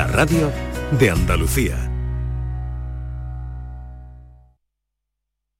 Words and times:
la 0.00 0.06
radio 0.06 0.50
de 0.98 1.10
Andalucía. 1.10 1.76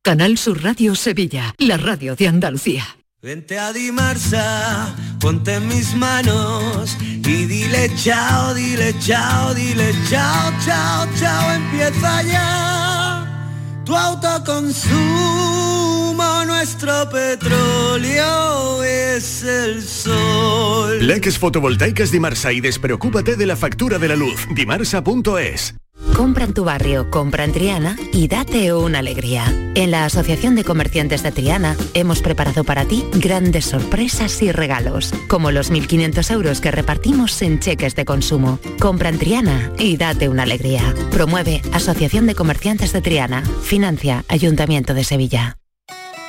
Canal 0.03 0.39
Sur 0.39 0.63
Radio 0.63 0.95
Sevilla, 0.95 1.55
la 1.59 1.77
radio 1.77 2.17
de 2.17 2.27
Andalucía. 2.27 2.85
Vente 3.21 3.59
a 3.59 3.71
Dimarsa, 3.75 4.95
ponte 5.21 5.57
en 5.57 5.69
mis 5.69 5.95
manos 5.95 6.97
y 7.03 7.45
dile 7.53 7.95
chao, 7.97 8.55
dile 8.55 8.95
chao, 8.99 9.53
dile 9.53 9.95
chao, 10.09 10.51
chao, 10.65 11.07
chao, 11.19 11.53
empieza 11.53 12.23
ya 12.23 12.41
tu 13.85 13.95
autoconsumo, 13.95 15.70
nuestro 16.61 17.09
petróleo 17.09 18.83
es 18.85 19.43
el 19.45 19.83
sol. 19.83 21.07
Leques 21.07 21.39
fotovoltaicas 21.39 22.11
Dimarsa 22.11 22.53
y 22.53 22.61
despreocúpate 22.61 23.37
de 23.37 23.47
la 23.47 23.57
factura 23.57 23.99
de 23.99 24.09
la 24.09 24.15
luz. 24.15 24.47
Dimarsa.es. 24.55 25.75
Compra 26.15 26.45
en 26.45 26.53
tu 26.53 26.65
barrio, 26.65 27.11
compra 27.11 27.45
en 27.45 27.53
Triana 27.53 27.97
y 28.13 28.29
date 28.29 28.75
una 28.75 28.99
alegría. 28.99 29.47
En 29.75 29.91
la 29.91 30.05
Asociación 30.05 30.55
de 30.55 30.65
Comerciantes 30.65 31.23
de 31.23 31.33
Triana 31.33 31.77
hemos 31.95 32.21
preparado 32.21 32.63
para 32.63 32.85
ti 32.85 33.07
grandes 33.15 33.65
sorpresas 33.65 34.43
y 34.43 34.53
regalos, 34.53 35.15
como 35.29 35.53
los 35.53 35.73
1.500 35.73 36.31
euros 36.31 36.61
que 36.61 36.71
repartimos 36.71 37.41
en 37.41 37.59
cheques 37.61 37.95
de 37.95 38.05
consumo. 38.05 38.59
Compra 38.79 39.09
en 39.09 39.19
Triana 39.19 39.73
y 39.79 39.97
date 39.97 40.29
una 40.29 40.43
alegría. 40.43 40.95
Promueve 41.11 41.63
Asociación 41.73 42.27
de 42.27 42.35
Comerciantes 42.35 42.93
de 42.93 43.01
Triana. 43.01 43.43
Financia 43.63 44.27
Ayuntamiento 44.29 44.93
de 44.93 45.05
Sevilla. 45.05 45.57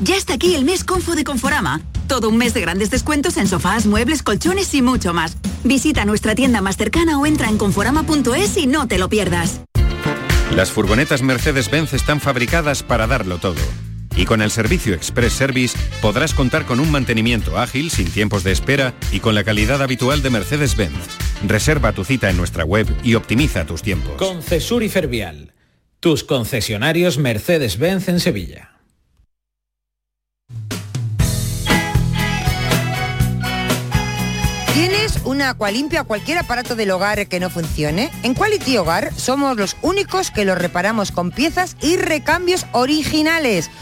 Ya 0.00 0.16
está 0.16 0.34
aquí 0.34 0.54
el 0.54 0.64
mes 0.64 0.84
Confo 0.84 1.16
de 1.16 1.24
Conforama. 1.24 1.80
Todo 2.06 2.28
un 2.28 2.36
mes 2.36 2.54
de 2.54 2.60
grandes 2.60 2.90
descuentos 2.90 3.36
en 3.36 3.48
sofás, 3.48 3.84
muebles, 3.84 4.22
colchones 4.22 4.72
y 4.74 4.80
mucho 4.80 5.12
más. 5.12 5.36
Visita 5.64 6.04
nuestra 6.04 6.36
tienda 6.36 6.60
más 6.60 6.76
cercana 6.76 7.18
o 7.18 7.26
entra 7.26 7.48
en 7.48 7.58
conforama.es 7.58 8.56
y 8.56 8.66
no 8.66 8.86
te 8.86 8.98
lo 8.98 9.08
pierdas. 9.08 9.60
Las 10.54 10.70
furgonetas 10.70 11.22
Mercedes-Benz 11.22 11.94
están 11.94 12.20
fabricadas 12.20 12.82
para 12.84 13.06
darlo 13.08 13.38
todo. 13.38 13.60
Y 14.16 14.24
con 14.24 14.40
el 14.40 14.50
servicio 14.50 14.94
Express 14.94 15.32
Service 15.32 15.76
podrás 16.00 16.32
contar 16.32 16.64
con 16.64 16.80
un 16.80 16.90
mantenimiento 16.90 17.58
ágil, 17.58 17.90
sin 17.90 18.10
tiempos 18.10 18.44
de 18.44 18.52
espera 18.52 18.94
y 19.12 19.20
con 19.20 19.34
la 19.34 19.44
calidad 19.44 19.82
habitual 19.82 20.22
de 20.22 20.30
Mercedes-Benz. 20.30 20.96
Reserva 21.46 21.92
tu 21.92 22.04
cita 22.04 22.30
en 22.30 22.36
nuestra 22.36 22.64
web 22.64 22.86
y 23.02 23.14
optimiza 23.14 23.66
tus 23.66 23.82
tiempos. 23.82 24.14
Concesur 24.16 24.82
y 24.82 24.88
Fervial, 24.88 25.54
tus 26.00 26.24
concesionarios 26.24 27.18
Mercedes-Benz 27.18 28.08
en 28.08 28.20
Sevilla. 28.20 28.77
¿Tienes 34.78 35.18
una 35.24 35.50
Aqualimpia 35.50 36.02
o 36.02 36.06
cualquier 36.06 36.38
aparato 36.38 36.76
del 36.76 36.92
hogar 36.92 37.26
que 37.26 37.40
no 37.40 37.50
funcione? 37.50 38.12
En 38.22 38.34
Quality 38.34 38.76
Hogar 38.76 39.12
somos 39.12 39.56
los 39.56 39.76
únicos 39.82 40.30
que 40.30 40.44
lo 40.44 40.54
reparamos 40.54 41.10
con 41.10 41.32
piezas 41.32 41.76
y 41.82 41.96
recambios 41.96 42.64
originales. 42.70 43.72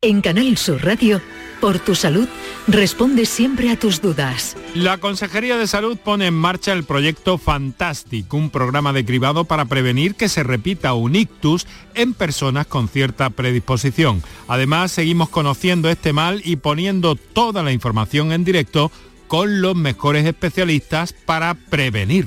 En 0.00 0.20
Canal 0.20 0.56
Sur 0.56 0.82
Radio, 0.84 1.20
por 1.60 1.78
tu 1.78 1.94
salud, 1.94 2.28
responde 2.66 3.26
siempre 3.26 3.70
a 3.70 3.78
tus 3.78 4.00
dudas. 4.00 4.56
La 4.74 4.98
Consejería 4.98 5.56
de 5.56 5.66
Salud 5.66 5.96
pone 5.96 6.26
en 6.26 6.34
marcha 6.34 6.72
el 6.72 6.84
proyecto 6.84 7.38
Fantastic, 7.38 8.32
un 8.32 8.50
programa 8.50 8.92
de 8.92 9.04
cribado 9.04 9.44
para 9.44 9.66
prevenir 9.66 10.14
que 10.14 10.28
se 10.28 10.42
repita 10.42 10.94
un 10.94 11.14
ictus 11.14 11.66
en 11.94 12.14
personas 12.14 12.66
con 12.66 12.88
cierta 12.88 13.30
predisposición. 13.30 14.22
Además, 14.48 14.92
seguimos 14.92 15.28
conociendo 15.28 15.90
este 15.90 16.12
mal 16.12 16.40
y 16.44 16.56
poniendo 16.56 17.14
toda 17.16 17.62
la 17.62 17.72
información 17.72 18.32
en 18.32 18.44
directo 18.44 18.90
con 19.28 19.60
los 19.60 19.76
mejores 19.76 20.26
especialistas 20.26 21.12
para 21.12 21.54
prevenir. 21.54 22.26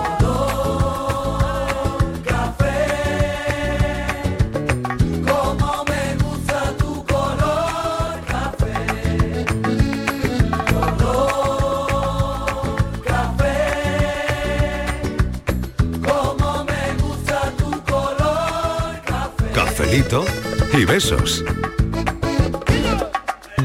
Y 19.93 20.85
besos. 20.85 21.43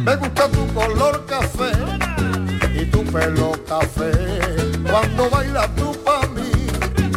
Me 0.05 0.17
gusta 0.17 0.49
tu 0.49 0.67
color 0.75 1.25
café 1.25 1.70
y 2.75 2.84
tu 2.87 3.05
pelo 3.05 3.52
café. 3.64 4.11
Cuando 4.90 5.31
bailas 5.31 5.73
tú 5.76 5.96
para 6.05 6.26
mí, 6.26 6.50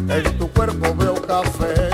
en 0.10 0.38
tu 0.38 0.48
cuerpo 0.52 0.94
veo 0.94 1.16
café. 1.16 1.90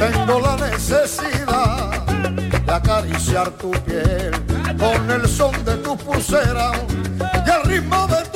Tengo 0.00 0.40
la 0.40 0.56
necesidad 0.56 2.04
de 2.04 2.72
acariciar 2.72 3.50
tu 3.52 3.70
piel 3.70 4.32
con 4.76 5.10
el 5.12 5.28
son 5.28 5.52
de 5.64 5.76
tu 5.76 5.96
pulsera 5.96 6.72
y 7.46 7.50
el 7.50 7.62
ritmo 7.70 8.04
de 8.08 8.27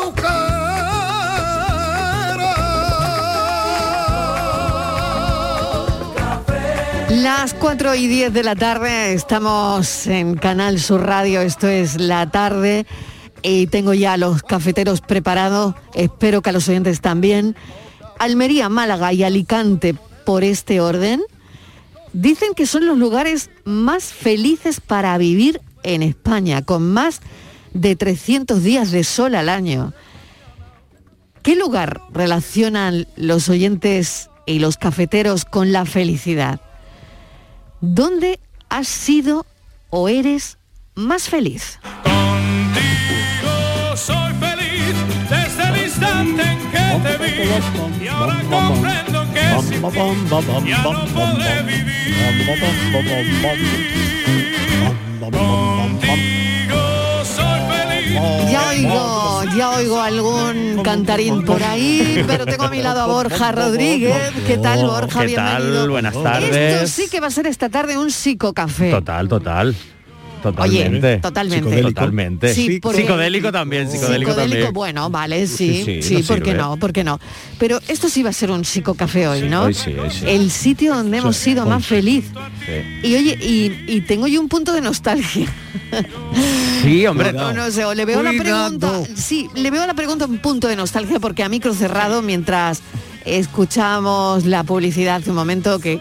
Las 7.23 7.55
4 7.55 7.95
y 7.95 8.09
10 8.09 8.33
de 8.33 8.43
la 8.43 8.57
tarde 8.57 9.13
estamos 9.13 10.09
en 10.09 10.35
Canal 10.35 10.81
Sur 10.81 11.07
Radio, 11.07 11.41
esto 11.41 11.69
es 11.69 12.01
la 12.01 12.29
tarde 12.29 12.85
y 13.43 13.69
tengo 13.69 13.95
ya 13.95 14.17
los 14.17 14.43
cafeteros 14.43 15.01
preparados, 15.01 15.77
espero 15.95 16.43
que 16.43 16.51
a 16.51 16.53
los 16.53 16.69
oyentes 16.69 17.01
también. 17.01 17.55
Almería, 18.19 18.69
Málaga 18.69 19.13
y 19.13 19.23
Alicante 19.23 19.95
por 20.27 20.43
este 20.43 20.81
orden 20.81 21.23
dicen 22.13 22.55
que 22.57 22.67
son 22.67 22.87
los 22.87 22.99
lugares 22.99 23.51
más 23.63 24.13
felices 24.13 24.81
para 24.81 25.17
vivir 25.17 25.61
en 25.85 26.03
España, 26.03 26.63
con 26.63 26.93
más 26.93 27.21
de 27.73 27.95
300 27.95 28.65
días 28.65 28.91
de 28.91 29.05
sol 29.05 29.37
al 29.37 29.49
año. 29.49 29.93
¿Qué 31.43 31.55
lugar 31.55 32.01
relacionan 32.13 33.07
los 33.15 33.49
oyentes 33.49 34.29
y 34.45 34.59
los 34.59 34.77
cafeteros 34.77 35.45
con 35.45 35.71
la 35.71 35.85
felicidad? 35.85 36.61
¿Dónde 37.85 38.39
has 38.69 38.87
sido 38.87 39.45
o 39.91 40.09
eres 40.09 40.57
más 40.95 41.29
feliz? 41.29 41.81
Contigo 42.05 43.97
soy 43.97 44.33
feliz 44.35 44.95
desde 45.29 45.69
el 45.69 45.87
instante 45.87 46.43
en 46.43 46.59
que 46.71 46.79
te 47.03 47.19
vi 47.19 48.05
y 48.05 48.07
ahora 48.07 48.41
comprendo 48.49 49.27
que 49.35 49.41
sin 49.63 49.83
ti 49.83 50.71
ya 50.71 50.83
no 50.85 51.05
podré 51.07 51.63
vivir. 51.63 52.15
feliz. 56.07 56.42
Ya 58.13 58.69
oigo, 58.69 59.43
ya 59.57 59.71
oigo 59.71 60.01
algún 60.01 60.83
cantarín 60.85 61.45
por 61.45 61.63
ahí, 61.63 62.23
pero 62.27 62.45
tengo 62.45 62.65
a 62.65 62.71
mi 62.71 62.83
lado 62.83 63.01
a 63.01 63.07
Borja 63.07 63.53
Rodríguez. 63.53 64.33
¿Qué 64.47 64.59
tal, 64.59 64.85
Borja? 64.87 65.21
¿Qué 65.21 65.27
Bienvenido. 65.29 65.81
tal? 65.81 65.91
Buenas 65.91 66.13
Esto 66.15 66.23
tardes. 66.23 66.91
sí 66.91 67.09
que 67.11 67.21
va 67.21 67.29
a 67.29 67.31
ser 67.31 67.47
esta 67.47 67.71
tarde 67.71 67.97
un 67.97 68.11
psicocafé. 68.11 68.91
Total, 68.91 69.29
total. 69.29 69.75
Totalmente. 70.43 71.19
totalmente. 71.19 71.65
Psicodélico. 71.65 71.89
Totalmente. 71.89 72.55
Sí, 72.55 72.81
porque- 72.81 73.03
Psicodélico 73.03 73.53
también, 73.53 73.91
psicodélico, 73.91 74.35
también. 74.35 74.73
bueno, 74.73 75.09
vale, 75.11 75.47
sí, 75.47 75.83
Sí, 75.85 76.03
sí, 76.03 76.23
¿por 76.23 76.43
qué 76.43 76.55
no? 76.55 76.77
¿Por 76.77 76.93
qué 76.93 77.05
no? 77.05 77.21
Pero 77.59 77.81
esto 77.89 78.09
sí 78.09 78.23
va 78.23 78.31
a 78.31 78.33
ser 78.33 78.51
un 78.51 78.65
psicocafé 78.65 79.29
hoy, 79.29 79.49
¿no? 79.49 79.63
Hoy 79.63 79.77
hoy. 79.87 80.11
El 80.27 80.51
sitio 80.51 80.95
donde 80.95 81.19
hemos 81.19 81.37
sido 81.37 81.65
más 81.67 81.87
feliz. 81.87 82.25
Y 83.03 83.15
oye, 83.15 83.39
y, 83.41 83.85
y 83.87 84.01
tengo 84.03 84.27
yo 84.27 84.41
un 84.41 84.49
punto 84.49 84.73
de 84.73 84.81
nostalgia. 84.81 85.47
Sí, 86.83 87.07
hombre. 87.07 87.33
No, 87.33 87.53
no 87.53 87.71
sé, 87.71 87.85
o 87.85 87.95
le 87.95 88.05
veo 88.05 88.23
la 88.23 88.33
pregunta. 88.33 89.03
Sí, 89.15 89.49
le 89.55 89.71
veo 89.71 89.87
la 89.87 89.95
pregunta 89.95 90.27
un 90.27 90.39
punto 90.39 90.69
de 90.69 90.77
nostalgia 90.77 91.21
porque 91.21 91.43
a 91.43 91.49
micro 91.49 91.75
cerrado, 91.75 92.23
mientras 92.23 92.83
escuchamos 93.25 94.45
la 94.47 94.65
publicidad 94.65 95.17
hace 95.17 95.31
un 95.31 95.37
momento 95.37 95.79
que, 95.79 96.01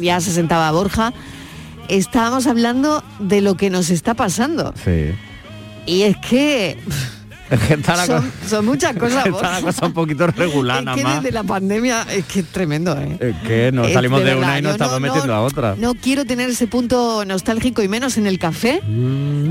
ya 0.00 0.20
se 0.20 0.30
sentaba 0.32 0.70
Borja, 0.72 1.12
estábamos 1.88 2.46
hablando 2.46 3.02
de 3.18 3.40
lo 3.40 3.56
que 3.56 3.70
nos 3.70 3.90
está 3.90 4.14
pasando. 4.14 4.72
Sí. 4.84 5.12
Y 5.86 6.02
es 6.02 6.16
que 6.18 6.78
la, 7.86 8.22
son, 8.48 8.64
muchas 8.64 8.96
cosas. 8.98 9.26
está 9.26 9.50
la 9.50 9.60
cosa 9.60 9.86
un 9.86 9.92
poquito 9.92 10.26
regular, 10.28 10.82
Es 10.88 10.94
que 10.96 11.02
más. 11.04 11.16
desde 11.22 11.32
la 11.32 11.42
pandemia 11.44 12.06
es 12.10 12.24
que 12.24 12.40
es 12.40 12.46
tremendo, 12.46 12.96
¿eh? 12.98 13.16
Es 13.20 13.36
que 13.46 13.70
nos 13.72 13.88
Es 13.88 13.92
salimos 13.94 14.24
de 14.24 14.34
una 14.34 14.58
y 14.58 14.62
nos 14.62 14.70
no- 14.70 14.72
estamos 14.84 15.00
no- 15.00 15.00
metiendo 15.00 15.34
a 15.34 15.40
otra. 15.42 15.74
No 15.76 15.94
quiero 15.94 16.24
tener 16.24 16.48
ese 16.48 16.66
punto 16.66 17.24
nostálgico 17.26 17.82
y 17.82 17.88
menos 17.88 18.16
en 18.16 18.26
el 18.26 18.38
café, 18.38 18.80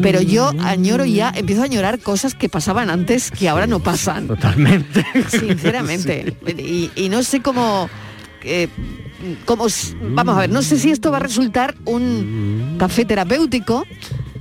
pero 0.02 0.22
yo 0.22 0.52
añoro 0.62 1.06
ya, 1.06 1.32
empiezo 1.36 1.62
a 1.62 1.66
añorar 1.66 2.00
cosas 2.00 2.34
que 2.34 2.50
pasaban 2.50 2.90
antes 2.90 3.30
que 3.30 3.48
ahora 3.50 3.68
no 3.68 3.80
pasan. 3.82 4.28
Totalmente. 4.28 5.06
Sinceramente. 5.30 6.36
Y, 6.58 6.90
y 6.96 7.10
no 7.10 7.22
sé 7.24 7.42
cómo. 7.42 7.90
eh, 8.44 8.68
cómo 9.46 9.68
s- 9.68 9.96
vamos 10.02 10.36
a 10.38 10.42
ver, 10.42 10.50
no 10.50 10.62
sé 10.62 10.78
si 10.80 10.92
esto 10.92 11.12
va 11.12 11.18
a 11.18 11.22
resultar 11.22 11.76
un 11.86 12.76
café 12.78 13.06
terapéutico 13.06 13.86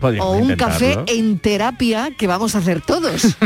Podríamos 0.00 0.28
o 0.28 0.32
un 0.38 0.42
intentarlo. 0.44 0.74
café 0.74 0.98
en 1.14 1.38
terapia 1.38 2.10
que 2.16 2.26
vamos 2.26 2.54
a 2.54 2.58
hacer 2.58 2.80
todos, 2.80 3.36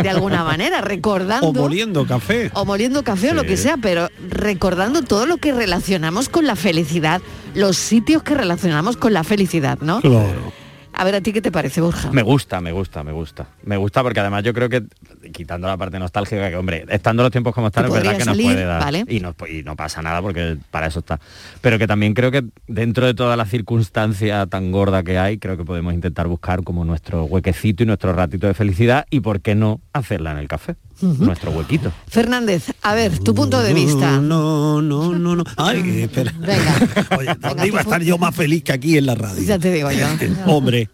de 0.00 0.08
alguna 0.08 0.44
manera, 0.44 0.80
recordando 0.80 1.48
O 1.50 1.52
moliendo 1.52 2.06
café. 2.06 2.50
o 2.54 2.64
moliendo 2.64 3.02
café 3.02 3.30
o 3.30 3.34
lo 3.34 3.42
que 3.44 3.56
sea, 3.56 3.76
pero 3.76 4.08
recordando 4.28 5.02
todo 5.02 5.26
lo 5.26 5.38
que 5.38 5.52
relacionamos 5.52 6.28
con 6.28 6.46
la 6.46 6.54
felicidad, 6.54 7.20
los 7.54 7.76
sitios 7.76 8.22
que 8.22 8.34
relacionamos 8.34 8.96
con 8.96 9.12
la 9.14 9.24
felicidad, 9.24 9.78
¿no? 9.80 10.00
Claro. 10.00 10.52
A 10.98 11.04
ver, 11.04 11.14
¿a 11.14 11.20
ti 11.20 11.30
qué 11.30 11.42
te 11.42 11.52
parece, 11.52 11.82
Borja? 11.82 12.10
Me 12.10 12.22
gusta, 12.22 12.62
me 12.62 12.72
gusta, 12.72 13.04
me 13.04 13.12
gusta. 13.12 13.46
Me 13.64 13.76
gusta 13.76 14.02
porque 14.02 14.20
además 14.20 14.42
yo 14.44 14.54
creo 14.54 14.70
que, 14.70 14.82
quitando 15.30 15.68
la 15.68 15.76
parte 15.76 15.98
nostálgica, 15.98 16.48
que 16.48 16.56
hombre, 16.56 16.86
estando 16.88 17.22
los 17.22 17.30
tiempos 17.30 17.54
como 17.54 17.66
están, 17.66 17.84
es 17.84 17.92
verdad 17.92 18.12
que 18.12 18.24
nos 18.24 18.24
salir, 18.24 18.46
puede 18.46 18.64
dar. 18.64 18.80
¿vale? 18.80 19.04
Y, 19.06 19.20
no, 19.20 19.34
y 19.46 19.62
no 19.62 19.76
pasa 19.76 20.00
nada 20.00 20.22
porque 20.22 20.56
para 20.70 20.86
eso 20.86 21.00
está. 21.00 21.20
Pero 21.60 21.78
que 21.78 21.86
también 21.86 22.14
creo 22.14 22.30
que 22.30 22.46
dentro 22.66 23.04
de 23.04 23.12
toda 23.12 23.36
la 23.36 23.44
circunstancia 23.44 24.46
tan 24.46 24.72
gorda 24.72 25.02
que 25.02 25.18
hay, 25.18 25.36
creo 25.36 25.58
que 25.58 25.66
podemos 25.66 25.92
intentar 25.92 26.28
buscar 26.28 26.62
como 26.64 26.82
nuestro 26.86 27.24
huequecito 27.24 27.82
y 27.82 27.86
nuestro 27.86 28.14
ratito 28.14 28.46
de 28.46 28.54
felicidad 28.54 29.04
y 29.10 29.20
por 29.20 29.42
qué 29.42 29.54
no 29.54 29.82
hacerla 29.92 30.32
en 30.32 30.38
el 30.38 30.48
café. 30.48 30.76
Nuestro 31.00 31.50
huequito. 31.50 31.92
Fernández, 32.08 32.72
a 32.82 32.94
ver, 32.94 33.18
tu 33.18 33.34
punto 33.34 33.62
de 33.62 33.74
vista. 33.74 34.18
No, 34.20 34.80
no, 34.80 35.12
no, 35.18 35.36
no. 35.36 35.44
Ay, 35.56 36.02
espera. 36.02 36.32
Oye, 37.18 37.34
¿dónde 37.40 37.66
iba 37.66 37.78
a 37.80 37.82
estar 37.82 38.02
yo 38.02 38.16
más 38.18 38.34
feliz 38.34 38.62
que 38.64 38.72
aquí 38.72 38.96
en 38.96 39.06
la 39.06 39.14
radio? 39.14 39.42
Ya 39.42 39.58
te 39.58 39.72
digo 39.72 39.90
yo. 39.90 40.06
Hombre, 40.46 40.88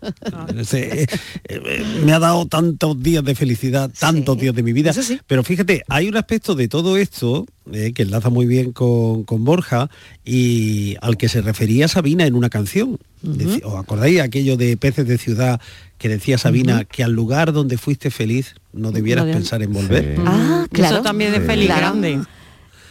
se- 0.64 1.02
eh, 1.04 1.06
eh, 1.48 1.84
me 2.04 2.12
ha 2.12 2.18
dado 2.18 2.46
tantos 2.46 3.00
días 3.02 3.24
de 3.24 3.34
felicidad, 3.34 3.90
tantos 3.98 4.36
días 4.38 4.54
de 4.54 4.62
mi 4.62 4.72
vida. 4.72 4.92
Pero 5.26 5.44
fíjate, 5.44 5.82
hay 5.88 6.08
un 6.08 6.16
aspecto 6.16 6.54
de 6.54 6.68
todo 6.68 6.96
esto 6.96 7.46
eh, 7.72 7.92
que 7.94 8.02
enlaza 8.02 8.30
muy 8.30 8.46
bien 8.46 8.72
con, 8.72 9.24
con 9.24 9.44
Borja 9.44 9.88
y 10.24 10.96
al 11.00 11.16
que 11.16 11.28
se 11.28 11.42
refería 11.42 11.86
Sabina 11.88 12.26
en 12.26 12.34
una 12.34 12.48
canción. 12.50 12.98
Deci- 13.24 13.60
¿Os 13.64 13.74
acordáis 13.78 14.20
aquello 14.20 14.56
de 14.56 14.76
Peces 14.76 15.06
de 15.06 15.18
Ciudad 15.18 15.60
que 15.98 16.08
decía 16.08 16.38
Sabina 16.38 16.84
que 16.84 17.04
al 17.04 17.12
lugar 17.12 17.52
donde 17.52 17.78
fuiste 17.78 18.10
feliz 18.10 18.54
no 18.72 18.90
debieras 18.90 19.26
No 19.26 19.32
pensar 19.32 19.62
en 19.62 19.72
volver? 19.72 20.16
Ah, 20.26 20.66
claro. 20.72 20.96
Eso 20.96 21.02
también 21.04 21.30
de 21.32 21.40
Félix 21.40 21.66
Claro. 21.66 21.80
Grande. 22.00 22.20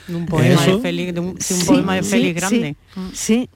Un 0.10 0.25
poema 0.25 0.62
Eso. 0.62 0.75
de 0.77 0.81
Félix, 0.81 1.13
de 1.13 1.20
un, 1.20 1.25
de 1.27 1.31
un 1.34 1.41
Sí, 1.41 1.63
poema 1.65 1.96
de 1.96 2.03
Félix 2.03 2.27
sí, 2.50 2.58
Grande. 2.60 2.75
Sí. 3.13 3.50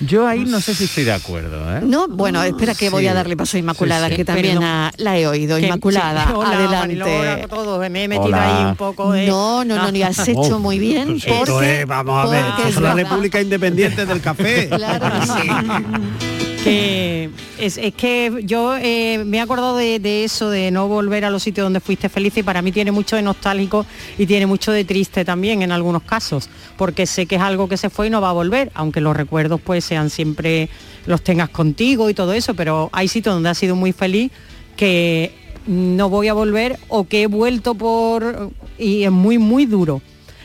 Yo 0.00 0.26
ahí 0.26 0.44
no 0.44 0.60
sé 0.60 0.74
si 0.74 0.84
estoy 0.84 1.04
de 1.04 1.12
acuerdo. 1.12 1.76
¿eh? 1.76 1.80
No, 1.82 2.08
bueno, 2.08 2.42
espera 2.42 2.74
que 2.74 2.90
voy 2.90 3.06
a 3.06 3.14
darle 3.14 3.36
paso 3.36 3.56
a 3.56 3.60
Inmaculada, 3.60 4.06
Sí, 4.08 4.12
sí. 4.12 4.16
que 4.18 4.24
también 4.24 4.58
la 4.60 5.18
he 5.18 5.26
oído. 5.26 5.56
Que- 5.56 5.66
Inmaculada, 5.66 6.26
sí. 6.26 6.32
Hola, 6.36 6.50
adelante. 6.50 7.02
Hola 7.02 7.48
todos. 7.48 7.90
Me 7.90 8.04
he 8.04 8.08
metido 8.08 8.26
Hola. 8.26 8.58
ahí 8.58 8.64
un 8.66 8.76
poco 8.76 9.12
de... 9.12 9.26
No, 9.26 9.64
no, 9.64 9.76
no, 9.76 9.90
ni 9.92 10.02
has 10.02 10.26
hecho 10.28 10.58
muy 10.58 10.78
bien. 10.78 11.16
Esto 11.16 11.32
porque- 11.46 11.80
es, 11.82 11.86
vamos 11.86 12.26
a 12.26 12.28
ver, 12.30 12.44
es 12.68 12.74
la 12.74 12.80
verdad. 12.94 12.96
República 12.96 13.40
Independiente 13.40 14.04
del 14.04 14.20
Café. 14.20 14.68
Claro 14.76 15.06
que 16.62 17.28
es, 17.58 17.76
es 17.76 17.92
que 17.94 18.40
yo 18.44 18.76
eh, 18.76 19.22
me 19.26 19.38
he 19.38 19.40
acordado 19.40 19.76
de, 19.76 19.98
de 19.98 20.24
eso, 20.24 20.48
de 20.50 20.70
no 20.70 20.86
volver 20.86 21.24
a 21.24 21.30
los 21.30 21.42
sitios 21.42 21.64
donde 21.64 21.80
fuiste 21.80 22.08
feliz 22.08 22.36
y 22.36 22.42
para 22.42 22.62
mí 22.62 22.70
tiene 22.72 22.92
mucho 22.92 23.16
de 23.16 23.22
nostálgico 23.22 23.84
y 24.16 24.26
tiene 24.26 24.46
mucho 24.46 24.70
de 24.70 24.84
triste 24.84 25.24
también 25.24 25.62
en 25.62 25.72
algunos 25.72 26.02
casos, 26.02 26.48
porque 26.76 27.06
sé 27.06 27.26
que 27.26 27.36
es 27.36 27.42
algo 27.42 27.68
que 27.68 27.76
se 27.76 27.90
fue 27.90 28.06
y 28.06 28.10
no 28.10 28.20
va 28.20 28.30
a 28.30 28.34
volver, 28.34 28.70
aunque 28.74 29.00
los 29.00 29.16
recuerdos 29.16 29.60
pues 29.60 29.84
sean 29.84 30.08
siempre, 30.10 30.68
los 31.06 31.22
tengas 31.22 31.48
contigo 31.48 32.08
y 32.10 32.14
todo 32.14 32.32
eso, 32.32 32.54
pero 32.54 32.90
hay 32.92 33.08
sitios 33.08 33.34
donde 33.34 33.48
has 33.48 33.58
sido 33.58 33.74
muy 33.74 33.92
feliz 33.92 34.30
que 34.76 35.32
no 35.66 36.08
voy 36.08 36.28
a 36.28 36.34
volver 36.34 36.78
o 36.88 37.04
que 37.04 37.22
he 37.22 37.26
vuelto 37.26 37.74
por... 37.74 38.50
y 38.78 39.02
es 39.04 39.10
muy, 39.12 39.38
muy 39.38 39.66
duro. 39.66 40.00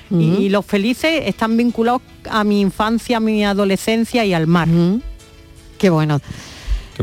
Y- 0.10 0.46
Y 0.46 0.50
los 0.50 0.66
felices 0.66 1.24
están 1.26 1.58
vinculados 1.58 2.02
a 2.30 2.44
mi 2.46 2.62
infancia, 2.62 3.18
a 3.18 3.20
mi 3.20 3.44
adolescencia 3.44 4.24
y 4.26 4.34
al 4.34 4.48
mar. 4.48 4.68
Qué 5.78 5.90
bueno. 5.90 6.20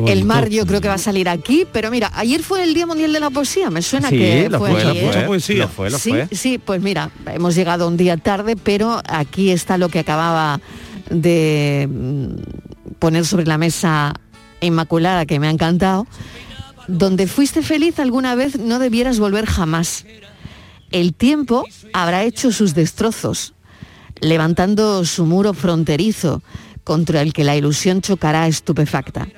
El 0.07 0.25
mar 0.25 0.49
yo 0.49 0.67
creo 0.67 0.81
que 0.81 0.89
va 0.89 0.95
a 0.95 0.99
salir 0.99 1.29
aquí, 1.29 1.67
pero 1.73 1.89
mira, 1.91 2.11
ayer 2.15 2.43
fue 2.43 2.65
el 2.65 2.75
Día 2.75 2.85
Mundial 2.85 3.13
de 3.13 3.21
la 3.21 3.31
Poesía, 3.31 3.71
me 3.71 3.81
suena 3.81 4.09
Sí, 4.11 4.19
que 4.19 4.49
lo 4.51 4.59
fue, 4.59 4.73
fue, 4.73 4.83
lo 4.83 4.91
aquí, 4.91 5.01
fue, 5.01 5.23
poesía. 5.23 5.57
lo 5.63 5.69
fue, 5.69 5.91
lo 5.91 5.99
sí, 5.99 6.11
fue. 6.11 6.29
sí, 6.33 6.59
pues 6.59 6.83
mira, 6.83 7.11
hemos 7.27 7.55
llegado 7.55 7.87
un 7.87 7.97
día 7.97 8.17
tarde, 8.17 8.57
pero 8.57 9.01
aquí 9.09 9.51
está 9.51 9.79
lo 9.79 9.89
que 9.89 10.01
acababa 10.01 10.61
de 11.11 11.89
mm, 11.89 12.95
poner 12.99 13.25
sobre 13.25 13.47
la 13.47 13.57
mesa 13.57 14.15
Inmaculada, 14.61 15.27
que 15.27 15.39
me 15.39 15.47
ha 15.47 15.51
encantado. 15.51 16.07
Donde 16.89 17.27
fuiste 17.27 17.63
feliz 17.63 17.99
alguna 17.99 18.35
vez 18.35 18.59
no 18.59 18.79
debieras 18.79 19.19
volver 19.19 19.47
jamás. 19.47 20.07
El 20.91 21.15
tiempo 21.15 21.65
habrá 21.93 22.25
hecho 22.25 22.51
sus 22.51 22.75
destrozos, 22.75 23.55
levantando 24.21 25.05
su 25.05 25.25
muro 25.27 25.55
fronterizo, 25.55 26.43
contra 26.85 27.23
el 27.23 27.33
que 27.33 27.45
la 27.45 27.57
ilusión 27.57 28.01
chocará 28.01 28.47
estupefacta. 28.47 29.29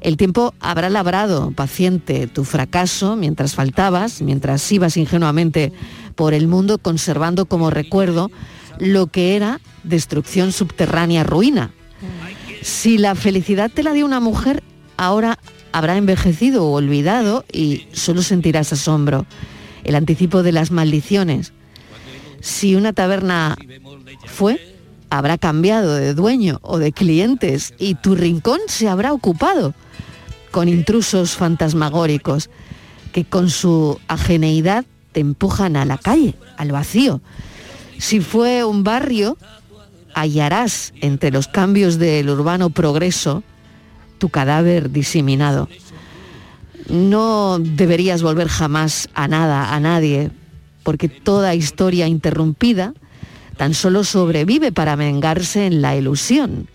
El 0.00 0.16
tiempo 0.16 0.54
habrá 0.60 0.90
labrado 0.90 1.50
paciente 1.50 2.26
tu 2.26 2.44
fracaso 2.44 3.16
mientras 3.16 3.54
faltabas, 3.54 4.22
mientras 4.22 4.70
ibas 4.70 4.96
ingenuamente 4.96 5.72
por 6.14 6.34
el 6.34 6.48
mundo 6.48 6.78
conservando 6.78 7.46
como 7.46 7.70
recuerdo 7.70 8.30
lo 8.78 9.08
que 9.08 9.36
era 9.36 9.60
destrucción 9.82 10.52
subterránea, 10.52 11.24
ruina. 11.24 11.72
Si 12.62 12.98
la 12.98 13.14
felicidad 13.14 13.70
te 13.72 13.82
la 13.82 13.92
dio 13.92 14.04
una 14.04 14.20
mujer, 14.20 14.62
ahora 14.96 15.38
habrá 15.72 15.96
envejecido 15.96 16.64
o 16.64 16.72
olvidado 16.72 17.44
y 17.52 17.86
solo 17.92 18.22
sentirás 18.22 18.72
asombro, 18.72 19.26
el 19.84 19.94
anticipo 19.94 20.42
de 20.42 20.52
las 20.52 20.70
maldiciones. 20.70 21.52
Si 22.40 22.74
una 22.74 22.92
taberna 22.92 23.56
fue, 24.26 24.67
habrá 25.10 25.38
cambiado 25.38 25.94
de 25.94 26.14
dueño 26.14 26.58
o 26.62 26.78
de 26.78 26.92
clientes 26.92 27.74
y 27.78 27.94
tu 27.94 28.14
rincón 28.14 28.60
se 28.66 28.88
habrá 28.88 29.12
ocupado 29.12 29.74
con 30.50 30.68
intrusos 30.68 31.36
fantasmagóricos 31.36 32.50
que 33.12 33.24
con 33.24 33.50
su 33.50 33.98
ajeneidad 34.08 34.84
te 35.12 35.20
empujan 35.20 35.76
a 35.76 35.84
la 35.84 35.98
calle, 35.98 36.34
al 36.56 36.72
vacío. 36.72 37.20
Si 37.98 38.20
fue 38.20 38.64
un 38.64 38.84
barrio, 38.84 39.36
hallarás 40.14 40.92
entre 41.00 41.30
los 41.30 41.48
cambios 41.48 41.98
del 41.98 42.28
urbano 42.30 42.70
progreso 42.70 43.42
tu 44.18 44.28
cadáver 44.28 44.90
diseminado. 44.90 45.68
No 46.88 47.58
deberías 47.58 48.22
volver 48.22 48.48
jamás 48.48 49.08
a 49.14 49.28
nada, 49.28 49.74
a 49.74 49.80
nadie, 49.80 50.30
porque 50.82 51.08
toda 51.08 51.54
historia 51.54 52.06
interrumpida 52.06 52.94
tan 53.58 53.74
solo 53.74 54.04
sobrevive 54.04 54.70
para 54.72 54.96
vengarse 54.96 55.66
en 55.66 55.82
la 55.82 55.96
ilusión, 55.96 56.68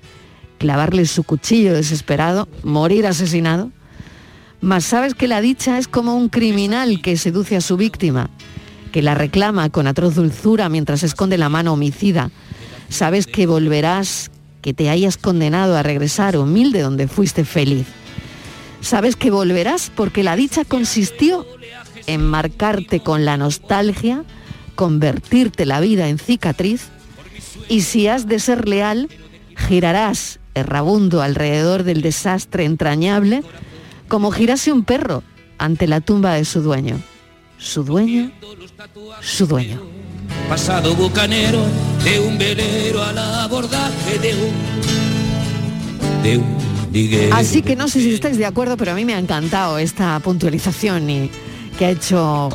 clavarle 0.59 1.05
su 1.05 1.23
cuchillo 1.23 1.73
desesperado, 1.73 2.49
morir 2.61 3.07
asesinado. 3.07 3.71
Mas 4.59 4.83
sabes 4.83 5.15
que 5.15 5.29
la 5.29 5.39
dicha 5.39 5.77
es 5.79 5.87
como 5.87 6.15
un 6.15 6.27
criminal 6.27 7.01
que 7.01 7.17
seduce 7.17 7.55
a 7.55 7.61
su 7.61 7.77
víctima, 7.77 8.29
que 8.91 9.01
la 9.01 9.15
reclama 9.15 9.69
con 9.69 9.87
atroz 9.87 10.15
dulzura 10.15 10.67
mientras 10.67 11.03
esconde 11.03 11.37
la 11.37 11.49
mano 11.49 11.73
homicida. 11.73 12.31
Sabes 12.89 13.27
que 13.27 13.47
volverás, 13.47 14.29
que 14.61 14.73
te 14.73 14.89
hayas 14.89 15.17
condenado 15.17 15.77
a 15.77 15.83
regresar 15.83 16.37
humilde 16.37 16.81
donde 16.81 17.07
fuiste 17.07 17.45
feliz. 17.45 17.87
Sabes 18.81 19.15
que 19.15 19.31
volverás 19.31 19.89
porque 19.95 20.21
la 20.21 20.35
dicha 20.35 20.65
consistió 20.65 21.45
en 22.07 22.25
marcarte 22.25 22.99
con 22.99 23.23
la 23.23 23.37
nostalgia, 23.37 24.25
convertirte 24.75 25.65
la 25.65 25.79
vida 25.79 26.09
en 26.09 26.17
cicatriz 26.17 26.89
y 27.69 27.81
si 27.81 28.07
has 28.07 28.27
de 28.27 28.39
ser 28.39 28.67
leal, 28.67 29.09
girarás 29.55 30.39
errabundo 30.55 31.21
alrededor 31.21 31.83
del 31.83 32.01
desastre 32.01 32.65
entrañable 32.65 33.43
como 34.07 34.31
girase 34.31 34.71
un 34.71 34.83
perro 34.83 35.23
ante 35.57 35.87
la 35.87 36.01
tumba 36.01 36.33
de 36.33 36.45
su 36.45 36.61
dueño. 36.61 36.99
Su 37.57 37.83
dueño, 37.83 38.31
su 39.21 39.47
dueño. 39.47 39.81
Pasado 40.49 40.93
bucanero 40.95 41.61
de 42.03 42.19
un 42.19 42.37
velero 42.37 43.01
al 43.03 43.17
abordaje 43.17 44.19
de 44.19 44.33
un, 44.35 46.23
de 46.23 46.37
un 46.37 46.91
diguero. 46.91 47.35
Así 47.35 47.61
que 47.61 47.75
no 47.75 47.87
sé 47.87 48.01
si 48.01 48.13
estáis 48.13 48.37
de 48.37 48.45
acuerdo, 48.45 48.75
pero 48.75 48.91
a 48.91 48.95
mí 48.95 49.05
me 49.05 49.13
ha 49.13 49.19
encantado 49.19 49.77
esta 49.77 50.19
puntualización 50.19 51.09
y 51.09 51.31
que 51.83 51.87
ha 51.87 51.91
hecho 51.91 52.49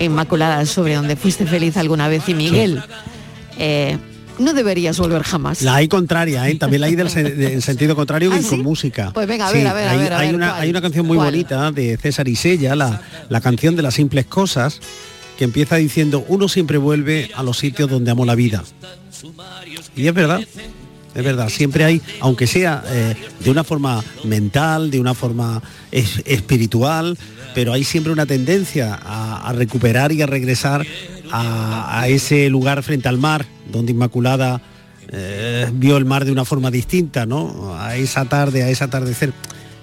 Inmaculada 0.00 0.66
sobre 0.66 0.96
donde 0.96 1.14
fuiste 1.14 1.46
feliz 1.46 1.76
alguna 1.76 2.08
vez 2.08 2.28
y 2.28 2.34
Miguel. 2.34 2.82
eh, 3.56 3.96
no 4.40 4.52
deberías 4.52 4.98
volver 4.98 5.22
jamás. 5.22 5.62
La 5.62 5.76
hay 5.76 5.86
contraria, 5.86 6.48
¿eh? 6.48 6.56
también 6.56 6.80
la 6.80 6.88
hay 6.88 6.96
del 6.96 7.06
sen- 7.14 7.36
del 7.36 7.62
sentido 7.62 7.94
contrario 7.94 8.32
¿Ah, 8.32 8.38
y 8.38 8.42
sí? 8.42 8.48
con 8.48 8.62
música. 8.62 9.12
Pues 9.14 9.28
venga, 9.28 9.46
a 9.46 9.52
Sí, 9.52 9.58
ver, 9.58 9.68
a 9.68 9.72
ver, 9.74 9.86
a 9.88 9.90
hay, 9.92 10.06
a 10.08 10.18
ver, 10.18 10.34
una, 10.34 10.48
¿cuál? 10.50 10.60
hay 10.62 10.70
una 10.70 10.80
canción 10.82 11.06
muy 11.06 11.16
¿Cuál? 11.16 11.30
bonita 11.30 11.70
de 11.70 11.96
César 11.98 12.26
Isella, 12.26 12.74
la, 12.74 13.00
la 13.28 13.40
canción 13.40 13.76
de 13.76 13.82
las 13.82 13.94
simples 13.94 14.26
cosas, 14.26 14.80
que 15.38 15.44
empieza 15.44 15.76
diciendo, 15.76 16.24
uno 16.26 16.48
siempre 16.48 16.76
vuelve 16.78 17.30
a 17.36 17.44
los 17.44 17.56
sitios 17.58 17.88
donde 17.88 18.10
amó 18.10 18.24
la 18.24 18.34
vida. 18.34 18.64
Y 19.94 20.08
es 20.08 20.14
verdad, 20.14 20.40
es 21.14 21.24
verdad, 21.24 21.48
siempre 21.48 21.84
hay, 21.84 22.02
aunque 22.20 22.46
sea 22.46 22.82
eh, 22.88 23.14
de 23.40 23.50
una 23.50 23.62
forma 23.64 24.02
mental, 24.24 24.90
de 24.90 24.98
una 25.00 25.14
forma 25.14 25.62
es- 25.92 26.22
espiritual, 26.24 27.16
pero 27.54 27.72
hay 27.72 27.84
siempre 27.84 28.12
una 28.12 28.26
tendencia 28.26 28.98
a, 29.00 29.52
recuperar 29.52 30.10
y 30.12 30.22
a 30.22 30.26
regresar 30.26 30.84
a, 31.30 32.06
ese 32.08 32.48
lugar 32.50 32.82
frente 32.82 33.08
al 33.08 33.18
mar, 33.18 33.46
donde 33.70 33.92
Inmaculada 33.92 34.60
eh, 35.08 35.70
vio 35.72 35.96
el 35.96 36.04
mar 36.04 36.24
de 36.24 36.32
una 36.32 36.44
forma 36.44 36.70
distinta, 36.70 37.26
¿no? 37.26 37.76
A 37.78 37.96
esa 37.96 38.24
tarde, 38.24 38.62
a 38.64 38.68
ese 38.68 38.82
atardecer. 38.84 39.32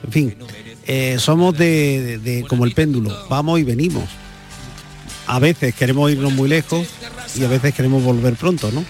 En 0.04 0.12
fin, 0.12 0.36
eh, 0.88 1.16
somos 1.20 1.58
de- 1.58 2.44
como 2.50 2.66
el 2.66 2.74
péndulo, 2.74 3.16
vamos 3.30 3.60
y 3.60 3.64
venimos. 3.64 4.04
A 5.28 5.40
veces 5.40 5.74
queremos 5.76 6.12
irnos 6.12 6.34
muy 6.34 6.50
lejos 6.50 6.86
y 7.40 7.44
a 7.46 7.48
veces 7.48 7.74
queremos 7.74 8.04
volver 8.04 8.34
pronto, 8.36 8.70
¿no? 8.72 8.84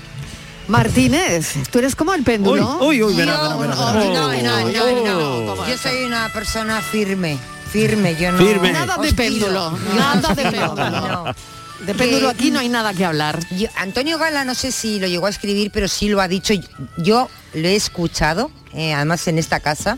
Martínez, 0.68 1.53
tú 1.72 1.80
eres 1.80 1.96
como 1.96 2.13
el 2.13 2.24
péndulo. 2.24 2.77
Uy, 2.82 3.03
uy, 3.03 3.15
verá, 3.15 3.34
Yo- 3.36 3.60
verá, 3.60 3.75
verá, 3.75 4.27
verá. 4.27 4.62
no, 4.62 4.72
no, 4.72 5.01
no, 5.03 5.56
no. 5.56 5.68
Yo 5.68 5.77
soy 5.77 6.03
una 6.03 6.30
persona 6.32 6.82
firme, 6.82 7.38
firme, 7.72 8.15
yo 8.15 8.32
no... 8.32 8.38
Firme. 8.38 8.72
Nada 8.72 8.98
de 8.98 9.13
péndulo, 9.13 9.77
nada 9.96 10.34
de 10.34 10.44
péndulo. 10.44 11.36
De 11.86 11.96
péndulo 11.96 12.27
Que- 12.30 12.34
aquí 12.36 12.51
no 12.51 12.60
hay 12.60 12.70
nada 12.70 12.94
que 12.94 13.03
hablar. 13.03 13.39
Yo- 13.51 13.68
Antonio 13.75 14.18
Gala 14.18 14.46
no 14.46 14.53
sé 14.56 14.72
si 14.72 15.00
lo 15.00 15.08
llegó 15.08 15.25
a 15.25 15.30
escribir, 15.30 15.72
pero 15.72 15.88
sí 15.88 16.08
lo 16.10 16.22
ha 16.22 16.27
dicho. 16.27 16.53
Yo 16.98 17.27
lo 17.53 17.68
he 17.68 17.75
escuchado, 17.75 18.51
eh, 18.74 18.94
además 18.94 19.27
en 19.27 19.39
esta 19.39 19.60
casa, 19.60 19.98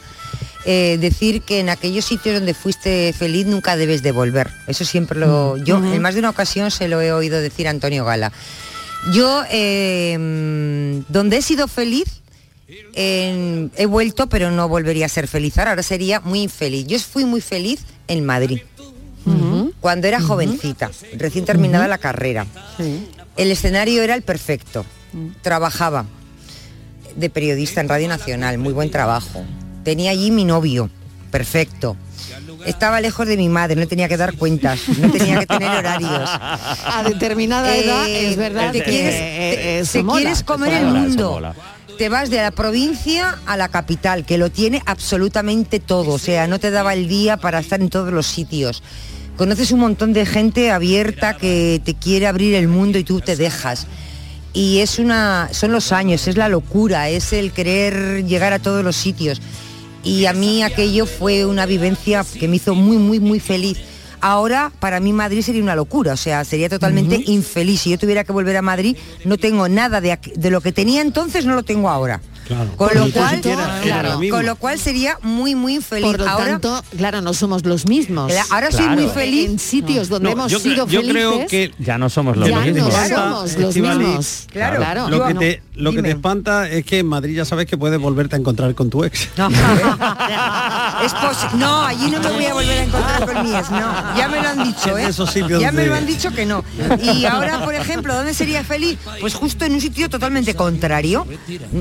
eh, 0.66 0.98
decir 1.00 1.42
que 1.42 1.60
en 1.60 1.70
aquellos 1.70 2.06
sitios 2.06 2.36
donde 2.36 2.54
fuiste 2.54 3.14
feliz 3.18 3.46
nunca 3.46 3.76
debes 3.76 4.02
de 4.02 4.12
volver. 4.14 4.50
Eso 4.66 4.86
siempre 4.86 5.20
lo... 5.20 5.58
Yo 5.58 5.78
en 5.78 6.02
más 6.02 6.14
de 6.14 6.22
una 6.22 6.30
ocasión 6.30 6.72
se 6.72 6.88
lo 6.88 7.02
he 7.02 7.12
oído 7.12 7.42
decir 7.42 7.68
a 7.68 7.72
Antonio 7.72 8.06
Gala. 8.06 8.32
Yo, 9.12 9.44
eh, 9.52 11.04
donde 11.10 11.38
he 11.38 11.42
sido 11.42 11.68
feliz, 11.68 12.22
he 12.96 13.86
vuelto, 13.88 14.28
pero 14.28 14.50
no 14.52 14.70
volvería 14.70 15.06
a 15.08 15.10
ser 15.10 15.28
feliz. 15.28 15.58
Ahora, 15.58 15.72
ahora 15.72 15.84
sería 15.84 16.20
muy 16.22 16.44
infeliz. 16.44 16.88
Yo 16.88 16.98
fui 17.00 17.26
muy 17.26 17.42
feliz 17.42 17.82
en 18.08 18.26
Madrid, 18.26 18.62
cuando 19.82 20.08
era 20.08 20.22
jovencita, 20.22 20.92
recién 21.18 21.46
terminada 21.46 21.88
la 21.88 21.98
carrera. 21.98 22.46
El 23.36 23.52
escenario 23.52 24.04
era 24.04 24.16
el 24.16 24.22
perfecto. 24.22 24.86
Trabajaba 25.42 26.06
de 27.16 27.30
periodista 27.30 27.82
en 27.82 27.90
Radio 27.90 28.08
Nacional, 28.08 28.58
muy 28.58 28.74
buen 28.74 28.90
trabajo. 28.90 29.44
Tenía 29.84 30.12
allí 30.12 30.32
mi 30.32 30.46
novio, 30.46 30.90
perfecto. 31.30 31.98
Estaba 32.66 33.02
lejos 33.02 33.28
de 33.28 33.38
mi 33.38 33.50
madre, 33.50 33.76
no 33.76 33.88
tenía 33.88 34.08
que 34.08 34.18
dar 34.18 34.36
cuentas, 34.36 34.82
no 35.00 35.12
tenía 35.12 35.40
que 35.40 35.46
tener 35.46 35.70
horarios. 35.70 36.30
A 36.30 37.04
determinada 37.06 37.76
edad 37.76 38.08
Eh, 38.08 38.30
es 38.30 38.38
verdad 38.38 38.72
te 38.72 38.84
que 38.84 38.90
quieres, 38.90 39.14
te- 39.16 39.80
eso 39.80 39.92
te 39.94 40.04
mola, 40.04 40.20
quieres 40.22 40.44
comer 40.44 40.74
el 40.74 40.86
mundo. 40.86 41.54
Te 41.98 42.10
vas 42.10 42.30
de 42.32 42.38
la 42.38 42.52
provincia 42.52 43.38
a 43.46 43.56
la 43.56 43.68
capital, 43.70 44.26
que 44.26 44.38
lo 44.38 44.50
tiene 44.50 44.82
absolutamente 44.86 45.80
todo. 45.80 46.12
O 46.14 46.18
sea, 46.20 46.48
no 46.48 46.60
te 46.60 46.72
daba 46.72 46.94
el 46.94 47.08
día 47.08 47.38
para 47.38 47.60
estar 47.60 47.80
en 47.82 47.90
todos 47.90 48.12
los 48.12 48.26
sitios. 48.26 48.82
Conoces 49.38 49.72
un 49.72 49.80
montón 49.80 50.12
de 50.14 50.26
gente 50.26 50.72
abierta 50.72 51.38
que 51.38 51.82
te 51.84 51.94
quiere 51.96 52.28
abrir 52.28 52.56
el 52.56 52.68
mundo 52.68 52.98
y 52.98 53.04
tú 53.04 53.20
te 53.22 53.36
dejas. 53.36 53.88
Y 54.54 54.80
es 54.80 55.00
una, 55.00 55.50
son 55.52 55.72
los 55.72 55.92
años, 55.92 56.28
es 56.28 56.38
la 56.38 56.48
locura, 56.50 57.10
es 57.10 57.34
el 57.34 57.52
querer 57.52 58.24
llegar 58.26 58.54
a 58.54 58.60
todos 58.60 58.84
los 58.84 58.96
sitios. 58.96 59.42
Y 60.04 60.26
a 60.26 60.34
mí 60.34 60.64
aquello 60.64 61.06
fue 61.06 61.46
una 61.46 61.66
vivencia 61.66 62.26
que 62.40 62.48
me 62.48 62.58
hizo 62.58 62.76
muy, 62.76 62.98
muy, 62.98 63.20
muy 63.20 63.40
feliz. 63.40 63.78
Ahora, 64.20 64.72
para 64.80 65.00
mí 65.00 65.12
Madrid 65.12 65.42
sería 65.42 65.62
una 65.62 65.76
locura, 65.76 66.14
o 66.14 66.18
sea, 66.18 66.46
sería 66.46 66.70
totalmente 66.70 67.22
infeliz. 67.26 67.82
Si 67.82 67.90
yo 67.90 67.98
tuviera 67.98 68.24
que 68.24 68.32
volver 68.32 68.56
a 68.56 68.62
Madrid, 68.62 68.96
no 69.26 69.38
tengo 69.38 69.68
nada 69.68 70.00
de, 70.00 70.18
de 70.36 70.50
lo 70.50 70.62
que 70.62 70.72
tenía 70.72 71.02
entonces, 71.02 71.46
no 71.46 71.56
lo 71.56 71.64
tengo 71.64 71.90
ahora. 71.90 72.22
Claro. 72.54 72.72
Con 72.78 72.90
lo, 72.96 73.12
cual, 73.12 73.42
era 73.44 73.80
claro, 73.82 74.22
lo 74.22 74.30
con 74.30 74.46
lo 74.46 74.56
cual 74.56 74.80
sería 74.80 75.18
muy, 75.22 75.56
muy 75.56 75.76
infeliz. 75.76 76.06
Por 76.06 76.20
lo 76.20 76.30
ahora, 76.30 76.52
tanto, 76.52 76.84
claro, 76.98 77.22
no 77.22 77.34
somos 77.34 77.66
los 77.66 77.88
mismos. 77.88 78.32
Ahora 78.52 78.72
soy 78.72 78.88
muy 78.90 79.08
feliz. 79.08 79.50
En 79.50 79.60
sitios 79.60 80.10
donde 80.10 80.26
No, 80.26 80.32
hemos 80.34 80.52
yo, 80.52 80.60
sido 80.60 80.88
yo 80.88 81.02
felices. 81.02 81.12
creo 81.12 81.48
que 81.48 81.72
Ya 81.80 81.98
no 81.98 82.10
somos 82.10 82.38
los 82.38 82.48
Ya 82.48 82.56
no 82.60 82.62
mismos. 82.62 82.94
somos 82.94 83.58
los 83.58 83.76
mismos. 83.76 84.48
Claro, 84.52 84.78
claro. 84.78 85.10
Lo, 85.10 85.26
que 85.26 85.34
te, 85.34 85.64
lo 85.76 85.92
que 85.94 86.02
te 86.02 86.10
espanta 86.12 86.70
es 86.70 86.86
que 86.86 87.00
en 87.00 87.08
Madrid 87.08 87.36
ya 87.36 87.46
sabes 87.46 87.66
que 87.66 87.78
puedes 87.78 88.00
volverte 88.00 88.36
a 88.36 88.40
encontrar 88.40 88.74
con 88.76 88.90
tu 88.90 89.04
ex. 89.04 89.30
Es 91.04 91.14
no, 91.56 91.84
allí 91.84 92.10
no 92.10 92.20
me 92.20 92.30
voy 92.32 92.46
a 92.46 92.54
volver 92.54 92.78
a 92.80 92.84
encontrar 92.84 93.26
con 93.34 93.44
mi 93.44 93.56
ex, 93.56 93.70
no. 93.72 94.18
Ya 94.18 94.28
me 94.28 94.42
lo 94.42 94.48
han 94.50 94.64
dicho, 94.64 94.98
¿eh? 94.98 95.08
esos 95.08 95.32
sitios 95.32 95.60
Ya 95.62 95.72
me 95.72 95.86
lo 95.86 95.96
han 95.96 96.06
dicho 96.06 96.32
que 96.32 96.46
no. 96.46 96.64
Y 97.02 97.26
ahora, 97.26 97.64
por 97.64 97.74
ejemplo, 97.76 98.14
¿dónde 98.14 98.34
sería 98.34 98.64
feliz? 98.64 98.98
Pues 99.20 99.34
justo 99.34 99.66
en 99.66 99.74
un 99.74 99.82
sitio 99.82 100.10
totalmente 100.10 100.56
contrario. 100.56 101.26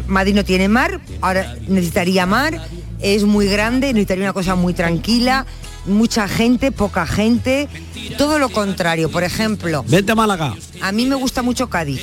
Madrid 0.06 0.34
no 0.34 0.44
tiene 0.44 0.61
mar, 0.68 1.00
ahora 1.20 1.56
necesitaría 1.68 2.26
mar, 2.26 2.60
es 3.00 3.24
muy 3.24 3.46
grande, 3.46 3.88
necesitaría 3.88 4.24
una 4.24 4.32
cosa 4.32 4.54
muy 4.54 4.74
tranquila, 4.74 5.46
mucha 5.86 6.28
gente, 6.28 6.70
poca 6.72 7.06
gente, 7.06 7.68
todo 8.16 8.38
lo 8.38 8.48
contrario. 8.48 9.10
Por 9.10 9.24
ejemplo, 9.24 9.84
Vente 9.88 10.12
a 10.12 10.14
Málaga. 10.14 10.54
a 10.80 10.92
mí 10.92 11.06
me 11.06 11.14
gusta 11.16 11.42
mucho 11.42 11.68
Cádiz. 11.68 12.00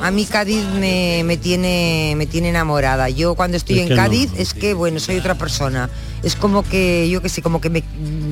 a 0.00 0.10
mí 0.10 0.24
Cádiz 0.26 0.64
me, 0.78 1.22
me 1.24 1.36
tiene 1.36 2.14
me 2.16 2.26
tiene 2.26 2.48
enamorada. 2.48 3.08
Yo 3.10 3.34
cuando 3.34 3.56
estoy 3.56 3.80
Es 3.80 3.82
en 3.82 3.88
no, 3.90 3.96
Cádiz 3.96 4.30
es 4.36 4.54
que 4.54 4.74
bueno, 4.74 5.00
soy 5.00 5.18
otra 5.18 5.34
persona. 5.36 5.90
Es 6.22 6.36
como 6.36 6.62
que 6.62 7.08
yo 7.10 7.20
que 7.20 7.28
sé, 7.28 7.42
como 7.42 7.60
que 7.60 7.68
me 7.68 7.82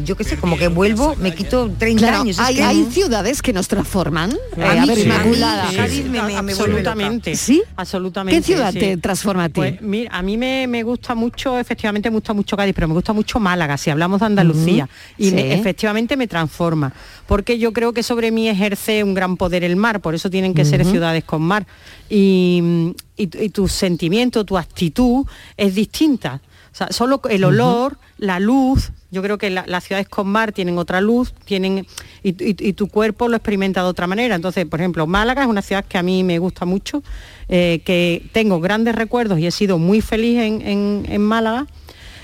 yo 0.04 0.16
que 0.16 0.23
sé, 0.25 0.37
como 0.37 0.56
que 0.56 0.68
vuelvo, 0.68 1.16
me 1.16 1.35
quito 1.35 1.70
30 1.76 2.00
Claro, 2.06 2.20
años. 2.23 2.38
Es 2.38 2.44
hay, 2.44 2.54
que- 2.54 2.62
hay 2.62 2.85
ciudades 2.90 3.42
que 3.42 3.52
nos 3.52 3.66
transforman. 3.68 4.30
Eh, 4.56 4.62
A 4.62 4.82
a 4.82 4.87
ver. 4.87 4.99
Inmaculada. 4.99 5.70
Me- 5.73 6.23
me- 6.23 6.37
absolutamente. 6.37 7.35
¿Sí? 7.35 7.62
Absolutamente. 7.76 8.38
¿Qué 8.40 8.44
ciudad 8.47 8.73
sí. 8.73 8.78
te 8.78 8.97
transforma 8.97 9.44
a 9.44 9.49
ti? 9.49 9.54
Pues 9.54 9.82
mira, 9.82 10.11
a 10.16 10.23
mí 10.23 10.37
me, 10.37 10.66
me 10.68 10.82
gusta 10.85 11.14
mucho, 11.14 11.59
efectivamente 11.59 12.11
me 12.11 12.14
gusta 12.14 12.32
mucho 12.32 12.56
Cádiz, 12.56 12.75
pero 12.75 12.87
me 12.88 12.94
gusta 12.94 13.12
mucho 13.12 13.40
Málaga, 13.40 13.76
si 13.76 13.90
hablamos 13.90 14.20
de 14.20 14.26
Andalucía. 14.26 14.88
Y 15.18 15.32
me- 15.32 15.52
efectivamente 15.54 16.16
me 16.16 16.28
transforma. 16.28 16.92
Porque 17.26 17.59
yo 17.59 17.73
creo 17.73 17.92
que 17.92 18.02
sobre 18.02 18.30
mí 18.30 18.49
ejerce 18.49 19.02
un 19.02 19.14
gran 19.14 19.37
poder 19.37 19.64
el 19.64 19.76
mar, 19.76 20.00
por 20.00 20.14
eso 20.14 20.30
tienen 20.30 20.54
que 20.54 20.64
ser 20.64 20.85
ciudades 20.85 21.25
con 21.25 21.42
mar. 21.42 21.66
Y, 22.09 22.92
y, 23.16 23.23
y 23.44 23.49
tu 23.50 23.68
sentimiento, 23.68 24.44
tu 24.44 24.56
actitud 24.59 25.26
es 25.56 25.75
distinta. 25.75 26.40
O 26.72 26.76
sea, 26.76 26.88
solo 26.92 27.20
el 27.28 27.42
olor, 27.44 27.98
la 28.18 28.38
luz, 28.38 28.92
yo 29.10 29.22
creo 29.22 29.38
que 29.38 29.50
la- 29.50 29.64
las 29.66 29.82
ciudades 29.84 30.08
con 30.08 30.28
mar 30.28 30.52
tienen 30.52 30.78
otra 30.78 31.00
luz, 31.00 31.34
tienen 31.44 31.86
y, 32.22 32.28
y- 32.30 32.56
y 32.68 32.72
tu 32.74 32.86
cuerpo 32.88 33.28
lo 33.28 33.36
experimenta 33.36 33.82
de 33.82 33.88
otra 33.88 34.06
manera. 34.06 34.36
Entonces, 34.36 34.66
por 34.66 34.80
ejemplo, 34.80 35.06
Málaga 35.06 35.42
es 35.42 35.48
una 35.48 35.62
ciudad 35.62 35.84
que 35.84 35.98
a 35.98 36.02
mí 36.02 36.22
me 36.22 36.38
gusta 36.38 36.64
mucho, 36.66 37.02
eh, 37.48 37.80
que 37.84 38.22
tengo 38.32 38.60
grandes 38.60 38.94
recuerdos 38.94 39.38
y 39.40 39.46
he 39.46 39.50
sido 39.50 39.78
muy 39.78 40.00
feliz 40.00 40.38
en, 40.38 40.62
en- 40.62 41.06
en 41.08 41.22
Málaga, 41.22 41.66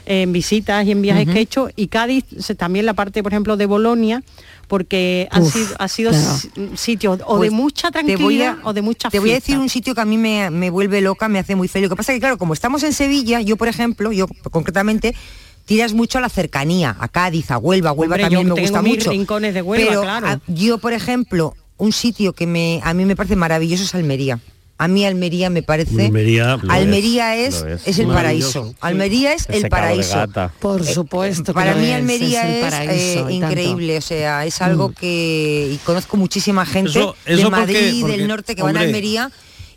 en 0.08 0.32
visitas 0.32 0.86
y 0.86 0.92
en 0.92 1.02
viajes 1.02 1.26
que 1.32 1.38
he 1.40 1.42
hecho. 1.42 1.68
Y 1.74 1.88
Cádiz, 1.88 2.24
también 2.56 2.86
la 2.86 2.94
parte, 2.94 3.24
por 3.24 3.32
ejemplo, 3.32 3.56
de 3.56 3.66
Bolonia, 3.66 4.22
porque 4.68 5.28
han 5.30 5.42
Uf, 5.42 5.52
sido, 5.52 5.76
ha 5.78 5.88
sido 5.88 6.11
claro. 6.11 6.37
si- 6.38 6.50
sitios 6.76 7.20
o 7.26 7.37
Pues 7.38 7.50
de 7.50 7.56
mucha 7.56 7.90
te 7.90 8.00
voy 8.02 8.14
tranquilidad 8.16 8.58
a- 8.62 8.68
o 8.68 8.73
de 8.73 8.82
mucha 8.82 9.11
Te 9.11 9.18
voy 9.20 9.30
a 9.30 9.35
decir 9.35 9.58
un 9.58 9.68
sitio 9.68 9.94
que 9.94 10.00
a 10.00 10.04
mí 10.04 10.16
me, 10.18 10.50
me 10.50 10.70
vuelve 10.70 11.00
loca, 11.00 11.28
me 11.28 11.38
hace 11.38 11.54
muy 11.54 11.68
feliz. 11.68 11.85
Lo 11.88 11.90
que 11.94 11.96
pasa 11.99 12.12
es 12.12 12.16
que, 12.16 12.20
claro, 12.20 12.38
como 12.38 12.52
estamos 12.54 12.82
en 12.82 12.92
Sevilla, 12.92 13.40
yo, 13.40 13.56
por 13.56 13.68
ejemplo, 13.68 14.12
yo 14.12 14.26
concretamente, 14.50 15.14
tiras 15.64 15.94
mucho 15.94 16.18
a 16.18 16.20
la 16.20 16.28
cercanía, 16.28 16.96
a 16.99 17.08
Cádiz, 17.08 17.50
a 17.50 17.58
Huelva. 17.58 17.92
Huelva 17.92 18.14
Hombre, 18.16 18.23
también 18.25 18.49
me 18.49 18.54
tengo 18.54 18.61
gusta 18.68 18.82
mucho. 18.82 19.11
rincones 19.11 19.54
de 19.54 19.62
Huelva, 19.62 19.87
pero 19.88 20.02
claro. 20.02 20.26
a- 20.28 20.40
yo, 20.46 20.78
por 20.78 20.92
ejemplo, 20.92 21.54
un 21.76 21.92
sitio 21.92 22.32
que 22.32 22.46
me, 22.46 22.80
a 22.85 22.94
mí 22.94 23.04
me 23.04 23.16
parece 23.16 23.37
maravilloso 23.37 23.85
es 23.85 23.94
Almería. 23.94 24.38
A 24.78 24.88
mí 24.88 25.06
Almería 25.06 25.49
me 25.49 25.62
parece... 25.62 26.06
Almería 26.06 26.59
Almería 26.68 27.35
es, 27.37 27.54
es, 27.54 27.62
lo 27.62 27.68
es. 27.68 27.87
es 27.88 27.99
el 27.99 28.06
paraíso. 28.09 28.75
Almería 28.80 29.33
es 29.33 29.47
el 29.49 29.68
paraíso. 29.71 30.26
Por 30.61 30.83
Eh, 30.83 30.85
supuesto. 30.92 31.54
Para 31.54 31.75
mí 31.75 31.87
es, 31.87 31.95
Almería 31.95 32.59
es, 32.59 32.64
paraíso 32.64 33.28
eh, 33.28 33.35
y 33.35 33.40
tanto. 33.40 33.52
increíble, 33.59 33.97
o 33.97 34.00
sea, 34.02 34.45
es 34.45 34.61
algo 34.61 34.90
Mm. 34.90 34.92
que 34.95 35.71
y 35.73 35.76
conozco 35.78 36.16
muchísima 36.18 36.66
gente 36.66 36.90
Eso- 36.90 37.16
de 37.25 37.35
eso 37.35 37.50
Madrid, 37.50 38.00
porque, 38.02 38.16
del 38.18 38.28
norte 38.28 38.54
que 38.54 38.62
van 38.62 38.76
a 38.76 38.80
Almería 38.80 39.30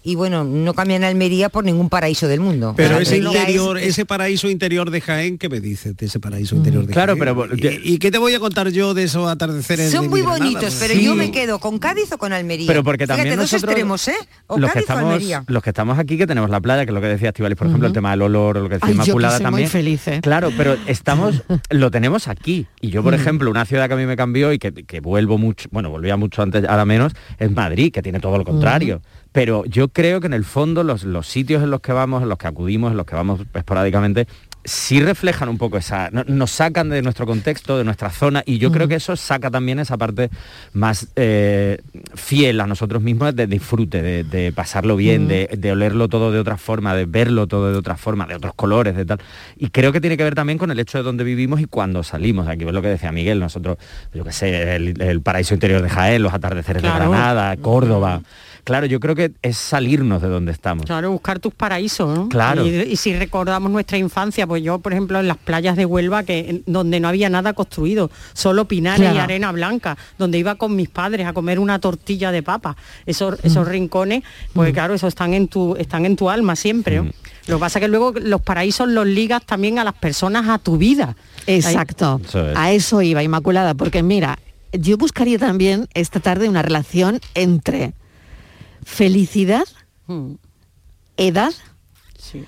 y 0.03 0.15
bueno, 0.15 0.43
no 0.43 0.73
cambian 0.73 1.03
Almería 1.03 1.49
por 1.49 1.63
ningún 1.65 1.89
paraíso 1.89 2.27
del 2.27 2.39
mundo. 2.39 2.73
Pero 2.77 2.99
ese 2.99 3.17
es- 3.17 3.23
interior, 3.25 3.77
ese 3.77 4.05
paraíso 4.05 4.49
interior 4.49 4.89
de 4.91 5.01
Jaén, 5.01 5.37
¿qué 5.37 5.49
me 5.49 5.59
dices 5.59 5.95
de 5.97 6.05
ese 6.05 6.19
paraíso 6.19 6.55
interior 6.55 6.85
de 6.85 6.93
Claro, 6.93 7.17
Jaén? 7.17 7.35
pero- 7.35 7.55
¿Y, 7.55 7.93
y 7.95 7.97
qué 7.99 8.11
te 8.11 8.17
voy 8.17 8.33
a 8.33 8.39
contar 8.39 8.69
yo 8.69 8.93
de 8.93 9.03
esos 9.03 9.29
atardeceres? 9.29 9.91
son 9.91 10.03
de 10.03 10.09
muy 10.09 10.21
Granada? 10.21 10.39
bonitos, 10.45 10.75
pero 10.79 10.93
Sí. 10.93 11.03
yo 11.03 11.15
me 11.15 11.31
quedo 11.31 11.59
con 11.59 11.79
Cádiz 11.79 12.11
o 12.11 12.17
con 12.17 12.31
Almería. 12.33 12.67
Pero 12.67 12.83
porque 12.83 13.07
también 13.07 13.27
Fíjate, 13.27 13.41
dos 13.41 13.51
nosotros, 13.51 13.71
extremos, 13.71 14.07
¿eh? 14.07 14.15
O 14.47 14.57
los 14.57 14.71
que 14.71 14.79
o 14.79 14.81
estamos 14.81 15.03
Almería. 15.13 15.43
los 15.47 15.63
que 15.63 15.69
estamos 15.69 15.99
aquí 15.99 16.17
que 16.17 16.27
tenemos 16.27 16.49
la 16.49 16.61
playa 16.61 16.85
que 16.85 16.91
es 16.91 16.95
lo 16.95 17.01
que 17.01 17.07
decía 17.07 17.29
Estivalis 17.29 17.57
por 17.57 17.67
ejemplo 17.67 17.87
el 17.87 17.93
tema 17.93 18.11
del 18.11 18.21
olor 18.23 18.57
o 18.57 18.61
lo 18.61 18.69
que 18.69 18.75
decía 18.75 18.87
Ay, 18.89 18.93
yo 18.93 19.03
que 19.03 19.09
Inmaculada 19.09 19.37
muy 19.39 19.43
también 19.43 19.69
feliz, 19.69 20.07
¿eh? 20.07 20.19
claro 20.21 20.51
pero 20.57 20.75
estamos 20.87 21.43
lo 21.69 21.91
tenemos 21.91 22.27
aquí 22.27 22.65
y 22.81 22.89
yo 22.89 23.03
por 23.03 23.13
Mm. 23.13 23.19
ejemplo 23.21 23.51
una 23.51 23.65
ciudad 23.65 23.87
que 23.87 23.93
a 23.93 23.97
mí 23.97 24.05
me 24.05 24.15
cambió 24.15 24.51
y 24.53 24.59
que, 24.59 24.71
que 24.71 24.99
vuelvo 25.01 25.37
mucho 25.37 25.67
bueno 25.71 25.89
volvía 25.89 26.15
mucho 26.17 26.41
antes 26.41 26.63
ahora 26.67 26.85
menos 26.85 27.13
es 27.37 27.51
Madrid 27.51 27.91
que 27.93 28.01
tiene 28.01 28.19
todo 28.19 28.37
lo 28.37 28.45
contrario 28.45 29.01
pero 29.31 29.65
yo 29.65 29.89
creo 29.89 30.19
que 30.21 30.27
en 30.27 30.33
el 30.33 30.43
fondo 30.43 30.83
los, 30.83 31.03
los 31.03 31.27
sitios 31.27 31.63
en 31.63 31.69
los 31.69 31.81
que 31.81 31.93
vamos 31.93 32.23
en 32.23 32.29
los 32.29 32.37
que 32.37 32.47
acudimos 32.47 32.91
en 32.91 32.97
los 32.97 33.05
que 33.05 33.15
vamos 33.15 33.41
esporádicamente 33.53 34.27
sí 34.65 34.99
reflejan 35.01 35.49
un 35.49 35.57
poco 35.57 35.77
esa, 35.77 36.09
no- 36.11 36.23
nos 36.27 36.51
sacan 36.51 36.89
de 36.89 37.01
nuestro 37.01 37.25
contexto, 37.25 37.77
de 37.77 37.83
nuestra 37.83 38.09
zona, 38.09 38.43
y 38.45 38.57
yo 38.57 38.71
creo 38.71 38.87
que 38.87 38.95
eso 38.95 39.15
saca 39.15 39.49
también 39.49 39.79
esa 39.79 39.97
parte 39.97 40.29
más 40.73 41.07
eh, 41.15 41.77
fiel 42.15 42.59
a 42.61 42.67
nosotros 42.67 43.01
mismos 43.01 43.35
de 43.35 43.47
disfrute, 43.47 44.01
de, 44.01 44.23
de 44.23 44.51
pasarlo 44.51 44.95
bien, 44.95 45.27
de, 45.27 45.47
de 45.57 45.71
olerlo 45.71 46.07
todo 46.09 46.31
de 46.31 46.39
otra 46.39 46.57
forma, 46.57 46.93
de 46.93 47.05
verlo 47.05 47.47
todo 47.47 47.71
de 47.71 47.77
otra 47.77 47.95
forma, 47.95 48.25
de 48.27 48.35
otros 48.35 48.53
colores, 48.53 48.95
de 48.95 49.05
tal. 49.05 49.19
Y 49.57 49.69
creo 49.69 49.91
que 49.91 50.01
tiene 50.01 50.17
que 50.17 50.23
ver 50.23 50.35
también 50.35 50.57
con 50.57 50.71
el 50.71 50.79
hecho 50.79 50.97
de 50.97 51.03
dónde 51.03 51.23
vivimos 51.23 51.61
y 51.61 51.65
cuando 51.65 52.03
salimos. 52.03 52.47
Aquí 52.47 52.65
es 52.65 52.71
lo 52.73 52.81
que 52.81 52.89
decía 52.89 53.11
Miguel, 53.11 53.39
nosotros, 53.39 53.77
yo 54.13 54.23
qué 54.23 54.31
sé, 54.31 54.75
el, 54.75 55.01
el 55.01 55.21
paraíso 55.21 55.53
interior 55.53 55.81
de 55.81 55.89
Jaén, 55.89 56.21
los 56.21 56.33
atardeceres 56.33 56.81
Claro. 56.81 57.05
de 57.05 57.09
Granada, 57.09 57.55
Córdoba. 57.57 58.21
Claro, 58.65 58.85
yo 58.85 58.99
creo 58.99 59.15
que 59.15 59.31
es 59.41 59.57
salirnos 59.57 60.21
de 60.21 60.27
donde 60.27 60.51
estamos. 60.51 60.85
Claro, 60.85 61.11
buscar 61.11 61.39
tus 61.39 61.53
paraísos, 61.53 62.15
¿no? 62.15 62.29
Claro. 62.29 62.67
Y, 62.67 62.69
y 62.69 62.95
si 62.97 63.17
recordamos 63.17 63.71
nuestra 63.71 63.97
infancia, 63.97 64.45
pues 64.49 64.61
yo, 64.61 64.79
por 64.79 64.91
ejemplo, 64.91 65.17
en 65.21 65.29
las 65.29 65.37
playas 65.37 65.77
de 65.77 65.85
Huelva, 65.85 66.23
que 66.23 66.61
donde 66.65 66.99
no 66.99 67.07
había 67.07 67.29
nada 67.29 67.53
construido, 67.53 68.11
solo 68.33 68.65
pinares 68.65 69.13
y 69.15 69.17
arena 69.17 69.53
blanca, 69.53 69.97
donde 70.17 70.37
iba 70.37 70.55
con 70.55 70.75
mis 70.75 70.89
padres 70.89 71.25
a 71.25 71.31
comer 71.31 71.57
una 71.59 71.79
tortilla 71.79 72.33
de 72.33 72.43
papa. 72.43 72.75
Esos, 73.05 73.39
esos 73.43 73.65
Mm. 73.65 73.69
rincones, 73.71 74.23
pues 74.53 74.73
claro, 74.73 74.93
esos 74.93 75.07
están 75.07 75.33
en 75.33 75.47
tu, 75.47 75.77
están 75.77 76.05
en 76.05 76.17
tu 76.17 76.29
alma 76.29 76.57
siempre. 76.57 76.97
¿no? 77.01 77.11
Lo 77.47 77.55
que 77.55 77.61
pasa 77.61 77.79
es 77.79 77.83
que 77.83 77.87
luego 77.87 78.11
los 78.11 78.41
paraísos 78.41 78.89
los 78.89 79.07
ligas 79.07 79.45
también 79.45 79.79
a 79.79 79.85
las 79.85 79.93
personas, 79.93 80.49
a 80.49 80.57
tu 80.59 80.77
vida. 80.77 81.15
Exacto. 81.47 82.19
Eso 82.27 82.49
es. 82.51 82.57
A 82.57 82.71
eso 82.73 83.01
iba, 83.01 83.23
Inmaculada, 83.23 83.73
porque 83.73 84.03
mira, 84.03 84.37
yo 84.73 84.97
buscaría 84.97 85.39
también 85.39 85.87
esta 85.93 86.19
tarde 86.19 86.49
una 86.49 86.61
relación 86.61 87.21
entre 87.35 87.93
felicidad, 88.83 89.63
Mm, 90.07 90.33
edad, 91.17 91.51
Sí. 92.17 92.43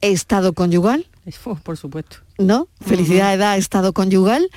estado 0.00 0.52
conyugal, 0.52 1.06
por 1.62 1.76
supuesto. 1.76 2.16
¿no? 2.38 2.68
Felicidad, 2.86 3.32
edad, 3.34 3.56
estado 3.56 3.92
conyugal, 3.92 4.48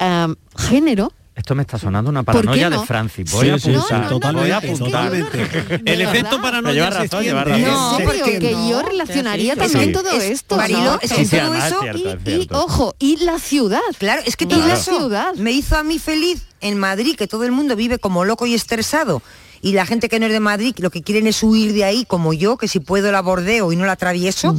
am, 0.00 0.36
género. 0.56 1.12
Esto 1.34 1.54
me 1.54 1.62
está 1.62 1.78
sonando 1.78 2.10
una 2.10 2.24
¿Por 2.24 2.34
qué 2.34 2.40
paranoia 2.40 2.68
no? 2.68 2.80
de 2.80 2.86
Francis. 2.88 3.30
Voy 3.30 3.44
Sí, 3.46 3.50
a 3.52 3.58
sí, 3.60 3.70
apuntar. 3.72 4.02
sí, 4.02 4.08
totalmente, 4.08 4.42
voy 4.42 4.50
a 4.50 4.56
apuntar. 4.56 5.12
totalmente. 5.12 5.82
El 5.92 6.00
efecto 6.00 6.30
verdad? 6.30 6.42
paranoia 6.42 6.84
se 6.90 6.98
razón, 6.98 7.24
razón. 7.44 7.62
No, 7.62 7.98
porque 8.04 8.38
que 8.40 8.50
no. 8.50 8.70
yo 8.70 8.82
relacionaría 8.82 9.52
Sí, 9.54 9.60
también 9.60 9.84
sí. 9.84 9.92
todo 9.92 10.10
Es- 10.10 10.24
esto. 10.24 10.56
Marilo, 10.56 10.80
¿no? 10.84 10.98
es 11.00 11.10
Sí, 11.10 11.14
que 11.16 11.24
sí, 11.26 11.36
todo 11.38 11.54
es 11.54 11.64
eso 11.64 11.82
es 11.84 12.26
y, 12.26 12.48
ojo, 12.50 12.94
y 12.98 13.16
la 13.24 13.38
ciudad. 13.38 13.78
Claro, 13.98 14.22
es 14.26 14.36
que 14.36 14.46
todo 14.46 14.66
la 14.66 14.74
eso 14.74 14.98
ciudad. 14.98 15.32
me 15.36 15.52
hizo 15.52 15.76
a 15.78 15.84
mí 15.84 16.00
feliz 16.00 16.42
en 16.60 16.76
Madrid, 16.76 17.14
que 17.16 17.28
todo 17.28 17.44
el 17.44 17.52
mundo 17.52 17.76
vive 17.76 18.00
como 18.00 18.24
loco 18.24 18.44
y 18.44 18.54
estresado. 18.54 19.22
Y 19.60 19.72
la 19.72 19.86
gente 19.86 20.08
que 20.08 20.20
no 20.20 20.26
es 20.26 20.32
de 20.32 20.40
Madrid, 20.40 20.74
lo 20.78 20.90
que 20.90 21.02
quieren 21.02 21.26
es 21.26 21.42
huir 21.42 21.72
de 21.72 21.84
ahí, 21.84 22.04
como 22.04 22.32
yo, 22.32 22.56
que 22.56 22.68
si 22.68 22.80
puedo 22.80 23.10
la 23.12 23.22
bordeo 23.22 23.72
y 23.72 23.76
no 23.76 23.84
la 23.84 23.92
atravieso. 23.92 24.54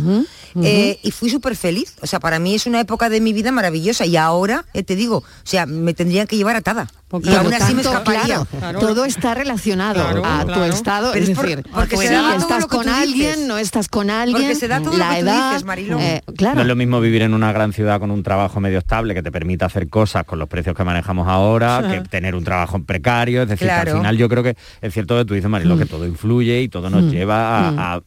Eh, 0.61 0.99
y 1.03 1.11
fui 1.11 1.29
súper 1.29 1.55
feliz. 1.55 1.95
O 2.01 2.07
sea, 2.07 2.19
para 2.19 2.39
mí 2.39 2.55
es 2.55 2.65
una 2.65 2.79
época 2.79 3.09
de 3.09 3.21
mi 3.21 3.33
vida 3.33 3.51
maravillosa. 3.51 4.05
Y 4.05 4.17
ahora, 4.17 4.65
eh, 4.73 4.83
te 4.83 4.95
digo, 4.95 5.17
o 5.17 5.23
sea, 5.43 5.65
me 5.65 5.93
tendrían 5.93 6.27
que 6.27 6.37
llevar 6.37 6.55
atada. 6.55 6.89
Porque 7.09 7.31
y 7.31 7.33
aún 7.35 7.49
lo 7.49 7.55
así 7.57 7.73
me 7.73 7.81
tanto, 7.81 7.97
escaparía. 7.97 8.45
claro, 8.59 8.79
todo 8.79 9.03
está 9.05 9.33
relacionado 9.33 9.95
Claro, 9.95 10.23
a 10.23 10.41
tu 10.41 10.45
claro. 10.53 10.65
estado, 10.65 11.11
Pero 11.11 11.25
es 11.25 11.31
por- 11.31 11.45
decir, 11.47 11.63
porque 11.73 11.97
si 11.97 12.05
se 12.07 12.13
da 12.13 12.21
todo 12.29 12.37
estás 12.37 12.61
lo 12.61 12.67
que 12.67 12.75
con 12.77 12.85
tú 12.85 12.91
alguien, 12.91 13.31
dices. 13.31 13.47
no 13.47 13.57
estás 13.57 13.87
con 13.89 14.09
alguien, 14.11 14.41
Porque 14.43 14.55
se 14.55 14.67
da 14.67 14.79
todo 14.79 14.91
lo 14.91 14.97
la 14.99 15.09
que 15.15 15.21
tú 15.21 15.25
edad, 15.25 15.49
dices, 15.53 15.65
Mariló. 15.65 15.99
eh, 15.99 16.21
claro. 16.37 16.55
No 16.55 16.61
es 16.61 16.67
lo 16.67 16.75
mismo 16.75 17.01
vivir 17.01 17.23
en 17.23 17.33
una 17.33 17.51
gran 17.51 17.73
ciudad 17.73 17.99
con 17.99 18.11
un 18.11 18.21
trabajo 18.21 18.59
medio 18.59 18.77
estable 18.77 19.15
que 19.15 19.23
te 19.23 19.31
permita 19.31 19.65
hacer 19.65 19.89
cosas 19.89 20.23
con 20.23 20.37
los 20.37 20.47
precios 20.47 20.75
que 20.75 20.83
manejamos 20.83 21.27
ahora, 21.27 21.81
que 21.89 22.07
tener 22.07 22.35
un 22.35 22.43
trabajo 22.43 22.77
precario. 22.83 23.41
Es 23.41 23.49
decir, 23.49 23.67
que 23.67 23.73
al 23.73 23.87
final 23.89 24.15
yo 24.15 24.29
creo 24.29 24.43
que 24.43 24.55
es 24.81 24.93
cierto 24.93 25.17
que 25.17 25.25
tú 25.25 25.33
dices, 25.33 25.49
Marilo, 25.49 25.75
Mm. 25.75 25.79
que 25.79 25.85
todo 25.87 26.05
influye 26.05 26.61
y 26.61 26.69
todo 26.69 26.91
nos 26.91 27.11
lleva 27.11 27.69
a, 27.69 27.95
a 27.95 28.01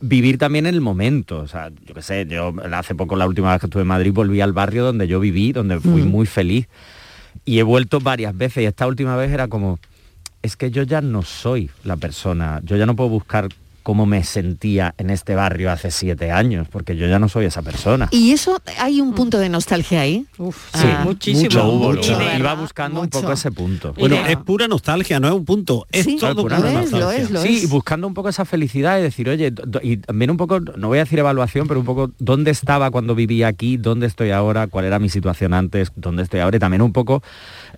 vivir 0.00 0.36
también 0.36 0.66
el 0.66 0.80
momento. 0.80 1.38
O 1.38 1.46
sea, 1.46 1.70
yo 1.86 1.94
qué 1.94 2.02
sé, 2.02 2.26
yo 2.28 2.52
hace 2.72 2.96
poco, 2.96 3.14
la 3.14 3.28
última 3.28 3.52
vez 3.52 3.60
que 3.60 3.66
estuve 3.66 3.82
en 3.82 3.88
Madrid, 3.88 4.12
volví 4.12 4.40
al 4.40 4.52
barrio 4.52 4.84
donde 4.84 5.06
yo 5.06 5.20
viví, 5.20 5.52
donde 5.52 5.78
fui 5.78 6.02
Mm. 6.02 6.08
muy 6.08 6.26
feliz. 6.26 6.66
Y 7.44 7.58
he 7.58 7.62
vuelto 7.62 8.00
varias 8.00 8.36
veces 8.36 8.62
y 8.62 8.66
esta 8.66 8.86
última 8.86 9.16
vez 9.16 9.30
era 9.30 9.48
como, 9.48 9.78
es 10.42 10.56
que 10.56 10.70
yo 10.70 10.82
ya 10.82 11.00
no 11.00 11.22
soy 11.22 11.70
la 11.84 11.96
persona, 11.96 12.60
yo 12.64 12.76
ya 12.76 12.86
no 12.86 12.96
puedo 12.96 13.10
buscar 13.10 13.48
cómo 13.88 14.04
me 14.04 14.22
sentía 14.22 14.94
en 14.98 15.08
este 15.08 15.34
barrio 15.34 15.72
hace 15.72 15.90
siete 15.90 16.30
años, 16.30 16.68
porque 16.70 16.94
yo 16.94 17.06
ya 17.06 17.18
no 17.18 17.30
soy 17.30 17.46
esa 17.46 17.62
persona. 17.62 18.06
Y 18.10 18.32
eso, 18.32 18.60
hay 18.78 19.00
un 19.00 19.14
punto 19.14 19.38
de 19.38 19.48
nostalgia 19.48 20.02
ahí. 20.02 20.26
Uf, 20.36 20.58
Sí, 20.74 20.84
ah, 20.84 21.00
muchísimo. 21.06 21.64
Hubo, 21.64 21.94
mucho. 21.94 22.12
hubo. 22.12 22.18
De 22.18 22.38
Iba 22.38 22.54
buscando 22.54 23.00
mucho. 23.00 23.16
un 23.16 23.22
poco 23.22 23.32
ese 23.32 23.50
punto. 23.50 23.94
Bueno, 23.94 24.16
es 24.26 24.36
pura 24.36 24.68
nostalgia, 24.68 25.20
no 25.20 25.28
es 25.28 25.32
un 25.32 25.46
punto. 25.46 25.86
Es 25.90 26.04
Sí, 26.04 26.18
todo 26.20 26.42
pura 26.42 26.58
es, 26.58 26.62
lo 26.64 26.70
nostalgia. 26.70 27.16
es, 27.16 27.30
lo 27.30 27.40
Sí, 27.40 27.56
es. 27.56 27.64
y 27.64 27.66
buscando 27.68 28.06
un 28.06 28.12
poco 28.12 28.28
esa 28.28 28.44
felicidad 28.44 28.98
y 28.98 29.02
decir, 29.04 29.26
oye, 29.30 29.54
y 29.82 29.96
también 29.96 30.32
un 30.32 30.36
poco, 30.36 30.60
no 30.60 30.88
voy 30.88 30.98
a 30.98 31.04
decir 31.04 31.18
evaluación, 31.20 31.66
pero 31.66 31.80
un 31.80 31.86
poco 31.86 32.10
dónde 32.18 32.50
estaba 32.50 32.90
cuando 32.90 33.14
vivía 33.14 33.48
aquí, 33.48 33.78
dónde 33.78 34.06
estoy 34.06 34.32
ahora, 34.32 34.66
cuál 34.66 34.84
era 34.84 34.98
mi 34.98 35.08
situación 35.08 35.54
antes, 35.54 35.92
dónde 35.96 36.24
estoy 36.24 36.40
ahora, 36.40 36.58
y 36.58 36.60
también 36.60 36.82
un 36.82 36.92
poco 36.92 37.22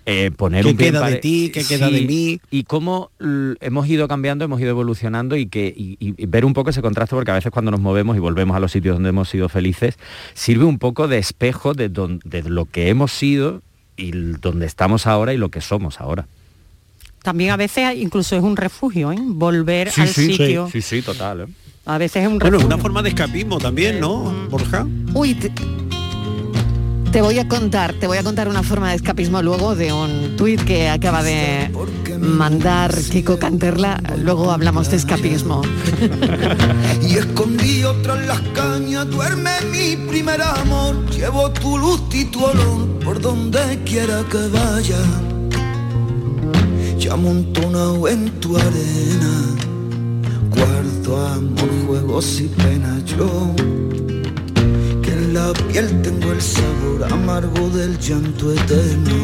eh, 0.05 0.31
poner 0.35 0.63
¿Qué 0.63 0.71
un 0.71 0.77
pie 0.77 0.87
en 0.87 0.93
queda 0.93 1.07
de 1.07 1.15
ti? 1.17 1.51
¿Qué 1.53 1.63
queda 1.63 1.89
de 1.89 2.01
mí? 2.01 2.41
Y 2.49 2.63
cómo 2.63 3.11
hemos 3.61 3.87
ido 3.87 4.07
cambiando, 4.07 4.43
hemos 4.45 4.59
ido 4.59 4.71
evolucionando 4.71 5.35
y 5.35 5.45
que 5.45 5.73
y, 5.75 5.97
y- 6.01 6.13
y 6.21 6.25
ver 6.25 6.43
un 6.45 6.53
poco 6.53 6.71
ese 6.71 6.81
contraste, 6.81 7.15
porque 7.15 7.31
a 7.31 7.35
veces 7.35 7.51
cuando 7.51 7.71
nos 7.71 7.79
movemos 7.79 8.17
y 8.17 8.19
volvemos 8.19 8.57
a 8.57 8.59
los 8.59 8.71
sitios 8.71 8.95
donde 8.95 9.09
hemos 9.09 9.29
sido 9.29 9.47
felices, 9.49 9.97
sirve 10.33 10.65
un 10.65 10.79
poco 10.79 11.07
de 11.07 11.17
espejo 11.19 11.73
de, 11.73 11.89
don- 11.89 12.19
de 12.25 12.43
lo 12.43 12.65
que 12.65 12.89
hemos 12.89 13.11
sido 13.11 13.61
y 13.97 14.11
donde 14.11 14.65
estamos 14.65 15.05
ahora 15.07 15.33
y 15.33 15.37
lo 15.37 15.49
que 15.49 15.61
somos 15.61 16.01
ahora. 16.01 16.27
también 17.23 17.51
a 17.51 17.57
veces 17.57 17.95
incluso 17.97 18.35
es 18.35 18.41
un 18.41 18.57
refugio, 18.57 19.11
¿eh? 19.11 19.17
volver 19.21 19.91
Sí, 19.91 20.01
al 20.01 20.07
sí, 20.07 20.25
sitio. 20.35 20.67
sí, 20.71 20.81
sí, 20.81 21.01
total. 21.03 21.41
¿eh? 21.41 21.45
A 21.85 21.97
veces 21.99 22.23
es 22.23 22.27
un 22.27 22.39
Bueno, 22.39 22.45
es 22.57 22.63
refugio. 22.63 22.67
una 22.75 22.77
forma 22.81 23.03
de 23.03 23.09
escapismo 23.09 23.59
también, 23.59 23.99
¿no, 23.99 24.47
Borja? 24.49 24.87
Uy, 25.13 25.35
te, 25.35 25.51
te 27.11 27.21
voy 27.21 27.39
a 27.39 27.47
contar, 27.47 27.93
te 27.93 28.07
voy 28.07 28.17
a 28.17 28.23
contar 28.23 28.47
una 28.47 28.63
forma 28.63 28.89
de 28.89 28.95
escapismo 28.95 29.41
luego 29.41 29.75
de 29.75 29.91
un 29.91 30.37
tuit 30.37 30.63
que 30.63 30.87
acaba 30.87 31.21
de 31.23 31.69
mandar 32.19 32.93
Kiko 32.95 33.37
Canterla. 33.37 34.01
Luego 34.17 34.51
hablamos 34.51 34.89
de 34.89 34.97
escapismo. 34.97 35.61
Y 37.01 37.15
escondido 37.15 37.93
tras 38.01 38.25
las 38.25 38.39
cañas 38.53 39.09
duerme 39.09 39.51
mi 39.71 39.97
primer 40.07 40.41
amor. 40.41 41.09
Llevo 41.09 41.51
tu 41.51 41.77
luz 41.77 42.01
y 42.13 42.25
tu 42.25 42.45
olor 42.45 42.87
por 43.03 43.19
donde 43.19 43.81
quiera 43.83 44.23
que 44.31 44.47
vaya. 44.47 44.99
Ya 46.97 47.13
amontonado 47.13 48.07
en 48.07 48.29
tu 48.39 48.55
arena. 48.55 49.33
Guardo 50.49 51.25
amor, 51.27 51.69
juegos 51.87 52.39
y 52.39 52.47
penas 52.47 53.03
yo. 53.05 53.53
La 55.33 55.53
piel 55.53 56.01
tengo 56.01 56.33
el 56.33 56.41
sabor 56.41 57.05
amargo 57.09 57.69
del 57.69 57.97
llanto 57.97 58.51
eterno. 58.51 59.15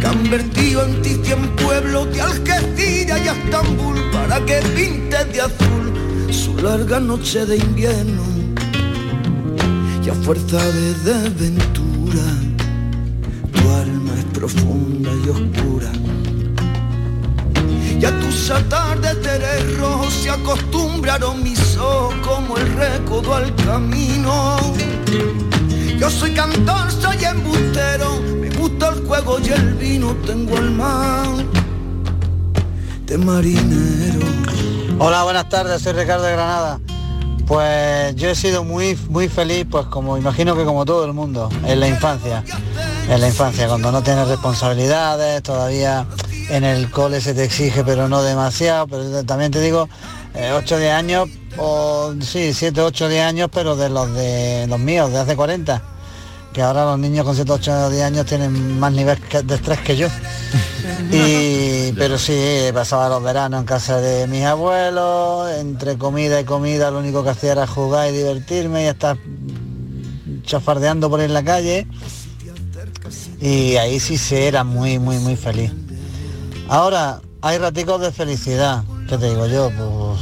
Que 0.00 0.06
han 0.06 0.30
vertido 0.30 0.86
en 0.86 1.02
ti 1.02 1.20
cien 1.22 1.54
pueblos 1.56 2.10
de 2.14 2.22
Algeciras 2.22 3.20
y 3.22 3.28
Estambul 3.28 3.96
para 4.10 4.42
que 4.46 4.62
pintes 4.74 5.30
de 5.34 5.40
azul 5.42 5.92
su 6.30 6.56
larga 6.56 6.98
noche 6.98 7.44
de 7.44 7.58
invierno. 7.58 8.22
Y 10.02 10.08
a 10.08 10.14
fuerza 10.14 10.64
de 10.64 10.94
desventura, 10.94 12.24
tu 13.52 13.70
alma 13.70 14.12
es 14.18 14.24
profunda 14.32 15.10
y 15.26 15.28
oscura. 15.28 15.92
Tus 18.42 18.50
atardeceres 18.50 19.78
rojos 19.78 20.12
se 20.14 20.28
acostumbraron 20.28 21.44
mis 21.44 21.76
ojos 21.76 22.12
como 22.26 22.56
el 22.56 22.74
recodo 22.74 23.36
al 23.36 23.54
camino. 23.54 24.56
Yo 25.96 26.10
soy 26.10 26.34
cantor, 26.34 26.90
soy 26.90 27.24
embustero, 27.24 28.20
me 28.40 28.50
gusta 28.50 28.88
el 28.88 29.06
juego 29.06 29.38
y 29.38 29.48
el 29.48 29.74
vino, 29.74 30.16
tengo 30.26 30.56
el 30.56 30.72
mar 30.72 31.28
de 33.06 33.16
marinero. 33.16 34.26
Hola, 34.98 35.22
buenas 35.22 35.48
tardes, 35.48 35.80
soy 35.80 35.92
Ricardo 35.92 36.24
de 36.24 36.32
Granada. 36.32 36.80
Pues 37.46 38.16
yo 38.16 38.28
he 38.28 38.34
sido 38.34 38.64
muy 38.64 38.98
muy 39.08 39.28
feliz, 39.28 39.66
pues 39.70 39.86
como 39.86 40.18
imagino 40.18 40.56
que 40.56 40.64
como 40.64 40.84
todo 40.84 41.04
el 41.04 41.12
mundo, 41.12 41.48
en 41.64 41.78
la 41.78 41.86
infancia. 41.86 42.42
En 43.08 43.20
la 43.20 43.28
infancia, 43.28 43.68
cuando 43.68 43.92
no 43.92 44.02
tienes 44.02 44.26
responsabilidades, 44.26 45.44
todavía 45.44 46.08
en 46.50 46.64
el 46.64 46.90
cole 46.90 47.20
se 47.20 47.34
te 47.34 47.44
exige, 47.44 47.84
pero 47.84 48.08
no 48.08 48.22
demasiado. 48.22 48.86
Pero 48.86 49.24
también 49.24 49.50
te 49.50 49.60
digo, 49.60 49.88
8 50.54 50.76
de 50.78 50.90
años, 50.90 51.28
o 51.56 52.12
sí, 52.20 52.52
7, 52.52 52.80
8, 52.80 53.08
10 53.08 53.24
años, 53.24 53.50
pero 53.52 53.76
de 53.76 53.88
los 53.88 54.12
de 54.14 54.66
los 54.68 54.78
míos, 54.78 55.10
de 55.12 55.18
hace 55.18 55.36
40. 55.36 55.82
Que 56.52 56.62
ahora 56.62 56.84
los 56.84 56.98
niños 56.98 57.24
con 57.24 57.34
7, 57.34 57.50
8, 57.50 57.90
10 57.90 58.02
años 58.02 58.26
tienen 58.26 58.78
más 58.78 58.92
nivel 58.92 59.18
de 59.44 59.54
estrés 59.54 59.80
que 59.80 59.96
yo. 59.96 60.08
Y, 61.12 61.92
pero 61.92 62.16
sí, 62.16 62.34
pasaba 62.72 63.08
los 63.08 63.22
veranos 63.22 63.60
en 63.60 63.66
casa 63.66 64.00
de 64.00 64.26
mis 64.26 64.44
abuelos, 64.44 65.50
entre 65.58 65.98
comida 65.98 66.40
y 66.40 66.44
comida 66.44 66.90
lo 66.90 67.00
único 67.00 67.22
que 67.22 67.30
hacía 67.30 67.52
era 67.52 67.66
jugar 67.66 68.08
y 68.08 68.16
divertirme 68.16 68.84
y 68.84 68.86
estar 68.86 69.18
chafardeando 70.42 71.10
por 71.10 71.20
ahí 71.20 71.26
en 71.26 71.34
la 71.34 71.44
calle. 71.44 71.86
Y 73.40 73.76
ahí 73.76 74.00
sí 74.00 74.16
se 74.16 74.46
era 74.46 74.64
muy, 74.64 74.98
muy, 74.98 75.18
muy 75.18 75.36
feliz. 75.36 75.72
Ahora, 76.68 77.20
hay 77.40 77.58
raticos 77.58 78.00
de 78.00 78.12
felicidad, 78.12 78.84
¿qué 79.08 79.18
te 79.18 79.28
digo 79.28 79.46
yo? 79.46 79.70
Pues 79.70 80.20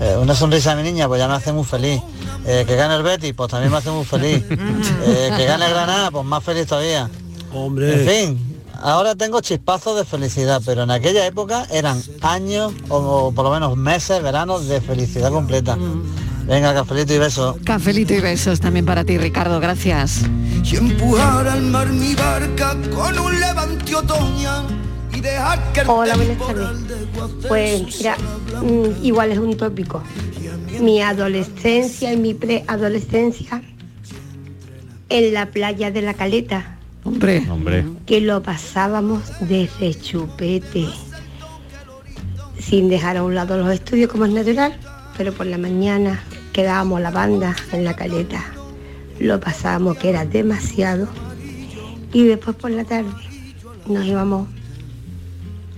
eh, 0.00 0.16
una 0.20 0.34
sonrisa 0.34 0.74
de 0.74 0.82
mi 0.82 0.90
niña, 0.90 1.08
pues 1.08 1.18
ya 1.18 1.28
me 1.28 1.34
hace 1.34 1.52
muy 1.52 1.64
feliz. 1.64 2.00
Eh, 2.46 2.64
que 2.66 2.76
gane 2.76 2.94
el 2.94 3.02
Betis, 3.02 3.34
pues 3.34 3.50
también 3.50 3.72
me 3.72 3.78
hace 3.78 3.90
muy 3.90 4.04
feliz. 4.04 4.44
Eh, 5.08 5.30
que 5.36 5.44
gane 5.44 5.66
el 5.66 5.72
Granada, 5.72 6.10
pues 6.10 6.24
más 6.24 6.42
feliz 6.42 6.66
todavía. 6.66 7.08
Hombre. 7.52 7.92
En 7.92 8.08
fin, 8.08 8.62
ahora 8.82 9.14
tengo 9.14 9.40
chispazos 9.40 9.96
de 9.96 10.04
felicidad, 10.04 10.60
pero 10.64 10.82
en 10.82 10.90
aquella 10.90 11.24
época 11.26 11.66
eran 11.70 12.02
años 12.22 12.72
o, 12.88 12.96
o 12.96 13.32
por 13.32 13.44
lo 13.44 13.52
menos 13.52 13.76
meses, 13.76 14.22
veranos 14.22 14.66
de 14.66 14.80
felicidad 14.80 15.30
completa. 15.30 15.76
Venga, 16.46 16.74
cafelito 16.74 17.14
y 17.14 17.18
besos. 17.18 17.56
Cafelito 17.64 18.14
y 18.14 18.20
besos 18.20 18.60
también 18.60 18.84
para 18.84 19.04
ti, 19.04 19.18
Ricardo. 19.18 19.58
Gracias. 19.60 20.22
Y 20.64 20.76
empujar 20.76 21.46
al 21.46 21.62
mar 21.62 21.88
mi 21.88 22.14
barca 22.14 22.76
con 22.94 23.18
un 23.18 23.40
levante 23.40 23.94
otoñal 23.94 24.85
Hola, 25.86 26.16
buenas 26.16 26.38
tardes. 26.38 26.68
Pues 27.48 27.98
mira, 27.98 28.16
mm, 28.62 29.04
igual 29.04 29.32
es 29.32 29.38
un 29.38 29.56
tópico. 29.56 30.02
Mi 30.80 31.00
adolescencia 31.00 32.12
y 32.12 32.16
mi 32.16 32.34
preadolescencia 32.34 33.62
en 35.08 35.34
la 35.34 35.46
playa 35.46 35.90
de 35.90 36.02
la 36.02 36.14
Caleta, 36.14 36.78
Hombre. 37.04 37.46
Hombre. 37.48 37.84
que 38.04 38.20
lo 38.20 38.42
pasábamos 38.42 39.22
desde 39.40 39.94
chupete, 39.94 40.86
sin 42.58 42.88
dejar 42.88 43.16
a 43.16 43.22
un 43.22 43.34
lado 43.34 43.56
los 43.56 43.72
estudios 43.72 44.10
como 44.10 44.26
es 44.26 44.32
natural, 44.32 44.76
pero 45.16 45.32
por 45.32 45.46
la 45.46 45.56
mañana 45.56 46.20
quedábamos 46.52 47.00
la 47.00 47.10
banda 47.10 47.54
en 47.72 47.84
la 47.84 47.94
Caleta. 47.94 48.44
Lo 49.18 49.40
pasábamos 49.40 49.96
que 49.96 50.10
era 50.10 50.26
demasiado 50.26 51.08
y 52.12 52.24
después 52.24 52.56
por 52.56 52.70
la 52.70 52.84
tarde 52.84 53.10
nos 53.86 54.04
íbamos 54.04 54.48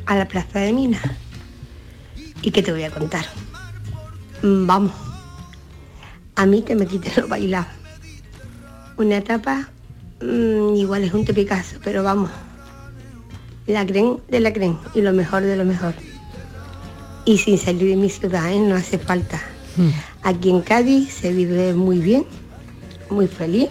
a 0.08 0.16
la 0.16 0.26
plaza 0.26 0.58
de 0.60 0.72
Minas. 0.72 1.02
¿Y 2.40 2.50
qué 2.50 2.62
te 2.62 2.72
voy 2.72 2.82
a 2.82 2.90
contar? 2.90 3.26
Mm, 4.42 4.66
Vamos, 4.66 4.92
a 6.34 6.46
mí 6.46 6.62
que 6.62 6.74
me 6.74 6.86
quiten 6.86 7.12
lo 7.16 7.28
bailado. 7.28 7.66
Una 8.96 9.18
etapa 9.18 9.68
mm, 10.22 10.74
igual 10.76 11.04
es 11.04 11.12
un 11.12 11.24
Picasso, 11.26 11.76
pero 11.84 12.02
vamos, 12.02 12.30
la 13.66 13.84
creen 13.84 14.18
de 14.28 14.40
la 14.40 14.52
creen 14.52 14.78
y 14.94 15.02
lo 15.02 15.12
mejor 15.12 15.42
de 15.42 15.56
lo 15.56 15.64
mejor. 15.66 15.94
Y 17.26 17.36
sin 17.36 17.58
salir 17.58 17.90
de 17.90 17.96
mi 17.96 18.08
ciudad, 18.08 18.50
¿eh? 18.50 18.58
no 18.58 18.76
hace 18.76 18.98
falta. 18.98 19.40
Aquí 20.22 20.48
en 20.50 20.62
Cádiz 20.62 21.12
se 21.12 21.32
vive 21.32 21.74
muy 21.74 21.98
bien, 21.98 22.24
muy 23.10 23.28
feliz, 23.28 23.68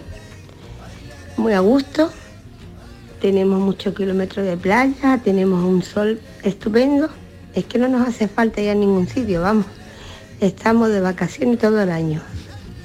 muy 1.36 1.52
a 1.52 1.60
gusto. 1.60 2.10
Tenemos 3.20 3.60
muchos 3.60 3.94
kilómetros 3.94 4.46
de 4.46 4.56
playa, 4.56 5.20
tenemos 5.22 5.64
un 5.64 5.82
sol 5.82 6.20
estupendo. 6.42 7.08
Es 7.54 7.64
que 7.64 7.78
no 7.78 7.88
nos 7.88 8.06
hace 8.06 8.28
falta 8.28 8.60
ir 8.60 8.70
a 8.70 8.74
ningún 8.74 9.08
sitio, 9.08 9.42
vamos. 9.42 9.66
Estamos 10.40 10.90
de 10.90 11.00
vacaciones 11.00 11.58
todo 11.58 11.82
el 11.82 11.90
año. 11.90 12.20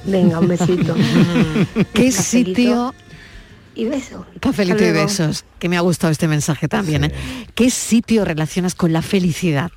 Venga, 0.06 0.40
un 0.40 0.48
besito. 0.48 0.96
¿Qué 1.94 2.10
Cafelito 2.12 2.22
sitio? 2.22 2.96
Y 3.76 3.86
besos. 3.86 4.26
Cafelito 4.40 4.84
y 4.84 4.92
besos, 4.92 5.46
que 5.60 5.70
me 5.70 5.78
ha 5.78 5.82
gustado 5.82 6.12
este 6.12 6.28
mensaje 6.28 6.68
también. 6.68 7.06
¿eh? 7.06 7.12
¿Qué 7.56 7.70
sitio 7.70 8.26
relacionas 8.26 8.76
con 8.76 8.94
la 8.94 9.02
felicidad? 9.02 9.72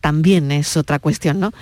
También 0.00 0.50
es 0.52 0.76
otra 0.76 0.98
cuestión, 0.98 1.40
¿no? 1.40 1.52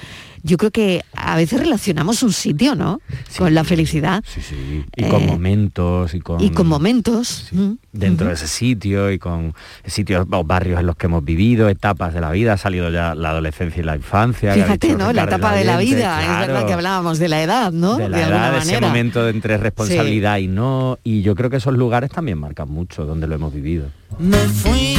Yo 0.43 0.57
creo 0.57 0.71
que 0.71 1.03
a 1.15 1.37
veces 1.37 1.61
relacionamos 1.61 2.23
un 2.23 2.33
sitio, 2.33 2.75
¿no? 2.75 3.01
con 3.39 3.55
la 3.55 3.63
felicidad. 3.65 4.23
Sí, 4.27 4.41
sí. 4.41 4.85
Y 4.97 5.05
con 5.05 5.23
Eh, 5.23 5.27
momentos 5.27 6.15
y 6.15 6.21
con, 6.21 6.43
Y 6.43 6.51
con 6.51 6.67
momentos. 6.67 7.49
mm, 7.53 7.73
dentro 7.93 8.29
de 8.29 8.35
ese 8.35 8.47
sitio 8.49 9.11
y 9.11 9.19
con 9.19 9.55
sitios 9.85 10.27
o 10.31 10.45
barrios 10.45 10.81
en 10.81 10.87
los 10.87 10.97
que 10.97 11.07
hemos 11.07 11.25
vivido, 11.25 11.69
etapas 11.69 12.15
de 12.15 12.21
la 12.21 12.31
vida, 12.31 12.55
ha 12.55 12.57
salido 12.57 12.91
ya 12.91 13.15
la 13.15 13.31
adolescencia 13.31 13.81
y 13.81 13.85
la 13.85 13.97
infancia. 13.97 14.55
Fíjate, 14.55 14.89
dicho 14.89 14.99
¿no? 14.99 15.13
La 15.13 15.25
etapa 15.25 15.55
de 15.55 15.65
la 15.65 15.79
vida. 15.79 16.21
Es 16.23 16.29
verdad 16.29 16.47
claro. 16.47 16.67
que 16.67 16.73
hablábamos 16.73 17.19
de 17.19 17.29
la 17.29 17.43
edad, 17.43 17.73
¿no? 17.73 17.97
de 17.97 18.09
la 18.09 18.17
alguna 18.19 18.37
edad, 18.39 18.53
de 18.53 18.59
ese 18.59 18.67
manera. 18.73 18.89
momento 18.89 19.25
de 19.25 19.31
entre 19.31 19.57
responsabilidad 19.59 20.39
y 20.39 20.49
no, 20.49 20.99
y 21.05 21.23
yo 21.23 21.35
creo 21.35 21.51
que 21.51 21.57
esos 21.57 21.75
lugares 21.75 22.11
también 22.11 22.39
marcan 22.39 22.69
mucho 22.71 23.05
donde 23.07 23.27
lo 23.27 23.35
hemos 23.35 23.53
vivido. 23.55 23.87
Me 24.19 24.37
fui, 24.39 24.97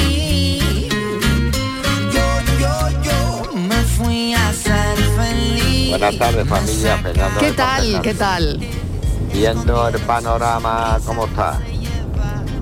Buenas 6.02 6.18
tardes 6.18 6.48
familia, 6.48 6.98
Fernando. 6.98 7.40
¿Qué 7.40 7.46
de 7.46 7.52
tal? 7.52 8.02
¿Qué 8.02 8.14
tal? 8.16 8.60
Viendo 9.32 9.88
el 9.88 10.00
panorama 10.00 10.98
como 11.06 11.26
está 11.26 11.60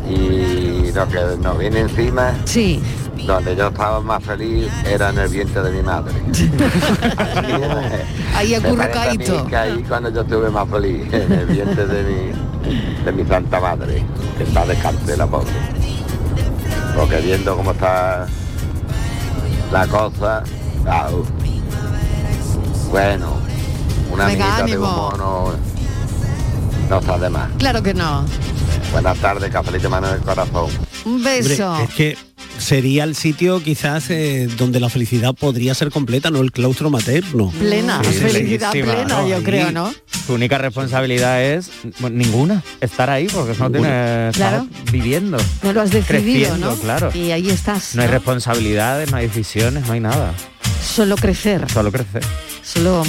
y 0.09 0.91
lo 0.91 1.07
que 1.07 1.37
nos 1.41 1.57
viene 1.57 1.79
encima, 1.79 2.33
sí. 2.43 2.81
donde 3.25 3.55
yo 3.55 3.69
estaba 3.69 4.01
más 4.01 4.21
feliz 4.25 4.67
era 4.85 5.11
en 5.11 5.19
el 5.19 5.29
vientre 5.29 5.63
de 5.63 5.71
mi 5.71 5.81
madre. 5.81 6.13
Ahí 8.35 8.55
acurrucadito. 8.55 9.47
que 9.47 9.55
ahí 9.55 9.85
cuando 9.87 10.09
yo 10.09 10.19
estuve 10.19 10.49
más 10.49 10.67
feliz, 10.67 11.07
en 11.13 11.31
el 11.31 11.45
vientre 11.45 11.87
de 11.87 12.03
mi, 12.03 13.05
de 13.05 13.11
mi 13.13 13.25
santa 13.25 13.61
madre, 13.61 14.03
que 14.37 14.43
está 14.43 14.65
descanse 14.65 15.15
la 15.15 15.27
pobre. 15.27 15.53
Porque 16.93 17.21
viendo 17.21 17.55
cómo 17.55 17.71
está 17.71 18.27
la 19.71 19.87
cosa, 19.87 20.43
au. 20.85 21.23
Bueno, 22.89 23.37
una 24.11 24.25
Venga, 24.25 24.57
amiguita 24.57 24.65
de 24.65 24.77
humor 24.77 25.17
no, 25.17 25.53
no 26.89 26.99
está 26.99 27.17
de 27.17 27.29
más. 27.29 27.49
Claro 27.57 27.83
que 27.83 27.93
no. 27.93 28.25
Buenas 28.91 29.17
tardes, 29.19 29.51
cafelito 29.51 29.89
mano 29.89 30.07
del 30.09 30.21
corazón. 30.21 30.69
Un 31.05 31.15
Hombre, 31.15 31.41
beso. 31.41 31.77
es 31.81 31.89
que 31.93 32.17
sería 32.59 33.03
el 33.03 33.15
sitio 33.15 33.63
quizás 33.63 34.09
eh, 34.09 34.47
donde 34.57 34.79
la 34.79 34.89
felicidad 34.89 35.33
podría 35.33 35.73
ser 35.73 35.89
completa, 35.91 36.29
no 36.29 36.41
el 36.41 36.51
claustro 36.51 36.89
materno. 36.89 37.51
Plena, 37.59 38.01
Sí, 38.03 38.13
felicidad 38.19 38.71
plena, 38.71 39.03
¿no? 39.05 39.27
yo 39.27 39.37
Ahí. 39.37 39.43
creo, 39.43 39.71
¿no? 39.71 39.93
Tu 40.27 40.33
única 40.35 40.57
responsabilidad 40.59 41.43
es 41.43 41.71
bueno, 41.99 42.17
ninguna, 42.17 42.63
estar 42.81 43.09
ahí 43.09 43.27
porque 43.27 43.57
no 43.57 43.71
tienes 43.71 44.35
Claro. 44.35 44.67
viviendo. 44.91 45.37
No 45.63 45.73
lo 45.73 45.81
has 45.81 45.89
decidido, 45.91 46.49
creciendo, 46.49 46.69
¿no? 46.71 46.75
claro. 46.75 47.11
Y 47.15 47.31
ahí 47.31 47.49
estás. 47.49 47.95
No 47.95 48.01
hay 48.03 48.07
¿no? 48.07 48.13
responsabilidades, 48.13 49.09
no 49.11 49.17
hay 49.17 49.27
decisiones, 49.27 49.87
no 49.87 49.93
hay 49.93 49.99
nada. 49.99 50.33
Solo 50.83 51.15
crecer, 51.15 51.65
Solo 51.71 51.91
crecer. 51.91 52.23
solo 52.63 53.03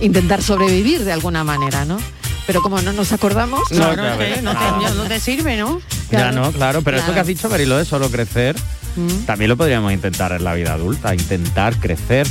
intentar 0.00 0.42
sobrevivir 0.42 1.04
de 1.04 1.12
alguna 1.12 1.44
manera, 1.44 1.84
¿no? 1.84 1.98
Pero 2.46 2.60
como 2.62 2.80
no 2.82 2.92
nos 2.92 3.12
acordamos, 3.12 3.60
No, 3.70 3.76
Claro, 3.76 3.94
claro, 3.94 4.20
es 4.22 4.34
que 4.36 4.42
no, 4.42 4.52
te, 4.52 4.94
no 5.14 5.20
sirve, 5.20 5.56
¿no? 5.56 5.80
Ya 6.10 6.32
no, 6.32 6.50
claro, 6.52 6.82
pero 6.82 6.96
esto 6.98 7.06
Claro. 7.06 7.14
que 7.14 7.20
has 7.20 7.26
dicho, 7.26 7.48
Marilo, 7.48 7.76
de 7.78 7.84
solo 7.84 8.10
crecer, 8.10 8.56
Mm. 8.96 9.24
también 9.26 9.48
lo 9.48 9.56
podríamos 9.56 9.92
intentar 9.92 10.32
en 10.32 10.44
la 10.44 10.52
vida 10.54 10.74
adulta, 10.74 11.14
intentar 11.14 11.76
crecer, 11.78 12.26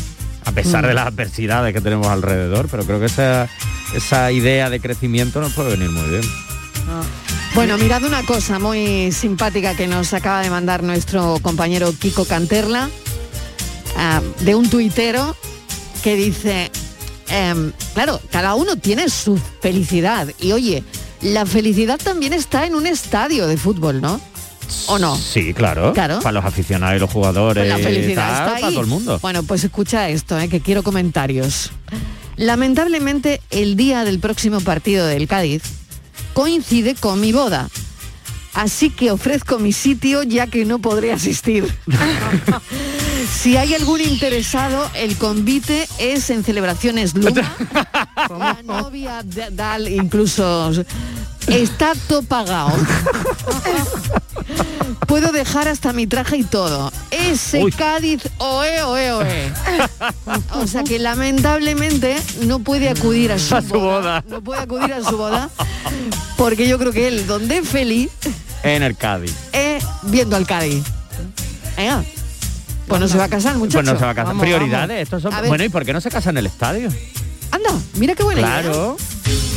a 0.45 0.51
pesar 0.51 0.83
Mm. 0.83 0.87
de 0.89 0.93
las 0.93 1.07
adversidades 1.07 1.73
que 1.73 1.81
tenemos 1.81 2.07
alrededor, 2.07 2.67
pero 2.69 2.83
creo 2.85 2.99
que 2.99 3.05
esa, 3.07 3.47
esa 3.95 4.31
idea 4.31 4.69
de 4.69 4.79
crecimiento 4.79 5.39
nos 5.41 5.53
puede 5.53 5.71
venir 5.71 5.89
muy 5.89 6.07
bien. 6.09 6.23
Bueno, 7.55 7.77
mirad 7.77 8.03
una 8.03 8.23
cosa 8.23 8.59
muy 8.59 9.11
simpática 9.11 9.75
que 9.75 9.87
nos 9.87 10.13
acaba 10.13 10.41
de 10.41 10.49
mandar 10.49 10.83
nuestro 10.83 11.37
compañero 11.41 11.93
Kiko 11.97 12.25
Canterla, 12.25 12.89
ah, 13.97 14.21
de 14.41 14.55
un 14.55 14.69
tuitero 14.69 15.35
que 16.03 16.15
dice, 16.15 16.71
em, 17.31 17.71
claro, 17.93 18.19
cada 18.31 18.55
uno 18.55 18.75
tiene 18.75 19.09
su 19.09 19.39
felicidad 19.61 20.27
y 20.39 20.51
oye, 20.51 20.83
la 21.21 21.45
felicidad 21.45 21.99
también 22.03 22.33
está 22.33 22.65
en 22.65 22.75
un 22.75 22.85
estadio 22.87 23.47
de 23.47 23.57
fútbol, 23.57 24.01
¿no? 24.01 24.19
¿O 24.87 24.97
no? 24.99 25.17
Sí, 25.17 25.53
claro. 25.53 25.93
Claro. 25.93 26.19
Para 26.21 26.31
los 26.33 26.45
aficionados 26.45 26.95
y 26.95 26.99
los 26.99 27.09
jugadores, 27.09 27.65
Pues 27.67 27.77
la 27.77 27.83
felicidad 27.83 28.27
tal, 28.27 28.31
está 28.33 28.45
para 28.55 28.67
ahí. 28.67 28.73
todo 28.73 28.81
el 28.81 28.87
mundo. 28.87 29.19
Bueno, 29.21 29.43
pues 29.43 29.63
escucha 29.63 30.07
esto, 30.09 30.39
eh, 30.39 30.47
que 30.47 30.61
quiero 30.61 30.81
comentarios. 30.83 31.71
Lamentablemente, 32.37 33.41
el 33.49 33.75
día 33.75 34.03
del 34.03 34.19
próximo 34.19 34.61
partido 34.61 35.05
del 35.05 35.27
Cádiz 35.27 35.61
coincide 36.33 36.95
con 36.95 37.19
mi 37.19 37.31
boda. 37.33 37.69
Así 38.53 38.89
que 38.89 39.11
ofrezco 39.11 39.59
mi 39.59 39.71
sitio 39.73 40.23
ya 40.23 40.47
que 40.47 40.65
no 40.65 40.79
podré 40.79 41.11
asistir. 41.11 41.65
si 43.41 43.57
hay 43.57 43.73
algún 43.75 44.01
interesado, 44.01 44.89
el 44.93 45.17
convite 45.17 45.87
es 45.97 46.29
en 46.29 46.43
celebraciones 46.43 47.15
Luma. 47.15 47.55
La 48.39 48.57
novia 48.63 49.21
de- 49.23 49.49
Dal 49.51 49.87
incluso 49.87 50.71
está 51.47 51.93
todo 52.07 52.21
pagado. 52.23 52.71
Puedo 55.07 55.31
dejar 55.31 55.67
hasta 55.67 55.91
mi 55.91 56.07
traje 56.07 56.37
y 56.37 56.43
todo. 56.43 56.91
Ese 57.09 57.63
Uy. 57.63 57.71
Cádiz, 57.71 58.21
oe, 58.37 58.81
oe, 58.83 59.11
oe. 59.11 59.51
O 60.53 60.67
sea 60.67 60.83
que 60.83 60.99
lamentablemente 60.99 62.15
no 62.45 62.59
puede 62.59 62.89
acudir 62.89 63.31
a 63.31 63.39
su, 63.39 63.55
A 63.55 63.61
su 63.61 63.73
boda. 63.73 64.23
No 64.27 64.41
puede 64.41 64.61
acudir 64.61 64.93
a 64.93 65.03
su 65.03 65.17
boda. 65.17 65.49
Porque 66.37 66.67
yo 66.67 66.77
creo 66.79 66.91
que 66.93 67.07
él, 67.07 67.27
donde 67.27 67.57
es 67.57 67.67
feliz, 67.67 68.09
En 68.63 68.83
el 68.83 68.95
Cádiz. 68.95 69.33
es 69.51 69.83
viendo 70.03 70.35
al 70.37 70.45
Cádiz. 70.47 70.83
Venga. 71.75 72.03
Pues 72.91 73.01
no 73.01 73.07
se 73.07 73.17
va 73.17 73.23
a 73.25 73.29
casar, 73.29 73.57
muchacho. 73.57 73.79
Pues 73.79 73.85
no 73.93 73.97
se 73.99 74.05
va 74.05 74.11
a 74.11 74.15
casar. 74.15 74.27
Vamos, 74.27 74.43
Prioridades, 74.43 74.87
vamos. 74.87 75.01
estos 75.01 75.21
son. 75.23 75.47
Bueno, 75.47 75.63
¿y 75.63 75.69
por 75.69 75.85
qué 75.85 75.93
no 75.93 76.01
se 76.01 76.09
casa 76.11 76.29
en 76.29 76.37
el 76.37 76.45
estadio? 76.45 76.89
anda, 77.51 77.69
mira 77.95 78.15
qué 78.15 78.23
buena 78.23 78.41
idea. 78.41 78.61
Claro. 78.61 78.97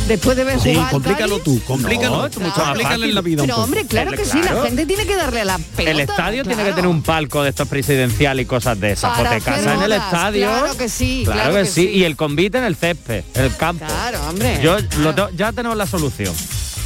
Después 0.07 0.35
de 0.37 0.43
ver 0.43 0.59
Sí, 0.59 0.69
jugar 0.73 0.85
al 0.85 0.91
complícalo 0.91 1.39
tú, 1.39 1.61
complícalo. 1.65 2.17
No, 2.23 2.29
tú 2.29 2.39
mucho 2.41 2.57
más 2.57 2.65
complícale 2.67 2.95
fácil. 2.95 3.09
en 3.09 3.15
la 3.15 3.21
vida 3.21 3.41
Pero 3.43 3.55
hombre, 3.57 3.85
claro 3.87 4.11
El- 4.11 4.17
que 4.17 4.25
sí, 4.25 4.37
la 4.37 4.41
claro. 4.51 4.63
gente 4.63 4.85
tiene 4.85 5.05
que 5.07 5.15
darle 5.15 5.41
a 5.41 5.45
la 5.45 5.57
pelota. 5.57 5.91
el 5.91 5.99
estadio 6.01 6.43
tiene 6.43 6.55
que 6.57 6.61
claro. 6.61 6.75
tener 6.75 6.89
un 6.91 7.01
palco 7.01 7.41
de 7.41 7.49
estos 7.49 7.67
presidenciales 7.67 8.43
y 8.43 8.45
cosas 8.47 8.79
de 8.79 8.91
esas. 8.91 9.17
Para 9.17 9.29
hacer 9.31 9.41
casas 9.41 9.75
en 9.77 9.81
el 9.81 9.91
estadio. 9.93 10.47
claro 10.47 10.77
que 10.77 10.89
sí, 10.89 11.21
Claro, 11.25 11.39
claro 11.41 11.55
que, 11.55 11.61
que 11.61 11.65
sí. 11.67 11.81
sí. 11.87 11.87
Y 11.89 12.03
el 12.03 12.15
convite 12.17 12.57
en 12.59 12.65
el 12.65 12.75
césped, 12.75 13.23
el 13.33 13.55
campo. 13.55 13.85
Claro, 13.85 14.19
hombre. 14.29 14.59
Yo 14.61 14.77
lo 14.99 15.29
ya 15.31 15.51
tenemos 15.53 15.77
la 15.77 15.87
solución. 15.87 16.33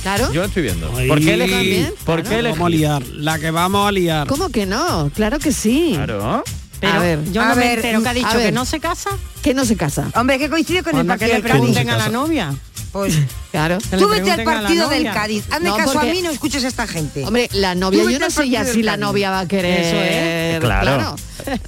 Claro. 0.02 0.32
Yo 0.32 0.42
lo 0.42 0.48
estoy 0.48 0.64
viendo. 0.64 0.96
Ahí. 0.96 1.08
¿Por 1.08 1.20
qué 1.20 1.38
También? 1.38 1.94
¿Por 2.06 2.24
claro. 2.24 2.38
qué? 2.44 2.50
Vamos 2.50 2.66
a 2.66 2.70
liar, 2.70 3.04
la 3.08 3.40
que 3.40 3.52
vamos 3.52 3.88
a 3.88 3.92
liar. 3.92 4.28
¿Cómo 4.28 4.50
que 4.50 4.66
no? 4.66 5.12
Claro 5.14 5.40
que 5.40 5.52
sí. 5.52 5.92
Claro. 5.96 6.44
Pero 6.80 6.94
A 6.94 7.00
ver, 7.00 7.20
yo 7.34 7.42
a 7.42 7.50
no 7.50 7.56
me 7.56 7.62
ver, 7.62 7.80
entero 7.80 8.02
que 8.02 8.10
ha 8.10 8.14
dicho 8.14 8.38
que 8.38 8.52
no 8.54 8.64
se 8.66 8.80
casa. 8.80 9.10
Que 9.42 9.54
no 9.54 9.66
se 9.66 9.76
casa. 9.76 10.10
Hombre, 10.16 10.40
que 10.40 10.50
coincide 10.50 10.82
con 10.82 10.96
el 10.96 11.02
que 11.02 11.08
partido 11.08 11.28
le 11.28 11.34
del 11.34 11.44
Cádiz. 11.44 11.60
pregunten 11.60 11.90
a 11.90 11.98
la 11.98 12.10
novia. 12.10 12.56
Pues 12.94 13.14
Claro. 13.52 13.80
Que 13.90 13.98
le 13.98 14.02
tú 14.02 14.08
vete 14.10 14.32
al 14.32 14.44
partido 14.44 14.88
del. 14.90 15.04
Cádiz. 15.04 15.44
Hazme 15.52 15.70
No, 15.70 15.76
caso 15.78 16.00
a 16.00 16.04
mí, 16.04 16.22
no 16.22 16.30
escuches 16.30 16.64
a 16.64 16.68
esta 16.68 16.88
gente. 16.88 17.26
Hombre, 17.26 17.50
la 17.54 17.76
novia, 17.76 18.04
yo 18.10 18.20
no 18.20 18.30
sé 18.30 18.48
ya 18.48 18.64
si 18.64 18.82
la 18.84 18.96
novia 18.96 19.30
va 19.32 19.42
a 19.42 19.48
querer. 19.48 19.80
Eso 19.86 19.98
es. 19.98 20.60
Claro. 20.62 21.16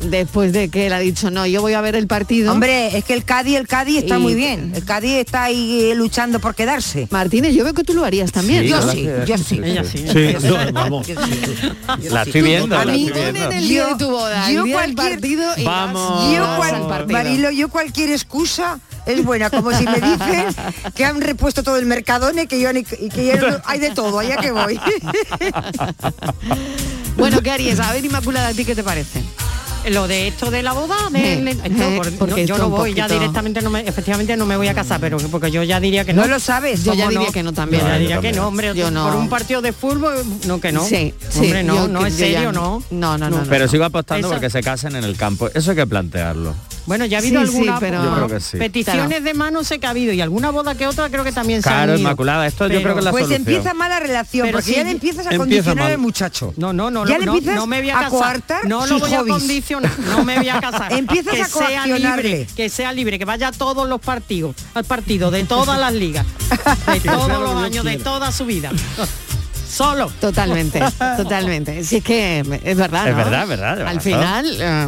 Después 0.03 0.53
de 0.53 0.69
que 0.69 0.87
él 0.87 0.93
ha 0.93 0.99
dicho, 0.99 1.31
no, 1.31 1.45
yo 1.45 1.61
voy 1.61 1.73
a 1.73 1.81
ver 1.81 1.95
el 1.95 2.07
partido. 2.07 2.51
Hombre, 2.51 2.97
es 2.97 3.03
que 3.05 3.13
el 3.13 3.23
Cádiz, 3.23 3.57
el 3.57 3.67
Cádiz 3.67 3.99
está 3.99 4.17
Y- 4.17 4.21
muy 4.21 4.35
bien. 4.35 4.71
El 4.75 4.83
Cádiz 4.85 5.11
está 5.17 5.43
ahí 5.43 5.91
eh, 5.91 5.95
luchando 5.95 6.39
por 6.39 6.55
quedarse. 6.55 7.07
Martínez, 7.11 7.53
yo 7.53 7.63
veo 7.63 7.73
que 7.73 7.83
tú 7.83 7.93
lo 7.93 8.03
harías 8.05 8.31
también. 8.31 8.63
Sí, 8.63 8.69
yo 8.69 8.81
sí, 8.91 9.07
yo 9.25 9.37
sí. 9.37 9.59
Ella 9.63 9.83
sí. 9.83 10.05
Sí, 10.11 10.35
no, 10.47 10.71
vamos. 10.73 11.07
La 12.09 12.23
estoy 12.23 12.41
viendo, 12.41 12.77
A 12.77 12.85
mí- 12.85 13.09
el 13.13 13.67
día 13.67 13.83
Yo- 13.83 13.87
de 13.89 13.95
tu 13.95 14.09
boda, 14.09 14.51
yo 14.51 14.61
el 14.61 14.65
día 14.67 14.79
del 14.81 14.95
cualquier- 14.95 15.19
partido 15.19 15.51
y 15.57 15.63
Vamos. 15.63 16.25
vas- 16.25 16.35
Yo 16.35 16.55
cual- 16.57 16.87
partido. 16.87 17.17
Marilo, 17.17 17.51
yo 17.51 17.69
cualquier 17.69 18.09
excusa 18.11 18.79
es 19.05 19.23
buena, 19.23 19.49
como 19.49 19.71
si 19.71 19.83
me 19.85 19.95
dicen 19.99 20.45
que 20.95 21.05
han 21.05 21.21
repuesto 21.21 21.63
todo 21.63 21.77
el 21.77 21.85
mercadone 21.85 22.47
que 22.47 22.59
yo 22.59 22.69
y 22.71 22.83
que 23.09 23.25
ya 23.25 23.35
no- 23.37 23.57
hay 23.65 23.79
de 23.79 23.91
todo, 23.91 24.19
allá 24.19 24.37
que 24.37 24.51
voy. 24.51 24.79
Bueno, 27.17 27.41
¿qué 27.41 27.51
harías? 27.51 27.79
A 27.79 27.91
ver, 27.93 28.03
Inmaculada, 28.05 28.47
¿a 28.49 28.53
ti 28.53 28.65
qué 28.65 28.73
te 28.75 28.83
parece? 28.83 29.21
Lo 29.89 30.07
de 30.07 30.27
esto 30.27 30.51
de 30.51 30.61
la 30.61 30.73
boda, 30.73 30.95
de- 31.11 31.33
Eh, 31.33 31.49
esto, 31.63 31.65
eh, 31.83 31.97
por- 31.97 32.11
porque 32.17 32.31
no, 32.35 32.37
esto 32.37 32.55
yo 32.55 32.57
no 32.59 32.69
voy, 32.69 32.93
ya 32.93 33.07
directamente, 33.07 33.61
no 33.61 33.69
me, 33.71 33.81
efectivamente 33.81 34.37
no 34.37 34.45
me 34.45 34.55
voy 34.55 34.67
a 34.67 34.73
casar, 34.75 34.99
pero 35.01 35.17
porque 35.17 35.49
yo 35.49 35.63
ya 35.63 35.79
diría 35.79 36.05
que 36.05 36.13
no. 36.13 36.21
No 36.21 36.27
lo 36.27 36.39
sabes. 36.39 36.83
Yo 36.83 36.93
ya 36.93 37.05
¿Cómo 37.05 37.17
diría 37.19 37.33
que 37.33 37.41
no 37.43 37.51
también. 37.51 37.81
Yo 37.81 37.87
ya 37.87 37.93
No, 37.93 37.95
yo 37.97 37.99
diría 38.01 38.15
que 38.17 38.27
también. 38.27 38.35
no, 38.41 38.47
hombre, 38.47 38.73
Yo 38.75 38.91
no. 38.91 39.07
por 39.07 39.15
un 39.15 39.29
partido 39.29 39.61
de 39.61 39.73
fútbol, 39.73 40.13
no 40.45 40.61
que 40.61 40.71
no. 40.71 40.85
Sí, 40.85 41.13
sí, 41.29 41.39
hombre, 41.39 41.63
no, 41.63 41.75
yo 41.75 41.87
no 41.87 42.05
es 42.05 42.13
serio, 42.13 42.51
no. 42.51 42.83
no. 42.91 43.17
No, 43.17 43.29
no. 43.29 43.43
Pero 43.49 43.67
sigo 43.67 43.83
apostando 43.85 44.27
Eso- 44.27 44.35
porque 44.35 44.49
se 44.51 44.61
casen 44.61 44.95
en 44.95 45.03
el 45.03 45.17
campo. 45.17 45.49
Eso 45.53 45.71
hay 45.71 45.77
que 45.77 45.87
plantearlo. 45.87 46.53
Bueno, 46.87 47.05
ya 47.05 47.17
ha 47.17 47.21
habido 47.21 47.41
Sí, 47.41 47.47
sí, 47.47 47.57
alguna 47.57 47.79
pero- 47.79 48.03
Yo 48.03 48.15
creo 48.15 48.27
que 48.27 48.39
sí. 48.39 48.57
peticiones 48.57 49.07
Claro. 49.07 49.23
de 49.23 49.33
mano 49.35 49.63
sé 49.63 49.79
que 49.79 49.87
ha 49.87 49.91
habido 49.91 50.13
y 50.13 50.21
alguna 50.21 50.49
boda 50.49 50.73
que 50.75 50.87
otra 50.87 51.09
creo 51.09 51.23
que 51.23 51.31
también 51.31 51.61
se 51.61 51.69
Claro, 51.69 51.93
han 51.93 51.99
ido. 51.99 52.09
Inmaculada, 52.09 52.47
esto 52.47 52.67
yo 52.67 52.81
creo 52.81 52.93
que 52.95 52.99
es 52.99 53.05
la 53.05 53.11
Pues 53.11 53.25
solución. 53.25 53.47
empieza 53.47 53.73
mala 53.75 53.99
relación, 53.99 54.47
Pero 54.47 54.57
porque 54.57 54.71
sí, 54.71 54.75
ya 54.77 54.83
le 54.83 54.91
empiezas 54.91 55.19
a 55.27 55.29
empieza 55.29 55.37
condicionar 55.39 55.83
mal. 55.83 55.91
al 55.91 55.97
muchacho. 55.99 56.53
No, 56.57 56.73
no, 56.73 56.89
no, 56.89 57.05
Ya 57.05 57.13
no, 57.15 57.19
le 57.19 57.25
no, 57.27 57.33
empiezas 57.35 57.55
no 57.55 57.67
me 57.67 57.79
voy 57.81 57.89
a 57.91 57.93
a 57.97 58.01
casar. 58.03 58.09
coartar 58.11 58.65
no 58.67 58.81
lo 58.81 58.87
sus 58.87 58.99
voy 59.01 59.13
a 59.13 59.23
condicionar, 59.23 59.91
no 59.99 60.23
me 60.25 60.37
voy 60.37 60.49
a 60.49 60.59
casar. 60.59 60.91
Empiezas 60.97 61.33
que 61.33 61.41
a 61.41 61.47
sea 61.47 61.85
libre, 61.85 62.47
que 62.55 62.69
sea 62.69 62.91
libre, 62.93 63.19
que 63.19 63.25
vaya 63.25 63.49
a 63.49 63.51
todos 63.51 63.87
los 63.87 64.01
partidos, 64.01 64.55
al 64.73 64.83
partido 64.85 65.29
de 65.31 65.43
todas 65.43 65.79
las 65.79 65.93
ligas, 65.93 66.25
de 66.91 66.99
todos 67.09 67.27
los 67.41 67.63
años, 67.63 67.85
de 67.85 67.97
toda 67.97 68.31
su 68.31 68.45
vida. 68.45 68.71
Solo. 69.69 70.11
Totalmente, 70.19 70.81
totalmente. 71.17 71.83
Si 71.83 71.97
es 71.97 72.03
que 72.03 72.39
es 72.39 72.77
verdad, 72.77 73.07
Es 73.07 73.11
¿no? 73.15 73.17
verdad, 73.23 73.43
es 73.43 73.49
verdad, 73.49 73.87
Al 73.87 74.01
final, 74.01 74.57
eh, 74.59 74.87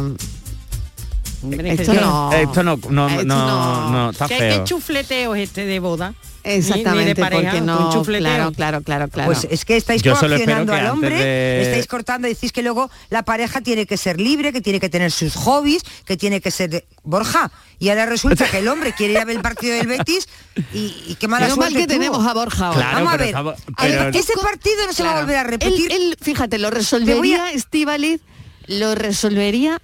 esto 1.52 1.94
no... 1.94 2.32
Esto 2.32 2.62
no, 2.62 2.78
no, 2.90 3.08
Esto 3.08 3.24
no, 3.24 3.46
no- 3.46 3.90
no, 3.90 4.10
está 4.10 4.26
¿Qué, 4.28 4.38
feo. 4.38 4.58
qué 4.58 4.64
chufleteo 4.68 5.34
es 5.34 5.48
este 5.48 5.64
de 5.66 5.78
boda? 5.80 6.10
Ni- 6.44 6.50
ni 6.50 6.56
Exactamente, 6.58 7.14
de 7.14 7.20
pareja, 7.22 7.42
porque 7.42 7.58
un 7.60 7.66
no... 7.66 7.90
chufleteo. 7.92 8.20
Claro, 8.28 8.52
claro, 8.52 8.82
claro, 8.82 9.08
claro. 9.08 9.32
Pues 9.32 9.46
es 9.50 9.64
que 9.64 9.76
estáis 9.78 10.02
Yo 10.02 10.12
coaccionando 10.14 10.74
al 10.74 10.86
hombre, 10.88 11.14
de- 11.16 11.62
estáis 11.62 11.86
cortando, 11.86 12.28
decís 12.28 12.52
que 12.52 12.62
luego 12.62 12.90
la 13.08 13.22
pareja 13.22 13.62
tiene 13.62 13.86
que 13.86 13.96
ser 13.96 14.20
libre, 14.20 14.52
que 14.52 14.60
tiene 14.60 14.78
que 14.78 14.90
tener 14.90 15.10
sus 15.10 15.34
hobbies, 15.36 15.82
que 16.04 16.16
tiene 16.18 16.42
que 16.42 16.50
ser 16.50 16.84
Borja. 17.02 17.50
Y 17.78 17.88
ahora 17.88 18.04
resulta 18.06 18.46
que 18.50 18.58
el 18.58 18.68
hombre 18.68 18.92
quiere 18.92 19.14
ir 19.14 19.18
a 19.20 19.24
ver 19.24 19.36
el 19.36 19.42
partido 19.42 19.74
del 19.74 19.86
Betis 19.86 20.28
y, 20.74 20.94
y 21.08 21.16
qué 21.18 21.28
mala 21.28 21.46
Menos 21.46 21.58
mal 21.58 21.70
suerte 21.72 21.86
que 21.86 21.94
tuvo. 21.94 21.98
tenemos 22.10 22.26
a 22.26 22.34
Borja 22.34 22.66
ahora. 22.66 22.78
Claro, 22.78 22.94
Vamos 22.96 23.14
a 23.14 23.18
pero 23.18 23.44
ver. 23.44 23.54
ver, 23.54 23.56
pero- 23.78 24.18
ese 24.18 24.32
partido 24.42 24.86
no 24.86 24.92
se 24.92 25.02
va 25.02 25.08
a 25.08 25.12
Claro. 25.12 25.26
volver 25.26 25.38
a 25.38 25.44
repetir. 25.44 25.92
Él, 25.92 26.02
él, 26.12 26.16
fíjate, 26.20 26.58
lo 26.58 26.70
resolvería, 26.70 27.46
a- 27.46 27.52
Estíbaliz, 27.52 28.20
lo 28.66 28.94
resolvería 28.94 29.80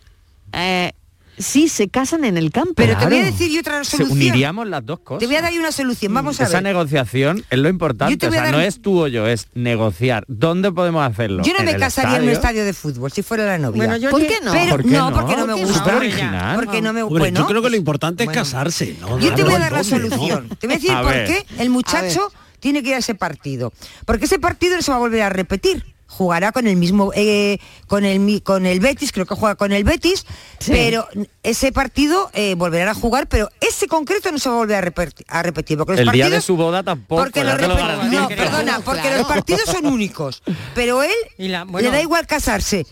eh, 0.52 0.92
si 1.40 1.68
se 1.68 1.88
casan 1.88 2.24
en 2.24 2.36
el 2.36 2.50
campo. 2.52 2.74
Pero 2.76 2.96
te 2.96 3.06
voy 3.06 3.18
a 3.18 3.24
decir 3.24 3.50
yo 3.50 3.60
otra 3.60 3.82
Se 3.84 3.96
solución. 3.96 4.18
uniríamos 4.18 4.68
las 4.68 4.84
dos 4.86 5.00
cosas. 5.00 5.20
Te 5.20 5.26
voy 5.26 5.36
a 5.36 5.42
dar 5.42 5.52
una 5.52 5.72
solución, 5.72 6.14
vamos 6.14 6.40
a 6.40 6.44
Esa 6.44 6.54
ver. 6.54 6.62
negociación 6.62 7.44
es 7.50 7.58
lo 7.58 7.68
importante. 7.68 8.16
te 8.16 8.28
O 8.28 8.30
sea, 8.32 8.42
dar- 8.42 8.52
no 8.52 8.60
es 8.60 8.80
tú 8.82 9.00
o 9.04 9.06
yo, 9.08 9.26
es 9.26 9.48
negociar. 9.54 10.24
¿Dónde 10.28 10.70
podemos 10.72 11.04
hacerlo? 11.10 11.42
Yo 11.42 11.52
no 11.52 11.60
¿En 11.60 11.64
me 11.66 11.76
casaría 11.76 12.16
en 12.18 12.22
un 12.24 12.28
estadio? 12.28 12.64
de 12.64 12.72
fútbol 12.72 13.10
si 13.10 13.22
fuera 13.22 13.44
la 13.46 13.58
novia. 13.58 13.76
Bueno, 13.84 13.96
yo 13.96 14.10
¿Por 14.10 14.20
qué 14.26 14.36
no? 14.42 14.52
Pero 14.52 14.70
¿Por 14.70 14.82
qué 14.84 14.90
no, 14.90 15.10
no? 15.10 15.16
porque 15.16 15.36
no 15.36 15.46
me 15.46 15.54
gusta. 15.64 15.96
Original. 15.96 16.56
Porque 16.56 16.82
no 16.82 16.92
me 16.92 17.02
Hombre, 17.02 17.20
bueno, 17.20 17.40
yo 17.40 17.46
creo 17.46 17.62
que 17.62 17.70
lo 17.70 17.76
importante 17.76 18.24
bueno. 18.24 18.40
es 18.40 18.48
casarse, 18.48 18.96
¿no? 19.00 19.18
Yo 19.18 19.34
te 19.34 19.42
voy 19.44 19.54
a 19.54 19.58
dar 19.58 19.72
la 19.72 19.84
solución. 19.84 20.48
Te 20.58 20.66
voy 20.66 20.76
a 20.76 20.78
decir 20.78 20.92
por 21.02 21.12
qué 21.12 21.46
el 21.58 21.70
muchacho 21.70 22.30
tiene 22.60 22.82
que 22.82 22.90
ir 22.90 22.94
a 22.96 22.98
ese 22.98 23.14
partido. 23.14 23.72
Porque 24.04 24.26
ese 24.26 24.38
partido 24.38 24.76
no 24.76 24.82
se 24.82 24.90
va 24.90 24.96
a 24.98 25.00
volver 25.00 25.22
a 25.22 25.30
repetir. 25.30 25.84
Jugará 26.10 26.50
con 26.50 26.66
el 26.66 26.76
mismo, 26.76 27.12
eh, 27.14 27.58
con 27.86 28.04
el 28.04 28.18
mi- 28.18 28.40
con 28.40 28.66
el 28.66 28.80
Betis, 28.80 29.12
creo 29.12 29.26
que 29.26 29.34
juega 29.36 29.54
con 29.54 29.70
el 29.72 29.84
Betis, 29.84 30.26
Sí. 30.58 30.72
pero 30.72 31.06
ese 31.44 31.70
partido 31.70 32.30
eh, 32.34 32.54
volverán 32.56 32.88
a 32.88 32.94
jugar, 32.94 33.28
pero 33.28 33.48
ese 33.60 33.86
concreto 33.86 34.30
no 34.32 34.38
se 34.38 34.48
va 34.48 34.56
a 34.56 34.58
volver 34.58 34.76
a, 34.76 34.80
repetir, 34.80 35.24
a 35.28 35.42
repetir. 35.42 35.78
Porque 35.78 35.92
los 35.92 36.00
El 36.00 36.10
día 36.10 36.24
de 36.24 36.30
partidos- 36.32 36.44
su 36.44 36.56
boda 36.56 36.82
tampoco. 36.82 37.22
porque 37.22 37.44
los 37.44 37.54
no, 37.60 38.28
perdona, 38.28 38.80
porque 38.80 39.02
Claro. 39.02 39.18
los 39.18 39.26
partidos 39.28 39.62
son 39.66 39.86
únicos. 39.86 40.42
Pero 40.74 41.02
él 41.04 41.10
Y 41.38 41.48
la- 41.48 41.62
bueno. 41.64 41.88
le 41.88 41.96
da 41.96 42.02
igual 42.02 42.26
casarse 42.26 42.86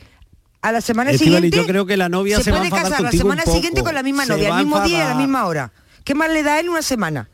a 0.63 0.73
la 0.73 0.81
semana 0.81 1.13
siguiente 1.13 1.51
yo 1.51 1.67
creo 1.67 1.87
que 1.87 1.97
la 1.97 2.09
novia 2.09 2.41
se 2.41 2.51
va 2.53 2.59
a 2.59 2.61
puede 2.69 2.83
casar 2.83 3.01
la 3.03 3.11
semana 3.13 3.43
siguiente 3.45 3.83
con 3.83 3.95
la 3.95 4.03
misma 4.05 4.25
Se 4.27 4.33
novia, 4.33 4.57
al 4.57 4.65
mismo 4.65 4.81
día 4.83 4.99
y 4.99 5.01
a 5.03 5.09
la 5.09 5.15
misma 5.17 5.45
hora. 5.47 5.73
¿Qué 6.05 6.15
más 6.15 6.31
le 6.31 6.43
da 6.45 6.59
él 6.61 6.69
una 6.69 6.83
semana? 6.83 7.29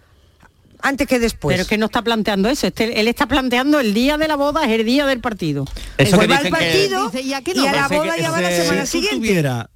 Antes 0.85 1.07
que 1.09 1.19
después. 1.19 1.55
Pero 1.55 1.63
es 1.63 1.69
que 1.69 1.79
no 1.79 1.87
está 1.87 2.03
planteando 2.03 2.49
eso. 2.49 2.67
Este- 2.67 3.01
él 3.01 3.09
está 3.09 3.27
planteando 3.27 3.81
el 3.81 3.95
día 3.95 4.19
de 4.19 4.29
la 4.29 4.37
boda 4.37 4.65
es 4.65 4.71
el 4.79 4.85
día 4.85 5.07
del 5.07 5.21
partido. 5.21 5.65
Eso 5.99 6.11
que 6.13 6.27
Pues 6.27 6.31
va 6.31 6.37
al 6.37 6.45
dicen 6.45 6.45
que- 6.45 6.65
partido 6.65 7.11
y 7.25 7.33
a 7.67 7.73
la 7.73 7.89
boda 7.89 8.17
ya 8.19 8.31
va 8.31 8.41
la 8.41 8.51
semana 8.51 8.85
si 8.87 8.93
siguiente. 9.01 9.17
tuviera- 9.27 9.71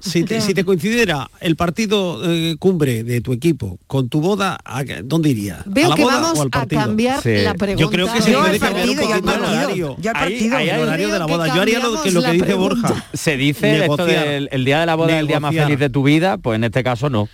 si, 0.00 0.24
te, 0.24 0.40
si 0.40 0.54
te 0.54 0.62
coincidiera 0.64 1.28
el 1.40 1.56
partido 1.56 2.20
eh, 2.24 2.56
cumbre 2.58 3.02
de 3.02 3.20
tu 3.22 3.32
equipo 3.32 3.78
con 3.86 4.08
tu 4.08 4.20
boda, 4.20 4.58
¿a 4.64 4.84
¿dónde 5.02 5.30
irías? 5.30 5.62
Veo 5.66 5.86
¿A 5.86 5.88
la 5.90 5.96
que 5.96 6.02
boda 6.04 6.20
vamos 6.20 6.38
o 6.38 6.42
al 6.42 6.48
a 6.48 6.50
partido? 6.50 6.80
cambiar 6.82 7.22
Sí. 7.22 7.36
la 7.42 7.54
pregunta. 7.54 7.80
Yo 7.80 7.90
creo 7.90 8.12
que 8.12 8.22
se 8.22 8.34
al 8.36 8.58
cambiar 8.58 8.88
un 8.88 8.96
poquito 8.96 9.34
el 9.34 9.40
horario. 9.42 9.96
Yo 9.98 10.10
al 10.10 10.16
Ahí- 10.16 10.22
partido. 10.32 10.56
ahí 10.56 10.68
hay 10.68 10.74
El 10.76 10.80
un- 10.82 10.88
horario 10.88 11.08
de 11.08 11.18
la 11.18 11.24
Creo 11.24 11.36
boda. 11.38 11.48
que 11.50 11.56
Yo 11.56 11.62
haría 11.62 11.78
lo 11.80 12.02
que, 12.02 12.10
lo 12.10 12.22
que 12.22 12.32
dice 12.32 12.54
Borja. 12.54 13.06
Se 13.14 13.36
dice 13.36 13.72
esto 13.84 13.96
Negociar. 13.96 14.24
del 14.28 14.48
el 14.52 14.64
día 14.64 14.80
de 14.80 14.86
la 14.86 14.94
boda 14.94 15.14
es 15.14 15.20
el 15.20 15.26
día 15.26 15.40
más 15.40 15.54
feliz 15.54 15.78
de 15.78 15.90
tu 15.90 16.02
vida, 16.04 16.36
pues 16.38 16.56
en 16.56 16.64
este 16.64 16.84
caso 16.84 17.10
no. 17.10 17.28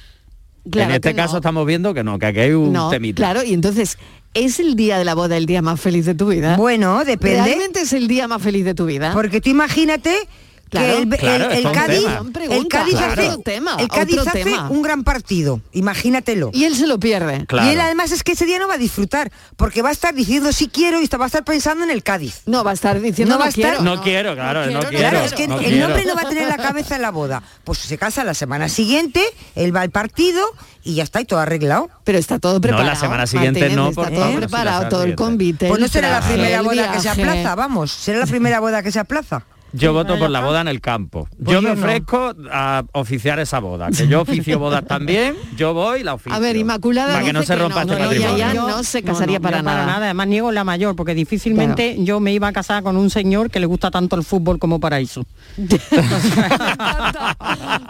Claro 0.71 0.91
en 0.91 0.97
este 0.97 1.15
caso 1.15 1.35
no. 1.35 1.39
estamos 1.39 1.67
viendo 1.67 1.95
que 1.95 2.03
no, 2.05 2.19
que 2.19 2.27
aquí 2.27 2.41
hay 2.41 2.53
un 2.53 2.73
No, 2.73 2.91
temita. 2.91 3.17
claro, 3.17 3.43
y 3.45 3.55
entonces, 3.55 3.97
¿es 4.35 4.61
el 4.61 4.75
día 4.77 4.99
de 4.99 5.05
la 5.05 5.15
boda 5.15 5.37
el 5.37 5.47
día 5.47 5.63
más 5.63 5.81
feliz 5.81 6.05
de 6.07 6.15
tu 6.15 6.29
vida? 6.29 6.57
Bueno, 6.57 7.03
depende. 7.05 7.43
¿Realmente 7.45 7.81
es 7.81 7.93
el 7.93 8.09
día 8.09 8.29
más 8.29 8.43
feliz 8.43 8.65
de 8.65 8.75
tu 8.75 8.87
vida? 8.87 9.13
Porque 9.15 9.41
tú 9.41 9.49
imagínate 9.51 10.15
Claro, 10.71 10.87
que 10.97 11.03
el, 11.03 11.09
claro, 11.19 11.51
el- 11.51 11.63
Cádiz, 11.73 11.99
el 12.49 12.69
Cádiz 12.69 12.95
claro. 12.97 13.13
hace, 13.13 13.29
Otro 13.29 13.43
tema, 13.43 13.77
el 13.81 13.89
Cádiz 13.89 14.19
otro 14.19 14.31
hace 14.31 14.45
tema. 14.45 14.69
un 14.71 14.83
gran 14.83 15.03
partido, 15.03 15.61
imagínatelo. 15.73 16.51
Y 16.53 16.65
él 16.65 16.77
se 16.77 16.87
lo 16.87 16.99
pierde. 17.01 17.45
Claro. 17.47 17.69
Y 17.69 17.73
él 17.73 17.81
además 17.81 18.13
es 18.13 18.23
que 18.23 18.33
ese 18.33 18.47
día 18.47 18.59
no 18.61 18.69
va 18.69 18.75
a 18.75 18.79
disfrutar, 18.79 19.33
porque 19.57 19.83
va 19.83 19.89
a 19.89 19.93
estar 19.93 20.15
diciendo 20.15 20.53
sí 20.53 20.69
quiero 20.73 21.01
y 21.01 21.05
está- 21.05 21.17
va 21.17 21.25
a 21.25 21.27
estar 21.27 21.45
pensando 21.45 21.83
en 21.85 21.91
el 21.91 22.03
Cádiz. 22.05 22.43
No, 22.47 22.63
va 22.63 22.71
a 22.71 22.75
estar 22.75 23.01
diciendo 23.01 23.35
No 23.35 23.39
no, 23.39 23.41
va 23.41 23.47
a 23.47 23.49
estar- 23.49 23.63
quiero. 23.79 23.83
No 23.83 24.01
quiero, 24.03 24.35
claro, 24.35 24.67
no 24.71 24.81
quiero. 24.81 24.99
Claro, 24.99 25.19
es 25.25 25.33
que 25.35 25.49
no 25.49 25.59
el 25.59 25.67
quiero. 25.67 25.89
nombre 25.89 26.05
no 26.07 26.15
va 26.15 26.23
a 26.23 26.29
tener 26.29 26.47
la 26.49 26.57
cabeza 26.57 26.97
en 26.97 27.03
la 27.03 27.11
boda. 27.11 27.43
Pues 27.65 27.79
se 27.79 27.99
casa 27.99 28.23
la 28.25 28.35
semana 28.35 28.69
siguiente, 28.69 29.23
él 29.57 29.75
va 29.75 29.81
al 29.81 29.91
partido 29.91 30.41
y 30.85 30.95
ya 30.95 31.03
está 31.03 31.21
y 31.21 31.25
todo 31.25 31.41
arreglado. 31.41 31.91
Pero 32.05 32.19
está 32.19 32.39
todo 32.39 32.61
preparado. 32.61 32.89
la 32.89 32.95
semana 32.97 33.27
siguiente 33.27 33.69
no, 33.71 33.89
está 33.91 34.03
por 34.03 34.11
todo 34.13 34.21
favor, 34.21 34.39
preparado, 34.39 34.89
todo 34.89 35.03
el 35.03 35.15
convite. 35.17 35.67
Pues 35.69 35.81
no 35.81 35.89
será 35.89 36.11
la 36.11 36.21
primera 36.27 36.63
boda 36.63 36.93
que 36.93 37.01
se 37.01 37.09
aplaza, 37.09 37.55
vamos. 37.57 37.91
Será 37.91 38.21
la 38.21 38.27
primera 38.27 38.61
boda 38.61 38.83
que 38.85 38.93
se 38.93 39.01
aplaza. 39.01 39.43
Yo 39.73 39.93
voto 39.93 40.19
por 40.19 40.31
la 40.31 40.41
boda 40.41 40.61
en 40.61 40.69
el 40.69 40.81
campo. 40.81 41.29
Pues 41.43 41.55
yo 41.55 41.63
me 41.63 41.69
yo 41.71 41.75
no. 41.77 41.81
ofrezco 41.83 42.35
a 42.51 42.85
oficiar 42.93 43.39
esa 43.39 43.59
boda. 43.61 43.89
Que 43.91 44.09
yo 44.09 44.23
oficio 44.23 44.59
bodas 44.59 44.85
también, 44.87 45.37
yo 45.57 45.75
voy 45.75 46.01
y 46.01 46.03
la 46.05 46.15
oficio. 46.15 46.33
A 46.35 46.39
ver, 46.39 46.57
Inmaculada 46.57 47.13
Para 47.15 47.25
que 47.25 47.33
no 47.33 47.43
se 47.43 47.55
que 47.55 47.61
rompa 47.61 47.85
no, 47.85 47.93
este 47.93 48.03
no, 48.05 48.09
matrimonio. 48.11 48.37
ya 48.39 48.55
no 48.55 48.83
se 48.83 49.03
casaría 49.03 49.39
yo 49.39 49.43
para 49.43 49.63
nada. 49.63 49.97
Además 49.97 50.27
niego 50.29 50.53
la 50.53 50.65
mayor, 50.65 50.97
porque 50.97 51.15
difícilmente 51.15 51.97
yo 52.03 52.21
me 52.21 52.33
iba 52.33 52.49
a 52.49 52.53
casar 52.53 52.83
con 52.83 52.97
un 52.97 53.11
señor 53.11 53.51
que 53.51 53.61
le 53.61 53.67
gusta 53.67 53.91
tanto 53.91 54.17
el 54.17 54.25
fútbol 54.25 54.59
como 54.59 54.81
paraíso. 54.81 55.25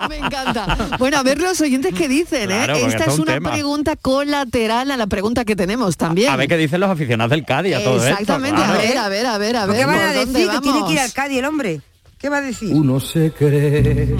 Me 0.08 0.16
encanta. 0.16 0.76
Bueno, 0.98 1.18
a 1.18 1.22
ver 1.22 1.40
los 1.40 1.60
oyentes 1.60 1.94
que 1.94 2.08
dicen, 2.08 2.46
Claro, 2.48 2.74
¿eh? 2.74 2.86
Esta 2.86 2.88
esto 2.98 3.02
es 3.02 3.08
es 3.08 3.14
un 3.16 3.22
una 3.22 3.32
tema. 3.34 3.52
pregunta 3.52 3.96
colateral 3.96 4.90
a 4.90 4.96
la 4.96 5.06
pregunta 5.06 5.44
que 5.44 5.56
tenemos 5.56 5.96
también. 5.96 6.30
A 6.32 6.36
ver 6.36 6.48
qué 6.48 6.56
dicen 6.56 6.80
los 6.80 6.90
aficionados 6.90 7.30
del 7.30 7.44
Cádiz 7.44 7.76
a 7.76 7.82
todo 7.84 7.96
esto. 7.96 8.08
Exactamente, 8.08 8.56
claro. 8.56 8.74
a 8.74 8.78
ver, 8.82 8.98
a 8.98 9.08
ver, 9.08 9.26
a 9.26 9.38
ver, 9.38 9.56
a 9.56 9.66
¿Por 9.66 9.74
ver. 9.74 9.80
¿Qué 9.80 9.86
van 9.86 9.94
a 9.98 10.06
¿por 10.06 10.14
dónde 10.14 10.38
decir? 10.40 10.50
Que 10.50 10.60
tiene 10.60 10.84
que 10.86 10.92
ir 10.92 10.98
al 11.00 11.12
Cádiz 11.12 11.38
el 11.38 11.44
hombre. 11.44 11.69
¿Qué 12.20 12.28
va 12.28 12.36
a 12.36 12.42
decir? 12.42 12.74
Uno 12.74 13.00
se 13.00 13.32
cree 13.32 14.14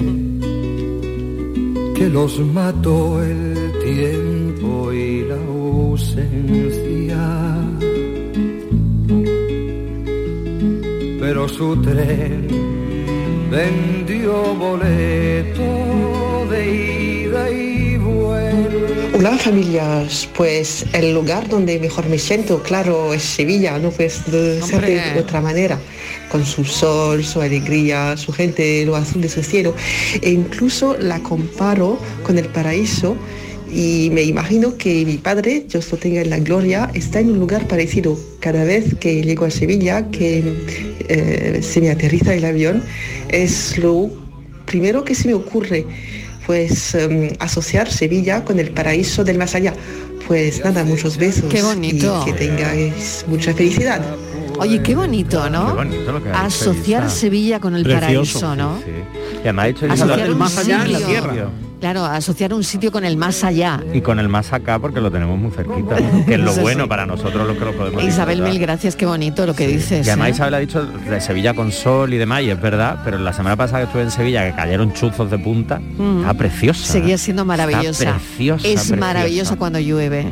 que 1.95 2.09
los 2.09 2.39
mató 2.39 3.21
el 3.21 3.71
tiempo 3.83 4.91
y 4.91 5.23
la 5.25 5.35
ausencia. 5.35 7.19
Pero 11.19 11.47
su 11.47 11.79
tren 11.83 12.47
vendió 13.51 14.55
boleto 14.55 15.61
de 16.49 17.21
ida 17.21 17.51
y. 17.51 17.90
Hola 19.13 19.37
familias, 19.37 20.27
pues 20.35 20.85
el 20.93 21.13
lugar 21.13 21.47
donde 21.47 21.77
mejor 21.79 22.07
me 22.09 22.17
siento, 22.17 22.63
claro, 22.63 23.13
es 23.13 23.21
Sevilla, 23.21 23.77
no 23.77 23.91
pues 23.91 24.25
de 24.31 24.61
ser 24.61 24.85
de 24.85 25.19
otra 25.19 25.41
manera, 25.41 25.79
con 26.31 26.43
su 26.43 26.63
sol, 26.63 27.23
su 27.23 27.39
alegría, 27.41 28.17
su 28.17 28.31
gente, 28.31 28.83
lo 28.85 28.95
azul 28.95 29.21
de 29.21 29.29
su 29.29 29.43
cielo. 29.43 29.75
E 30.21 30.31
incluso 30.31 30.97
la 30.97 31.19
comparo 31.19 31.99
con 32.23 32.39
el 32.39 32.45
paraíso 32.45 33.15
y 33.71 34.09
me 34.11 34.23
imagino 34.23 34.75
que 34.75 35.05
mi 35.05 35.17
padre, 35.17 35.65
Dios 35.69 35.91
lo 35.91 35.97
tenga 35.97 36.21
en 36.21 36.29
la 36.29 36.39
gloria, 36.39 36.89
está 36.93 37.19
en 37.19 37.31
un 37.31 37.39
lugar 37.39 37.67
parecido. 37.67 38.17
Cada 38.39 38.63
vez 38.63 38.95
que 38.99 39.21
llego 39.21 39.45
a 39.45 39.51
Sevilla, 39.51 40.09
que 40.09 40.43
eh, 41.07 41.59
se 41.61 41.79
me 41.79 41.89
aterriza 41.89 42.33
el 42.33 42.43
avión, 42.43 42.83
es 43.29 43.77
lo 43.77 44.09
primero 44.65 45.03
que 45.05 45.15
se 45.15 45.27
me 45.27 45.33
ocurre, 45.33 45.85
pues 46.45 46.95
em, 46.95 47.29
asociar 47.39 47.91
Sevilla 47.91 48.43
con 48.43 48.59
el 48.59 48.71
paraíso 48.71 49.23
del 49.23 49.37
más 49.37 49.55
allá. 49.55 49.73
Pues 50.27 50.63
nada, 50.63 50.83
muchos 50.83 51.17
besos. 51.17 51.45
Qué 51.49 51.61
bonito. 51.61 52.23
Y 52.25 52.31
que 52.31 52.37
tengáis 52.37 53.25
mucha 53.27 53.53
felicidad. 53.53 54.01
Oye, 54.59 54.81
qué 54.81 54.95
bonito, 54.95 55.49
¿no? 55.49 55.67
Qué 55.67 55.73
bonito 55.73 56.11
lo 56.11 56.23
que 56.23 56.29
ha 56.29 56.45
Asociar. 56.45 57.09
Sevilla 57.09 57.59
con 57.59 57.75
el 57.75 57.83
Precioso, 57.83 58.39
paraíso, 58.41 58.55
¿no? 58.55 58.77
sí, 58.77 58.83
sí. 58.85 59.37
Y 59.37 59.39
además 59.39 59.73
ha 59.81 59.93
Asociar 59.93 60.19
el 60.19 60.35
más 60.35 60.57
allá 60.57 60.85
en 60.85 60.93
la 60.93 60.99
tierra. 60.99 61.49
Claro, 61.81 62.05
asociar 62.05 62.53
un 62.53 62.63
sitio 62.63 62.91
con 62.91 63.03
el 63.03 63.17
más 63.17 63.43
allá. 63.43 63.83
Y 63.91 64.01
con 64.01 64.19
el 64.19 64.29
más 64.29 64.53
acá 64.53 64.77
porque 64.79 65.01
lo 65.01 65.11
tenemos 65.11 65.37
muy 65.37 65.51
cerquita, 65.51 65.95
que 66.27 66.35
es 66.35 66.39
lo 66.39 66.51
Eso 66.51 66.61
bueno 66.61 66.83
sí. 66.83 66.89
para 66.89 67.05
nosotros 67.07 67.45
los 67.47 67.57
que 67.57 67.65
lo 67.65 67.73
podemos 67.73 68.03
Isabel, 68.03 68.35
disfrutar. 68.37 68.51
mil 68.53 68.61
gracias, 68.61 68.95
qué 68.95 69.05
bonito 69.07 69.45
lo 69.47 69.55
que 69.55 69.65
dices. 69.67 70.05
Y 70.05 70.09
además 70.11 70.27
¿eh? 70.29 70.31
Isabel 70.31 70.53
ha 70.53 70.59
dicho 70.59 70.85
de 70.85 71.19
Sevilla 71.19 71.53
con 71.55 71.71
sol 71.71 72.13
y 72.13 72.17
demás, 72.17 72.43
y 72.43 72.51
es 72.51 72.61
verdad, 72.61 72.99
pero 73.03 73.17
la 73.17 73.33
semana 73.33 73.55
pasada 73.55 73.79
que 73.79 73.85
estuve 73.87 74.03
en 74.03 74.11
Sevilla, 74.11 74.47
que 74.47 74.55
cayeron 74.55 74.93
chuzos 74.93 75.29
de 75.31 75.39
punta, 75.39 75.79
Mm. 75.79 76.19
está 76.21 76.33
preciosa. 76.35 76.85
Seguía 76.93 77.17
siendo 77.17 77.45
maravillosa. 77.45 78.03
Está 78.03 78.13
preciosa, 78.17 78.67
es 78.67 78.73
preciosa. 78.75 78.95
maravillosa 78.99 79.55
cuando 79.55 79.79
llueve. 79.79 80.31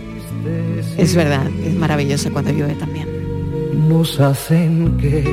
Es 0.97 1.15
verdad, 1.15 1.47
es 1.65 1.73
maravillosa 1.73 2.29
cuando 2.29 2.51
llueve 2.51 2.75
también. 2.75 3.07
nos 3.89 4.19
hacen 4.19 4.97
que 4.99 5.23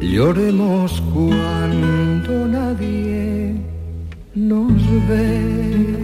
lloremos 0.00 1.02
cuando 1.12 2.46
nadie 2.48 3.54
nos 4.34 4.72
ve. 5.08 6.02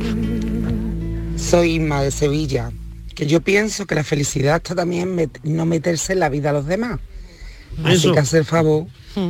Soy 1.37 1.77
Inma 1.77 2.03
de 2.03 2.11
Sevilla, 2.11 2.71
que 3.15 3.27
yo 3.27 3.41
pienso 3.41 3.87
que 3.87 3.95
la 3.95 4.05
felicidad 4.05 4.57
está 4.57 4.75
también 4.75 5.17
met- 5.17 5.41
no 5.45 5.65
meterse 5.67 6.13
en 6.13 6.21
la 6.21 6.29
vida 6.29 6.49
de 6.53 6.59
los 6.59 6.67
demás. 6.67 6.99
Así 7.85 8.11
que 8.13 8.19
hacer 8.19 8.45
favor 8.45 8.87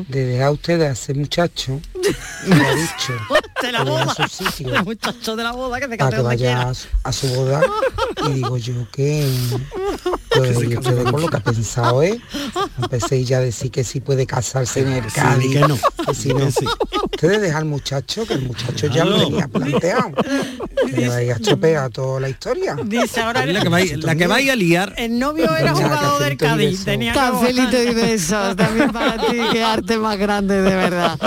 de 0.08 0.24
dejar 0.24 0.48
a 0.48 0.50
ustedes 0.52 0.88
a 0.88 0.92
ese 0.92 1.14
muchacho, 1.14 1.80
me 2.46 2.54
ha 2.56 2.74
dicho, 2.74 3.12
De 3.62 3.72
la 3.72 3.82
que 3.84 3.90
boda. 3.90 4.14
su 4.14 4.44
sitio 4.44 4.74
El 4.74 4.84
muchacho 4.84 5.34
de 5.36 5.42
la 5.42 5.52
boda 5.52 5.80
que 5.80 5.88
se 5.88 5.96
para 5.96 6.16
que 6.16 6.22
vaya 6.22 6.68
a 6.68 6.74
su, 6.74 6.86
a 7.02 7.12
su 7.12 7.26
boda 7.34 7.60
y 8.28 8.32
digo 8.34 8.56
yo 8.56 8.88
que 8.92 9.28
pues, 10.30 10.62
y 10.62 10.76
ustedes 10.76 11.10
por 11.10 11.20
lo 11.20 11.28
que 11.28 11.36
ha 11.38 11.40
pensado 11.40 12.02
¿eh? 12.04 12.20
empecé 12.80 13.24
ya 13.24 13.38
a 13.38 13.40
decir 13.40 13.70
que 13.72 13.82
sí 13.82 14.00
puede 14.00 14.26
casarse 14.26 14.80
en 14.80 14.88
el 14.92 15.04
sí, 15.04 15.10
Cádiz 15.16 15.52
que 15.52 15.60
no, 15.60 15.76
que 16.06 16.14
si 16.14 16.28
no 16.28 16.46
que 16.46 16.52
sí. 16.52 16.66
Ustedes 17.18 17.40
dejan 17.40 17.56
al 17.62 17.64
muchacho 17.64 18.24
que 18.24 18.34
el 18.34 18.42
muchacho 18.42 18.86
ya 18.86 19.04
lo 19.04 19.18
tenía 19.18 19.48
planteado 19.48 20.12
le 20.96 21.08
vaya 21.08 21.34
a 21.34 21.38
chopear 21.40 21.90
toda 21.90 22.20
la 22.20 22.28
historia 22.28 22.76
Dice 22.84 23.20
ahora 23.20 23.44
la 23.44 23.60
que 23.60 23.68
vais- 23.68 23.96
la 24.04 24.14
que 24.14 24.26
vais 24.28 24.48
a 24.50 24.54
liar. 24.56 24.94
El 24.96 25.18
novio 25.18 25.54
era 25.56 25.74
jugador 25.74 26.22
del 26.22 26.36
Cádiz. 26.36 26.84
Tenía 26.84 27.12
Cafelito 27.12 27.82
y 27.82 27.92
besos 27.94 28.54
también 28.56 28.90
para 28.92 29.16
ti, 29.16 29.36
qué 29.52 29.62
arte 29.64 29.98
más 29.98 30.16
grande 30.16 30.62
de 30.62 30.74
verdad. 30.76 31.18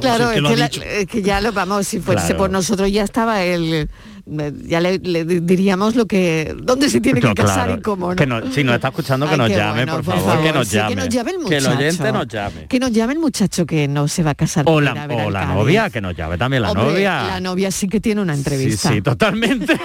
Claro, 0.00 0.30
es 0.30 0.40
que, 0.40 0.46
ha 0.48 0.56
la- 0.56 0.68
dicho. 0.68 0.82
es 0.82 1.06
que 1.06 1.22
ya 1.22 1.40
lo 1.42 1.52
vamos, 1.52 1.86
si 1.86 2.00
fuese 2.00 2.20
Claro. 2.28 2.36
por 2.38 2.50
nosotros 2.50 2.90
ya 2.90 3.04
estaba 3.04 3.42
el 3.44 3.88
ya 4.26 4.80
le, 4.80 4.98
le 4.98 5.24
diríamos 5.24 5.96
lo 5.96 6.06
que 6.06 6.54
dónde 6.62 6.88
se 6.88 7.00
tiene 7.00 7.20
que 7.20 7.34
casar 7.34 7.66
claro. 7.66 7.74
y 7.78 7.82
cómo 7.82 8.08
no. 8.10 8.16
Que 8.16 8.26
no, 8.26 8.50
si 8.52 8.64
nos 8.64 8.76
está 8.76 8.88
escuchando, 8.88 9.26
que 9.26 9.32
Ay, 9.32 9.38
nos 9.38 9.50
llame, 9.50 9.84
bueno, 9.84 10.02
por 10.02 10.04
favor, 10.04 10.42
que 10.42 10.52
nos 10.52 10.68
sí, 10.68 10.76
llame. 10.76 10.88
que 10.90 10.96
nos 10.96 11.08
llame 11.10 11.30
el 11.32 11.36
Que 11.36 11.56
el 11.56 11.62
muchacho. 11.64 11.78
oyente 11.78 12.12
nos 12.12 12.28
llame. 12.28 12.66
Que 12.66 12.80
nos 12.80 12.92
llame 12.92 13.12
el 13.12 13.18
muchacho 13.18 13.66
que 13.66 13.86
no 13.88 14.08
se 14.08 14.22
va 14.22 14.30
a 14.30 14.34
casar. 14.34 14.64
O 14.66 14.80
la, 14.80 14.92
o 15.04 15.30
novia, 15.30 15.90
que 15.90 16.00
nos 16.00 16.16
llame 16.16 16.38
también 16.38 16.62
la 16.62 16.70
Hombre, 16.72 16.84
novia. 16.86 17.22
La 17.26 17.40
novia 17.40 17.70
sí 17.70 17.86
que 17.88 18.00
tiene 18.00 18.22
una 18.22 18.34
sí, 18.34 18.40
entrevista. 18.40 18.88
sí, 18.92 19.02
totalmente. 19.02 19.74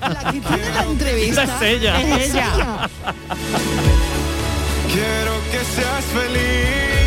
La 0.00 0.30
que 0.32 0.40
tiene 0.40 0.70
la 0.74 0.84
entrevista 0.84 1.42
Esa 1.44 1.56
es 1.56 1.62
ella. 1.80 2.00
es 2.00 2.30
ella. 2.34 2.90
Quiero 4.92 5.32
que 5.50 5.58
seas 5.74 6.04
feliz. 6.04 6.99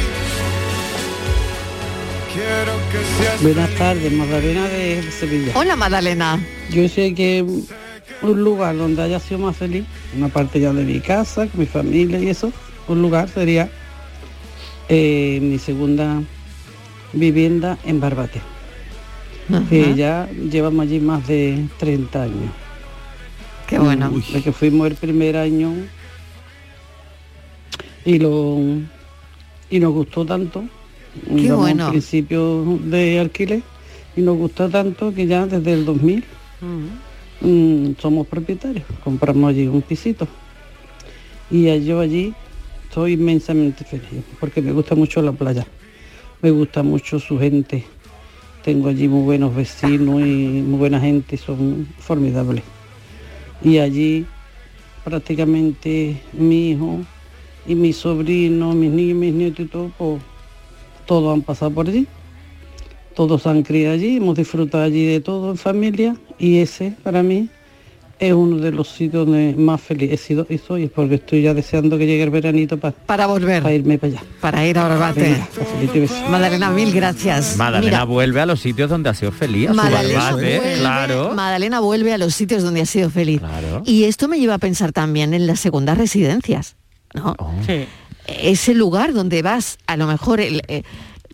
Buenas 3.41 3.70
tardes, 3.76 4.12
Magdalena 4.12 4.68
de 4.68 5.04
Sevilla. 5.12 5.52
Hola 5.56 5.76
Madalena. 5.76 6.39
Yo 6.72 6.88
sé 6.88 7.14
que 7.14 7.46
un 8.22 8.44
lugar 8.44 8.78
donde 8.78 9.02
haya 9.02 9.20
sido 9.20 9.39
más 9.39 9.58
feliz, 9.58 9.84
una 10.16 10.30
parte 10.30 10.60
ya 10.60 10.72
de 10.72 10.84
mi 10.84 11.00
casa, 11.00 11.48
con 11.48 11.60
mi 11.60 11.66
familia 11.66 12.20
y 12.20 12.30
eso, 12.30 12.54
un 12.88 13.02
lugar 13.02 13.30
sería 13.30 13.70
eh, 14.88 15.39
mi 15.41 15.60
segunda 15.60 16.22
vivienda 17.12 17.78
en 17.84 18.00
Barbate. 18.00 18.41
Que 19.70 19.94
ya 19.94 20.30
llevamos 20.32 20.84
allí 20.84 21.00
más 21.02 21.28
de 21.28 21.66
30 21.78 22.24
años. 22.24 22.52
Qué 23.68 23.78
bueno. 23.78 24.10
De 24.10 24.41
que 24.41 24.54
fuimos 24.54 24.88
el 24.88 24.96
primer 24.96 25.36
año 25.36 25.74
y 28.06 28.20
lo 28.20 28.58
y 29.70 29.80
nos 29.80 29.91
gustó 29.91 30.26
tanto 30.26 30.64
Qué 31.14 31.47
Damos 31.47 31.61
bueno. 31.61 31.86
un 31.86 31.91
principio 31.91 32.80
de 32.84 33.20
alquiler 33.20 33.61
y 34.16 34.22
nos 34.22 34.38
gusta 34.38 34.70
tanto 34.70 35.14
que 35.14 35.28
ya 35.28 35.45
desde 35.45 35.74
el 35.74 35.86
2000 35.86 36.24
mm, 37.41 37.91
somos 37.99 38.28
propietarios. 38.28 38.86
Compramos 39.03 39.49
allí 39.49 39.68
un 39.68 39.82
pisito. 39.82 40.28
Y 41.51 41.66
yo 41.84 41.99
allí 41.99 42.34
estoy 42.88 43.14
inmensamente 43.14 43.84
feliz 43.84 44.24
porque 44.39 44.61
me 44.61 44.72
gusta 44.72 44.95
mucho 44.95 45.22
la 45.22 45.32
playa. 45.32 45.66
Me 46.41 46.51
gusta 46.51 46.84
mucho 46.84 47.20
su 47.20 47.39
gente. 47.39 47.84
Tengo 48.64 48.89
allí 48.89 49.07
muy 49.07 49.24
buenos 49.24 49.55
vecinos 49.55 50.22
y 50.22 50.64
muy 50.66 50.80
buena 50.80 50.99
gente, 50.99 51.38
son 51.38 51.88
formidables. 51.99 52.64
Y 53.64 53.78
allí 53.78 54.26
prácticamente 55.03 56.22
mi 56.34 56.72
hijo 56.72 56.99
y 57.68 57.76
mi 57.76 57.93
sobrino, 57.93 58.74
mis 58.74 58.91
niños, 58.91 59.18
mis 59.18 59.34
nietos 59.34 59.66
y 59.66 59.70
todo, 59.70 59.91
pues 59.97 60.22
todos 61.06 61.34
han 61.34 61.41
pasado 61.41 61.72
por 61.72 61.88
allí. 61.88 62.08
Todos 63.16 63.45
han 63.45 63.62
criado 63.62 63.93
allí, 63.93 64.18
hemos 64.18 64.36
disfrutado 64.36 64.84
allí 64.84 65.06
de 65.06 65.20
todo 65.20 65.51
en 65.51 65.58
familia 65.58 66.16
y 66.39 66.58
ese 66.58 66.93
para 67.04 67.22
mí 67.22 67.47
es 68.20 68.34
uno 68.34 68.58
de 68.58 68.72
los 68.72 68.88
sitios 68.88 69.26
donde 69.26 69.54
más 69.58 69.82
feliz 69.82 70.12
he 70.12 70.18
sido 70.18 70.47
y 70.49 70.58
soy, 70.58 70.88
porque 70.88 71.16
estoy 71.16 71.41
ya 71.41 71.54
deseando 71.54 71.97
que 71.97 72.06
llegue 72.06 72.24
el 72.24 72.30
veranito 72.30 72.78
para, 72.78 72.95
para 72.95 73.28
volver. 73.28 73.62
Para 73.62 73.76
irme 73.76 73.97
para 73.97 74.14
allá. 74.14 74.24
Para 74.39 74.66
ir 74.66 74.78
a 74.78 74.88
Barbate. 74.88 75.43
Magdalena, 76.30 76.70
mil 76.70 76.91
gracias. 76.93 77.58
Madalena 77.58 77.91
Mira, 77.91 78.04
vuelve 78.06 78.41
a 78.41 78.45
los 78.45 78.62
sitios 78.62 78.89
donde 78.89 79.10
ha 79.10 79.14
sido 79.14 79.32
feliz, 79.32 79.70
a 79.70 79.74
su 79.74 79.78
Madalena 79.78 80.20
Barbate, 80.20 80.60
vuelve, 80.60 80.80
claro. 80.80 81.34
Madalena 81.36 81.80
vuelve 81.82 82.14
a 82.14 82.18
los 82.18 82.34
sitios 82.34 82.64
donde 82.64 82.82
ha 82.82 82.86
sido 82.86 83.10
feliz. 83.10 83.41
Y 83.86 84.06
esto 84.06 84.28
me 84.28 84.39
lleva 84.39 84.56
a 84.56 84.60
pensar 84.60 84.91
también 84.91 85.34
en 85.34 85.45
las 85.45 85.60
segundas 85.60 85.97
residencias. 85.97 86.78
¿no? 87.14 87.36
Oh. 87.38 87.51
Ese 88.28 88.74
lugar 88.74 89.14
donde 89.14 89.42
vas, 89.42 89.78
a 89.88 89.98
lo 89.98 90.08
mejor, 90.08 90.40
el, 90.40 90.62
eh, 90.68 90.84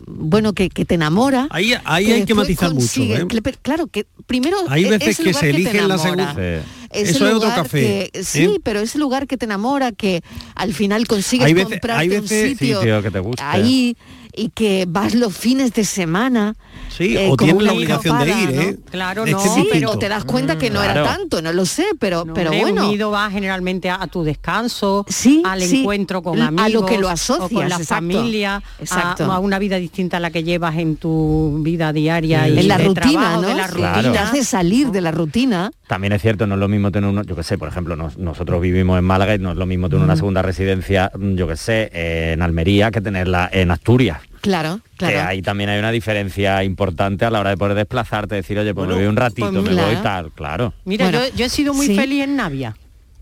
bueno, 0.07 0.53
que, 0.53 0.69
que 0.69 0.85
te 0.85 0.95
enamora. 0.95 1.47
Ahí, 1.51 1.73
ahí 1.85 2.05
que 2.05 2.13
hay 2.13 2.25
que 2.25 2.33
matizar 2.33 2.73
mucho. 2.73 3.01
¿eh? 3.03 3.25
Claro, 3.61 3.87
que 3.87 4.05
primero 4.25 4.57
Hay 4.69 4.85
e- 4.85 4.89
veces 4.91 5.17
que 5.17 5.33
se 5.33 5.49
eligen 5.49 5.87
la 5.87 5.95
enamora. 5.95 6.33
segunda. 6.33 6.63
Ese 6.91 7.11
Eso 7.11 7.27
es 7.27 7.33
otro 7.35 7.49
café, 7.49 8.09
que- 8.11 8.23
sí, 8.23 8.45
¿eh? 8.45 8.59
pero 8.63 8.79
ese 8.79 8.97
lugar 8.97 9.27
que 9.27 9.37
te 9.37 9.45
enamora, 9.45 9.91
que 9.91 10.23
al 10.55 10.73
final 10.73 11.05
consigues 11.07 11.45
Hay 11.45 11.53
veces- 11.53 11.69
comprarte 11.73 12.01
hay 12.01 12.09
un 12.17 12.27
sitio, 12.27 12.79
Sitio 12.79 13.03
que 13.03 13.11
te 13.11 13.19
guste. 13.19 13.43
ahí 13.43 13.95
y 14.33 14.49
que 14.49 14.85
vas 14.87 15.15
los 15.15 15.35
fines 15.35 15.73
de 15.73 15.83
semana. 15.83 16.55
Sí, 16.89 17.15
eh, 17.17 17.29
o 17.31 17.37
tienes 17.37 17.55
la 17.63 17.71
una 17.71 17.73
obligación 17.73 18.19
de 18.19 18.29
ir, 18.29 18.53
¿no? 18.55 18.61
¿eh? 18.61 18.77
Claro, 18.91 19.25
no, 19.25 19.37
este 19.37 19.49
Sí, 19.49 19.63
tipito. 19.69 19.91
o 19.91 19.97
te 19.99 20.09
das 20.09 20.25
cuenta 20.25 20.57
que 20.57 20.69
no 20.69 20.81
era 20.83 21.03
tanto, 21.03 21.41
no 21.41 21.51
lo 21.53 21.65
sé, 21.65 21.85
pero, 21.99 22.25
pero 22.33 22.49
Hombre, 22.51 22.61
bueno. 22.71 22.87
unido 22.87 23.11
va 23.11 23.29
generalmente 23.29 23.89
a, 23.89 24.01
a 24.01 24.07
tu 24.07 24.23
descanso, 24.23 25.05
al 25.45 25.61
sí, 25.61 25.79
encuentro 25.81 26.21
con 26.21 26.41
a 26.41 26.47
amigos, 26.47 26.71
lo 26.73 26.85
que 26.85 26.97
lo 26.97 27.07
o 27.07 27.11
asocias, 27.11 27.49
con 27.51 27.69
la 27.69 27.75
exacto. 27.77 27.95
familia, 27.95 28.55
a- 28.57 28.63
Exacto. 28.79 29.31
A, 29.31 29.39
una 29.39 29.59
vida 29.59 29.77
distinta 29.77 30.17
a 30.17 30.19
la 30.19 30.31
que 30.31 30.43
llevas 30.43 30.77
en 30.77 30.95
tu 30.97 31.59
vida 31.61 31.93
diaria 31.93 32.47
y 32.47 32.57
en 32.59 32.67
la 32.67 32.77
de 32.77 32.85
rutina, 32.85 33.03
trabajo, 33.11 33.41
¿no? 33.41 33.47
de 33.49 33.53
la 33.55 33.67
Claro. 33.67 33.95
rutina. 33.97 34.11
Te 34.13 34.19
hace 34.19 34.43
salir 34.43 34.91
de 34.91 35.01
la 35.01 35.11
rutina. 35.11 35.71
También 35.87 36.13
es 36.13 36.21
cierto, 36.21 36.47
no 36.47 36.55
es 36.55 36.59
lo 36.59 36.67
mismo 36.67 36.91
tener 36.91 37.09
uno, 37.09 37.23
yo 37.23 37.35
que 37.35 37.43
sé, 37.43 37.57
por 37.57 37.67
ejemplo, 37.67 37.95
nos- 37.95 38.17
nosotros 38.17 38.61
vivimos 38.61 38.97
en 38.97 39.05
Málaga 39.05 39.35
y 39.35 39.39
no 39.39 39.51
es 39.51 39.57
lo 39.57 39.65
mismo 39.65 39.89
tener 39.89 40.03
una 40.03 40.15
segunda 40.15 40.41
residencia, 40.41 41.11
mm, 41.17 41.35
yo 41.35 41.47
que 41.47 41.57
sé, 41.57 41.89
en 41.93 42.41
Almería 42.41 42.91
que 42.91 43.01
tenerla 43.01 43.49
en 43.51 43.71
Asturias. 43.71 44.19
Claro, 44.41 44.79
Que 44.97 45.07
claro. 45.07 45.27
ahí 45.29 45.41
también 45.41 45.69
hay 45.69 45.79
una 45.79 45.91
diferencia 45.91 46.63
importante 46.63 47.25
a 47.25 47.29
la 47.29 47.39
hora 47.39 47.49
de 47.49 47.57
poder 47.57 47.75
desplazarte, 47.75 48.35
decir, 48.35 48.57
oye, 48.59 48.73
pues 48.73 48.87
me 48.87 48.95
voy 48.95 49.05
un 49.05 49.15
ratito, 49.15 49.51
pues 49.51 49.63
me 49.63 49.69
claro. 49.71 49.87
voy 49.93 50.03
tal, 50.03 50.31
claro. 50.31 50.73
Mira, 50.85 51.05
Bueno, 51.05 51.27
yo, 51.29 51.35
yo 51.35 51.45
he 51.45 51.49
sido 51.49 51.73
muy 51.73 51.87
sí. 51.87 51.95
feliz 51.95 52.23
en 52.23 52.35
Navia, 52.35 52.75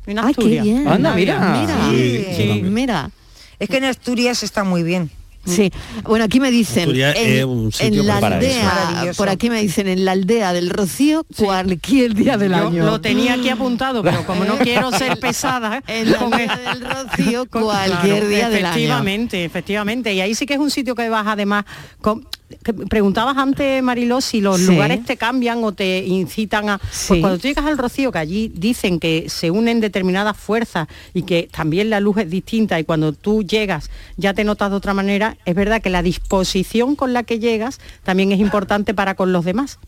en 0.05 0.20
Ay, 0.20 0.26
qué 0.26 0.30
Asturias. 0.32 0.63
bien. 0.63 0.88
Anda, 0.88 1.13
mira. 1.15 1.89
Sí, 1.91 2.26
Sí. 2.36 2.61
Mira. 2.63 3.09
Es 3.59 3.68
que 3.70 3.78
en 3.78 3.86
Asturias 3.86 4.43
está 4.43 4.63
muy 4.63 4.84
bien. 4.84 5.09
Sí, 5.47 5.71
bueno, 6.03 6.25
aquí 6.25 6.39
me 6.39 6.51
dicen, 6.51 6.83
Asturias 6.83 7.15
en, 7.17 7.31
es 7.37 7.45
un 7.45 7.71
sitio 7.71 8.01
en 8.01 8.07
la 8.07 8.17
aldea, 8.17 9.11
por 9.17 9.29
aquí 9.29 9.49
me 9.49 9.61
dicen, 9.61 9.87
en 9.87 10.05
la 10.05 10.11
aldea 10.11 10.53
del 10.53 10.69
Rocío, 10.69 11.25
cualquier 11.37 12.13
día 12.13 12.37
del 12.37 12.51
Yo 12.51 12.67
año. 12.67 12.85
lo 12.85 13.01
tenía 13.01 13.33
aquí 13.33 13.49
apuntado, 13.49 14.03
pero 14.03 14.25
como 14.25 14.43
no 14.45 14.57
quiero 14.57 14.91
ser 14.91 15.17
pesada, 15.21 15.81
En 15.87 16.11
la 16.11 16.19
aldea 16.19 16.59
el- 16.73 16.79
del 16.81 16.89
Rocío, 16.89 17.45
cualquier 17.49 18.15
claro, 18.15 18.27
día 18.27 18.49
del 18.49 18.65
año. 18.65 18.73
Efectivamente, 18.75 19.45
efectivamente. 19.45 20.13
Y 20.13 20.21
ahí 20.21 20.35
sí 20.35 20.45
que 20.45 20.53
es 20.55 20.59
un 20.59 20.71
sitio 20.71 20.95
que 20.95 21.09
vas 21.09 21.25
además... 21.27 21.65
con- 22.01 22.27
preguntabas 22.89 23.37
antes, 23.37 23.81
Mariló, 23.83 24.21
si 24.21 24.41
los 24.41 24.59
Sí. 24.59 24.67
lugares 24.67 25.03
te 25.05 25.17
cambian 25.17 25.63
o 25.63 25.71
te 25.73 26.05
incitan 26.05 26.69
a... 26.69 26.79
Sí. 26.91 27.07
Pues 27.09 27.19
cuando 27.21 27.37
tú 27.39 27.47
llegas 27.47 27.65
al 27.65 27.77
Rocío, 27.77 28.11
que 28.11 28.19
allí 28.19 28.51
dicen 28.53 28.99
que 28.99 29.29
se 29.29 29.51
unen 29.51 29.79
determinadas 29.81 30.37
fuerzas 30.37 30.87
y 31.13 31.23
que 31.23 31.49
también 31.51 31.89
la 31.89 31.99
luz 31.99 32.17
es 32.17 32.29
distinta 32.29 32.79
y 32.79 32.83
cuando 32.83 33.13
tú 33.13 33.43
llegas 33.43 33.89
ya 34.15 34.33
te 34.33 34.43
notas 34.43 34.69
de 34.69 34.75
otra 34.77 34.93
manera, 34.93 35.37
es 35.45 35.55
verdad 35.55 35.81
que 35.81 35.89
la 35.89 36.01
disposición 36.01 36.95
con 36.95 37.13
la 37.13 37.23
que 37.23 37.39
llegas 37.39 37.79
también 38.03 38.31
es 38.31 38.39
importante 38.39 38.93
para 38.93 39.15
con 39.15 39.31
los 39.33 39.43
demás. 39.45 39.79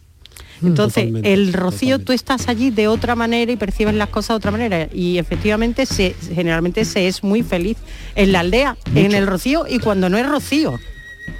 Entonces, 0.61 1.05
Totalmente, 1.05 1.33
el 1.33 1.53
rocío, 1.53 1.99
tú 1.99 2.11
estás 2.11 2.49
allí 2.49 2.69
de 2.69 2.89
otra 2.89 3.15
manera 3.15 3.49
y 3.49 3.55
percibes 3.55 3.93
las 3.95 4.09
cosas 4.09 4.29
de 4.29 4.35
otra 4.35 4.51
manera. 4.51 4.89
Y 4.93 5.17
efectivamente, 5.17 5.85
se, 5.85 6.15
generalmente 6.35 6.83
se 6.83 7.07
es 7.07 7.23
muy 7.23 7.43
feliz 7.43 7.77
en 8.15 8.33
la 8.33 8.41
aldea, 8.41 8.75
en 8.93 9.13
el 9.13 9.25
rocío 9.25 9.65
y 9.69 9.79
cuando 9.79 10.09
no 10.09 10.17
es 10.17 10.27
rocío. 10.27 10.77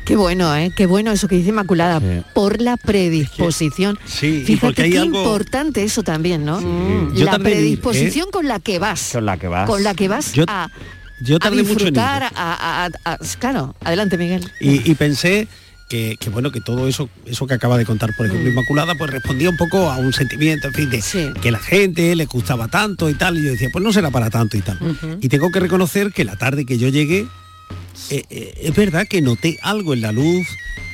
Qué 0.05 0.15
bueno, 0.15 0.55
¿eh? 0.55 0.71
Qué 0.75 0.85
bueno 0.85 1.11
eso 1.11 1.27
que 1.27 1.35
dice 1.35 1.49
Inmaculada, 1.49 1.99
Sí. 1.99 2.23
por 2.33 2.61
la 2.61 2.77
predisposición. 2.77 3.97
Sí, 4.05 4.43
Fíjate 4.45 4.83
hay 4.83 4.91
qué 4.91 4.99
algo- 4.99 5.17
importante 5.19 5.83
eso 5.83 6.03
también, 6.03 6.45
¿no? 6.45 6.59
Yo 7.13 7.25
La 7.25 7.35
ir, 7.35 7.39
¿eh? 7.41 7.43
predisposición 7.43 8.29
con 8.31 8.47
la 8.47 8.59
que 8.59 8.79
vas. 8.79 9.09
Con 9.13 9.25
la 9.25 9.37
que 9.37 9.47
vas. 9.47 9.67
Con 9.69 9.83
la 9.83 9.93
que 9.93 10.07
vas 10.07 10.33
Yo- 10.33 10.45
a, 10.47 10.69
yo 11.21 11.35
a 11.37 11.39
tardé 11.39 11.57
mucho 11.57 11.71
en 11.71 11.77
disfrutar, 11.77 12.23
a, 12.23 12.29
a- 12.35 12.85
a- 12.85 13.13
a- 13.13 13.17
Claro, 13.39 13.75
adelante 13.83 14.17
Miguel. 14.17 14.49
Y, 14.59 14.89
y 14.89 14.95
pensé 14.95 15.47
que, 15.89 16.17
que, 16.19 16.29
bueno 16.29 16.51
que 16.51 16.61
todo 16.61 16.87
eso 16.87 17.09
eso 17.25 17.47
que 17.47 17.55
acaba 17.55 17.75
de 17.75 17.83
contar 17.83 18.15
por 18.15 18.27
ejemplo 18.27 18.47
Inmaculada 18.47 18.93
pues 18.93 19.09
respondía 19.09 19.49
un 19.49 19.57
poco 19.57 19.89
a 19.89 19.97
un 19.97 20.13
sentimiento 20.13 20.67
en 20.67 20.73
fin 20.75 20.89
de 20.91 21.01
Sí. 21.01 21.29
que 21.41 21.49
la 21.51 21.57
gente 21.57 22.15
le 22.15 22.25
gustaba 22.25 22.67
tanto 22.67 23.09
y 23.09 23.15
tal 23.15 23.39
y 23.39 23.43
yo 23.43 23.49
decía 23.53 23.69
pues 23.73 23.83
no 23.83 23.91
será 23.91 24.11
para 24.11 24.29
tanto 24.29 24.55
y 24.55 24.61
tal 24.61 24.77
y 25.19 25.27
tengo 25.29 25.49
que 25.51 25.59
reconocer 25.59 26.11
que 26.13 26.25
la 26.25 26.35
tarde 26.35 26.67
que 26.67 26.77
yo 26.77 26.89
llegué 26.89 27.25
eh, 28.11 28.23
eh, 28.29 28.53
es 28.63 28.75
verdad 28.75 29.05
que 29.09 29.21
noté 29.21 29.57
algo 29.61 29.93
en 29.93 30.01
la 30.01 30.11
luz 30.11 30.47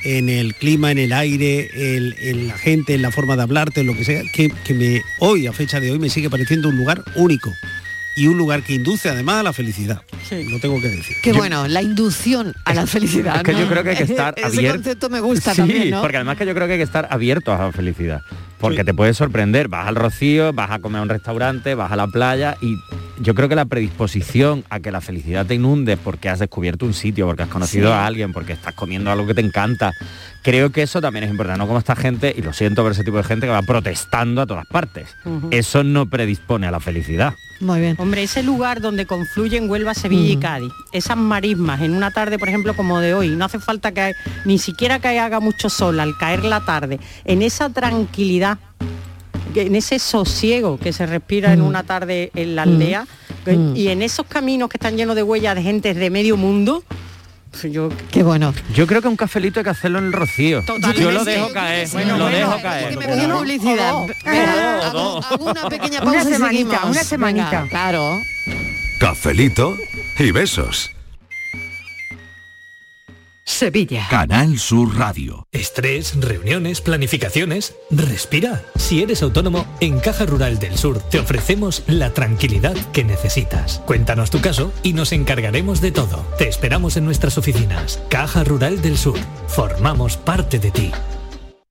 en 0.03 0.29
el 0.29 0.53
clima 0.55 0.91
en 0.91 0.99
el 0.99 1.13
aire 1.13 1.69
el- 1.73 2.15
en 2.19 2.47
la 2.47 2.57
gente 2.57 2.93
en 2.93 3.01
la 3.01 3.11
forma 3.11 3.35
de 3.35 3.41
hablarte 3.43 3.81
en 3.81 3.87
lo 3.87 3.95
que 3.95 4.03
sea 4.05 4.21
que, 4.33 4.51
que 4.63 4.73
me 4.73 5.01
hoy 5.19 5.47
a 5.47 5.53
fecha 5.53 5.79
de 5.79 5.91
hoy 5.91 5.99
me 5.99 6.09
sigue 6.09 6.29
pareciendo 6.29 6.69
un 6.69 6.77
lugar 6.77 7.03
único 7.15 7.51
y 8.17 8.27
un 8.27 8.37
lugar 8.37 8.63
que 8.63 8.73
induce 8.75 9.09
además 9.09 9.37
a 9.41 9.43
la 9.43 9.51
felicidad 9.53 10.01
lo 10.49 10.59
tengo 10.59 10.79
que 10.81 10.89
decir 10.89 11.15
Qué 11.21 11.33
bueno, 11.33 11.67
la 11.67 11.81
inducción 11.81 12.53
a 12.65 12.73
la 12.73 12.87
felicidad. 12.87 13.37
Es 13.37 13.43
que 13.43 13.51
¿no? 13.53 13.59
yo 13.59 13.67
creo 13.67 13.83
que 13.83 13.89
hay 13.91 13.97
que 13.97 14.03
estar 14.13 14.33
Ese 14.37 14.45
abierto. 14.47 14.75
concepto 14.77 15.09
me 15.09 15.19
gusta 15.19 15.51
sí, 15.51 15.57
también, 15.57 15.89
¿no? 15.91 16.01
porque 16.01 16.17
además 16.17 16.37
que 16.37 16.45
yo 16.45 16.53
creo 16.53 16.65
que 16.67 16.73
hay 16.73 16.79
que 16.79 16.83
estar 16.85 17.07
abierto 17.11 17.53
a 17.53 17.57
la 17.65 17.71
felicidad. 17.71 18.21
Porque 18.59 18.83
te 18.83 18.93
puede 18.93 19.13
sorprender, 19.13 19.67
vas 19.67 19.87
al 19.87 19.95
rocío, 19.95 20.53
vas 20.53 20.71
a 20.71 20.79
comer 20.79 20.99
a 20.99 21.03
un 21.03 21.09
restaurante, 21.09 21.75
vas 21.75 21.91
a 21.91 21.95
la 21.95 22.07
playa 22.07 22.55
y 22.61 22.77
yo 23.19 23.35
creo 23.35 23.47
que 23.49 23.55
la 23.55 23.65
predisposición 23.65 24.63
a 24.69 24.79
que 24.79 24.91
la 24.91 25.01
felicidad 25.01 25.45
te 25.45 25.55
inunde 25.55 25.97
porque 25.97 26.29
has 26.29 26.39
descubierto 26.39 26.85
un 26.85 26.93
sitio, 26.93 27.25
porque 27.27 27.43
has 27.43 27.49
conocido 27.49 27.87
Sí. 27.89 27.93
a 27.93 28.05
alguien, 28.05 28.33
porque 28.33 28.53
estás 28.53 28.73
comiendo 28.73 29.11
algo 29.11 29.27
que 29.27 29.33
te 29.33 29.41
encanta, 29.41 29.93
creo 30.41 30.71
que 30.71 30.81
eso 30.83 31.01
también 31.01 31.23
es 31.25 31.31
importante, 31.31 31.59
no 31.59 31.67
como 31.67 31.79
esta 31.79 31.95
gente, 31.95 32.33
y 32.35 32.41
lo 32.41 32.53
siento 32.53 32.81
por 32.83 32.91
ese 32.93 33.03
tipo 33.03 33.17
de 33.17 33.23
gente 33.23 33.45
que 33.45 33.51
va 33.51 33.61
protestando 33.61 34.41
a 34.41 34.45
todas 34.47 34.65
partes. 34.65 35.07
Eso 35.51 35.83
no 35.83 36.05
predispone 36.07 36.67
a 36.67 36.71
la 36.71 36.79
felicidad. 36.79 37.33
Muy 37.61 37.79
bien. 37.79 37.95
Hombre, 37.99 38.21
ese 38.21 38.43
lugar 38.43 38.81
donde 38.81 39.05
confluyen 39.05 39.69
Huelva, 39.69 39.93
Sevilla 39.93 40.33
y 40.33 40.35
Cádiz, 40.35 40.73
esas 40.91 41.15
marismas 41.15 41.81
en 41.81 41.93
una 41.93 42.11
tarde, 42.11 42.37
por 42.37 42.49
ejemplo, 42.49 42.75
como 42.75 42.99
de 42.99 43.13
hoy, 43.13 43.29
no 43.29 43.45
hace 43.45 43.59
falta 43.59 43.93
que 43.93 44.13
ni 44.43 44.57
siquiera 44.59 44.99
que 44.99 45.17
haga 45.17 45.39
mucho 45.39 45.69
sol 45.69 46.01
al 46.01 46.17
caer 46.17 46.43
la 46.43 46.65
tarde, 46.65 46.99
en 47.23 47.41
esa 47.41 47.69
tranquilidad, 47.69 48.44
en 49.55 49.75
ese 49.75 49.99
sosiego 49.99 50.77
que 50.77 50.91
se 50.93 51.05
respira 51.05 51.53
en 51.53 51.61
una 51.61 51.83
tarde 51.83 52.29
en 52.35 52.55
la 52.55 52.63
aldea 52.63 53.07
que- 53.45 53.53
Mm. 53.57 53.75
y 53.75 53.87
en 53.87 54.01
esos 54.01 54.25
caminos 54.27 54.69
que 54.69 54.77
están 54.77 54.97
llenos 54.97 55.15
de 55.15 55.23
huellas 55.23 55.55
de 55.55 55.61
gente 55.63 55.93
de 55.93 56.09
medio 56.09 56.35
mundo, 56.35 56.83
pues 57.51 57.71
yo 57.71 57.87
Qué 58.11 58.21
bueno. 58.21 58.53
Yo 58.73 58.85
creo 58.85 59.01
que 59.01 59.07
un 59.07 59.15
cafelito 59.15 59.61
hay 59.61 59.63
que 59.63 59.69
hacerlo 59.69 59.99
en 59.99 60.05
el 60.07 60.13
rocío. 60.13 60.59
Totalmente. 60.65 61.01
Yo 61.01 61.11
lo 61.11 61.23
dejo 61.23 61.53
caer, 61.53 61.87
Bueno, 61.93 62.17
lo 62.17 62.23
bueno, 62.25 62.37
dejo 62.37 62.55
Que 62.57 62.61
caer. 62.63 62.97
publicidad. 63.31 63.93
Venga, 64.25 64.87
hago, 64.87 65.23
hago 65.23 65.45
una 65.51 65.69
pequeña 65.69 65.99
pausa 66.01 66.21
Una 66.21 66.29
y 66.29 66.33
semanita, 66.33 66.85
una 66.85 67.03
semanita. 67.03 67.49
Venga, 67.61 67.69
claro. 67.69 68.19
Cafelito 68.99 69.77
y 70.19 70.31
besos. 70.31 70.91
Sevilla. 73.47 74.07
Canal 74.09 74.57
Sur 74.57 74.97
Radio. 74.97 75.47
Estrés, 75.51 76.19
reuniones, 76.19 76.81
planificaciones. 76.81 77.75
Respira. 77.91 78.63
Si 78.75 79.03
eres 79.03 79.21
autónomo, 79.21 79.67
en 79.79 79.99
Caja 79.99 80.25
Rural 80.25 80.57
del 80.57 80.77
Sur 80.77 80.99
te 80.99 81.19
ofrecemos 81.19 81.83
la 81.85 82.11
tranquilidad 82.11 82.75
que 82.91 83.03
necesitas. 83.03 83.83
Cuéntanos 83.85 84.31
tu 84.31 84.41
caso 84.41 84.73
y 84.81 84.93
nos 84.93 85.11
encargaremos 85.11 85.79
de 85.79 85.91
todo. 85.91 86.25
Te 86.39 86.49
esperamos 86.49 86.97
en 86.97 87.05
nuestras 87.05 87.37
oficinas. 87.37 88.01
Caja 88.09 88.43
Rural 88.43 88.81
del 88.81 88.97
Sur. 88.97 89.19
Formamos 89.47 90.17
parte 90.17 90.57
de 90.57 90.71
ti. 90.71 90.91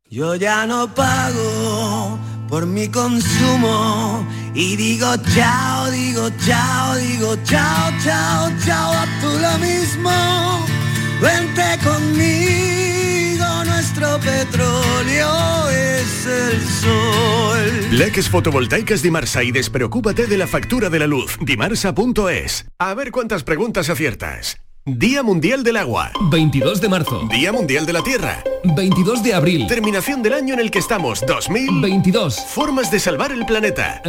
Yo 0.09 0.37
ya 0.37 0.67
no 0.67 0.95
pago 0.95 2.19
por 2.49 2.67
mi 2.67 2.87
consumo 2.87 4.25
y 4.55 4.77
digo 4.77 5.09
chao, 5.35 5.91
digo 5.91 6.31
chao, 6.47 6.95
digo 6.95 7.37
chao, 7.45 7.91
chao, 8.05 8.51
chao, 8.65 8.93
a 8.93 9.07
tú 9.21 9.41
lo 9.41 9.59
mismo. 9.59 10.74
Vente 11.21 11.79
conmigo, 11.83 13.65
nuestro 13.65 14.19
petróleo 14.19 15.71
es 15.71 16.27
el 16.27 16.69
sol. 16.69 17.89
Leques 17.93 18.29
fotovoltaicas 18.29 19.01
Dimarsa 19.03 19.43
y 19.43 19.51
despreocúpate 19.53 20.27
de 20.27 20.37
la 20.39 20.47
factura 20.47 20.91
de 20.91 20.99
la 20.99 21.07
luz. 21.07 21.39
Dimarsa.es. 21.41 22.67
A 22.79 22.95
ver 22.95 23.11
cuántas 23.11 23.43
preguntas 23.45 23.89
aciertas. 23.89 24.59
Día 24.87 25.23
Mundial 25.23 25.65
del 25.65 25.79
Agua. 25.79 26.13
22 26.31 26.83
de 26.83 26.91
marzo. 26.91 27.27
Día 27.31 27.53
Mundial 27.53 27.87
de 27.87 27.95
la 27.95 28.03
Tierra. 28.03 28.45
22 28.65 29.23
de 29.23 29.33
abril. 29.33 29.67
Terminación 29.67 30.23
del 30.23 30.35
año 30.35 30.53
en 30.53 30.61
el 30.61 30.71
que 30.71 30.81
estamos. 30.81 31.25
2022. 31.27 32.39
Formas 32.49 32.91
de 32.91 33.01
salvar 33.01 33.33
el 33.33 33.47
planeta. 33.47 34.03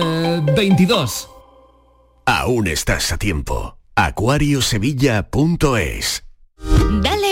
22. 0.53 1.29
Aún 2.25 2.67
estás 2.67 3.13
a 3.13 3.17
tiempo. 3.17 3.77
Acuariosevilla.es 3.95 6.24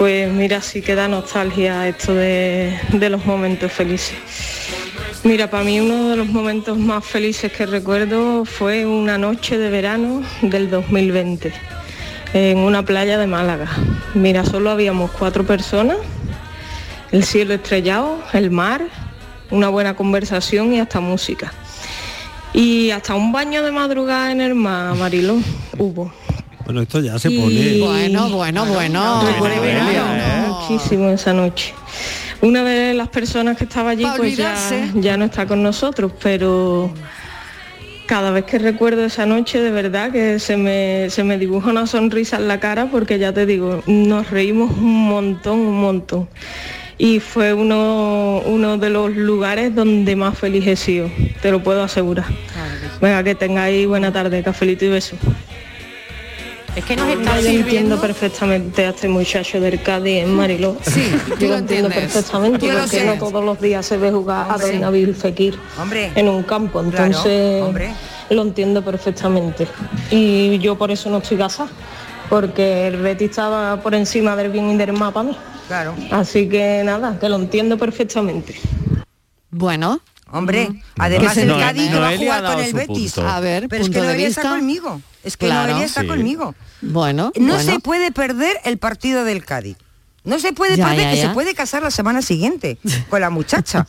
Pues 0.00 0.32
mira, 0.32 0.62
sí 0.62 0.80
que 0.80 0.94
da 0.94 1.08
nostalgia 1.08 1.86
esto 1.86 2.14
de, 2.14 2.74
los 3.10 3.26
momentos 3.26 3.70
felices. 3.70 4.16
Mira, 5.24 5.50
para 5.50 5.62
mí 5.62 5.78
uno 5.78 6.08
de 6.08 6.16
los 6.16 6.26
momentos 6.26 6.78
más 6.78 7.04
felices 7.04 7.52
que 7.52 7.66
recuerdo 7.66 8.46
fue 8.46 8.86
una 8.86 9.18
noche 9.18 9.58
de 9.58 9.68
verano 9.68 10.22
del 10.40 10.70
2020 10.70 11.52
en 12.32 12.56
una 12.56 12.82
playa 12.82 13.18
de 13.18 13.26
Málaga. 13.26 13.68
Mira, 14.14 14.42
solo 14.42 14.70
habíamos 14.70 15.10
cuatro 15.10 15.44
personas, 15.44 15.98
el 17.12 17.22
cielo 17.22 17.52
estrellado, 17.52 18.22
el 18.32 18.50
mar, 18.50 18.80
una 19.50 19.68
buena 19.68 19.96
conversación 19.96 20.72
y 20.72 20.80
hasta 20.80 21.00
música. 21.00 21.52
Y 22.54 22.90
hasta 22.90 23.14
un 23.16 23.32
baño 23.32 23.62
de 23.62 23.70
madrugada 23.70 24.32
en 24.32 24.40
el 24.40 24.54
mar, 24.54 24.94
Mariló, 24.94 25.36
hubo. 25.76 26.10
Bueno, 26.70 26.82
esto 26.82 27.00
ya 27.00 27.18
se 27.18 27.32
Y- 27.32 27.36
pone... 27.36 27.78
Bueno, 27.80 28.28
bueno, 28.28 28.64
bueno. 28.64 29.22
muchísimo 30.68 31.10
esa 31.10 31.32
noche. 31.32 31.74
Una 32.42 32.62
de 32.62 32.94
las 32.94 33.08
personas 33.08 33.56
que 33.56 33.64
estaba 33.64 33.90
allí 33.90 34.06
pues 34.16 34.36
ya, 34.36 34.54
ya 34.94 35.16
no 35.16 35.24
está 35.24 35.46
con 35.46 35.64
nosotros, 35.64 36.12
pero 36.22 36.94
cada 38.06 38.30
vez 38.30 38.44
que 38.44 38.60
recuerdo 38.60 39.04
esa 39.04 39.26
noche 39.26 39.60
de 39.60 39.72
verdad 39.72 40.12
que 40.12 40.38
se 40.38 40.56
me, 40.56 41.10
se 41.10 41.24
me 41.24 41.38
dibuja 41.38 41.70
una 41.70 41.88
sonrisa 41.88 42.36
en 42.36 42.46
la 42.46 42.60
cara 42.60 42.86
porque 42.88 43.18
ya 43.18 43.32
te 43.32 43.46
digo, 43.46 43.82
nos 43.88 44.30
reímos 44.30 44.70
un 44.70 45.08
montón, 45.08 45.58
un 45.58 45.80
montón. 45.80 46.28
Y 46.98 47.18
fue 47.18 47.52
uno, 47.52 48.42
uno 48.46 48.78
de 48.78 48.90
los 48.90 49.16
lugares 49.16 49.74
donde 49.74 50.14
más 50.14 50.38
feliz 50.38 50.68
he 50.68 50.76
sido, 50.76 51.10
te 51.42 51.50
lo 51.50 51.64
puedo 51.64 51.82
asegurar. 51.82 52.26
Venga, 53.00 53.24
que 53.24 53.34
tengáis 53.34 53.88
buena 53.88 54.12
tarde, 54.12 54.40
cafelito 54.44 54.84
y 54.84 54.88
beso. 54.90 55.16
Es 56.76 56.84
que 56.84 56.94
nos 56.96 57.08
está 57.08 57.36
Yo 57.36 57.42
sirviendo. 57.42 57.60
entiendo 57.66 58.00
perfectamente 58.00 58.86
a 58.86 58.90
este 58.90 59.08
muchacho 59.08 59.60
del 59.60 59.82
Cádiz 59.82 60.22
en 60.22 60.34
Mariló. 60.34 60.76
Sí, 60.82 61.10
yo 61.40 61.48
lo 61.48 61.54
lo 61.54 61.58
entiendo 61.58 61.88
perfectamente 61.88 62.66
Yo 62.66 62.78
porque 62.78 63.04
no 63.04 63.14
todos 63.18 63.44
los 63.44 63.60
días 63.60 63.84
se 63.84 63.96
ve 63.96 64.10
jugar 64.12 64.48
Hombre. 64.50 64.66
a 64.68 64.70
Don 64.70 64.80
Nabil 64.80 65.14
Fekir 65.14 65.58
Hombre. 65.80 66.12
en 66.14 66.28
un 66.28 66.42
campo. 66.44 66.80
Claro, 66.90 67.06
Entonces 67.06 67.62
hombre. 67.62 67.90
lo 68.30 68.42
entiendo 68.42 68.82
perfectamente. 68.84 69.66
Y 70.10 70.58
yo 70.60 70.78
por 70.78 70.90
eso 70.92 71.10
no 71.10 71.18
estoy 71.18 71.38
casada, 71.38 71.68
porque 72.28 72.86
el 72.86 72.96
Betis 72.98 73.30
estaba 73.30 73.80
por 73.82 73.94
encima 73.94 74.36
del 74.36 74.50
bien 74.52 74.70
y 74.70 74.76
del 74.76 74.92
mal 74.92 75.12
para 75.12 75.28
mí. 75.30 75.36
Claro. 75.66 75.94
Así 76.12 76.48
que 76.48 76.82
nada, 76.84 77.18
que 77.18 77.28
lo 77.28 77.36
entiendo 77.36 77.76
perfectamente. 77.78 78.54
Bueno. 79.50 80.00
Hombre, 80.32 80.68
Mm. 80.70 80.80
además 80.98 81.36
el 81.36 81.48
Cádiz 81.48 81.90
que 81.90 81.98
va 81.98 82.08
a 82.10 82.16
jugar 82.16 82.44
con 82.44 82.60
el 82.64 82.72
Betis. 82.72 83.12
punto. 83.14 83.28
A 83.28 83.40
ver, 83.40 83.68
Pero 83.68 83.82
es 83.84 83.90
que 83.90 84.00
de 84.00 84.06
Noelia 84.06 84.28
está 84.28 84.42
conmigo. 84.50 85.00
Es 85.24 85.36
que 85.36 85.46
Claro. 85.46 85.68
Noelia 85.68 85.86
está 85.86 86.00
Sí. 86.02 86.06
conmigo. 86.06 86.54
Bueno, 86.82 87.32
No 87.36 87.54
bueno. 87.54 87.72
se 87.72 87.80
puede 87.80 88.12
perder 88.12 88.56
el 88.64 88.78
partido 88.78 89.24
del 89.24 89.44
Cádiz. 89.44 89.76
No 90.22 90.38
se 90.38 90.52
puede 90.52 90.76
Ya, 90.76 90.84
perder, 90.88 91.04
ya, 91.04 91.10
que 91.12 91.16
ya. 91.16 91.28
se 91.28 91.34
puede 91.34 91.54
casar 91.54 91.82
la 91.82 91.90
semana 91.90 92.20
siguiente 92.20 92.76
con 93.08 93.22
la 93.22 93.30
muchacha. 93.30 93.86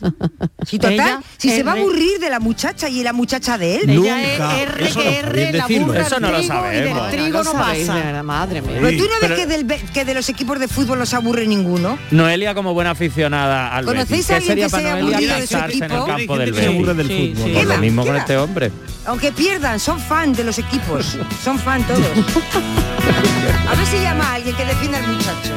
Si 0.65 0.79
total, 0.79 0.93
Ella 0.93 1.21
si 1.37 1.49
se 1.49 1.61
va 1.63 1.73
a 1.73 1.75
aburrir 1.75 2.19
de 2.19 2.29
la 2.29 2.39
muchacha 2.39 2.87
y 2.87 3.03
la 3.03 3.11
muchacha 3.11 3.57
de 3.57 3.75
él. 3.75 3.89
Ella 3.89 4.21
es 4.23 4.39
R 4.39 4.89
que 4.93 5.19
R, 5.19 5.51
la 5.53 5.67
burra 5.67 6.01
Eso 6.03 6.19
no 6.21 6.31
lo 6.31 6.37
del 6.37 6.47
trigo 6.47 6.47
y 6.47 6.47
sabemos. 6.47 7.01
del 7.01 7.11
trigo 7.11 7.43
no 7.43 7.51
de 7.51 7.57
pasa. 7.85 8.23
madre 8.23 8.61
mía. 8.61 8.77
Pero 8.81 8.97
tú 8.97 9.03
no 9.03 9.09
ves 9.09 9.19
pero- 9.21 9.35
que, 9.35 9.45
del 9.45 9.67
que 9.91 10.05
de 10.05 10.13
los 10.13 10.29
equipos 10.29 10.57
de 10.57 10.67
fútbol 10.69 10.99
no 10.99 11.05
se 11.05 11.17
aburre 11.17 11.45
ninguno. 11.47 11.97
Noelia 12.11 12.53
como 12.55 12.73
buena 12.73 12.91
aficionada 12.91 13.75
al 13.75 13.83
¿Conocéis 13.83 14.27
Betis. 14.29 14.31
a 14.31 14.39
¿Qué 14.39 14.51
alguien 14.51 14.65
que 14.67 14.69
se 14.69 14.77
haya 14.77 14.93
aburrido 14.93 15.35
de 15.35 15.47
su 15.47 15.53
casarse 15.53 15.77
en 15.77 15.83
el 15.83 15.91
equipo? 15.91 16.05
campo 16.07 16.37
del 16.37 16.53
del 16.55 16.63
Sí, 16.63 16.77
fútbol. 16.77 17.07
sí. 17.07 17.51
Pues 17.53 17.65
lo 17.67 17.77
mismo 17.77 18.05
con 18.05 18.15
este 18.15 18.37
hombre. 18.37 18.71
Aunque 19.05 19.31
pierdan, 19.33 19.79
son 19.81 19.99
fan 19.99 20.31
de 20.31 20.45
los 20.45 20.57
equipos. 20.59 21.17
Son 21.43 21.59
fan 21.59 21.83
todos. 21.85 21.99
A 23.69 23.75
ver 23.75 23.85
si 23.87 23.97
llama 24.01 24.25
a 24.31 24.33
alguien 24.35 24.55
que 24.55 24.65
defienda 24.65 24.97
al 24.99 25.07
muchacho. 25.07 25.53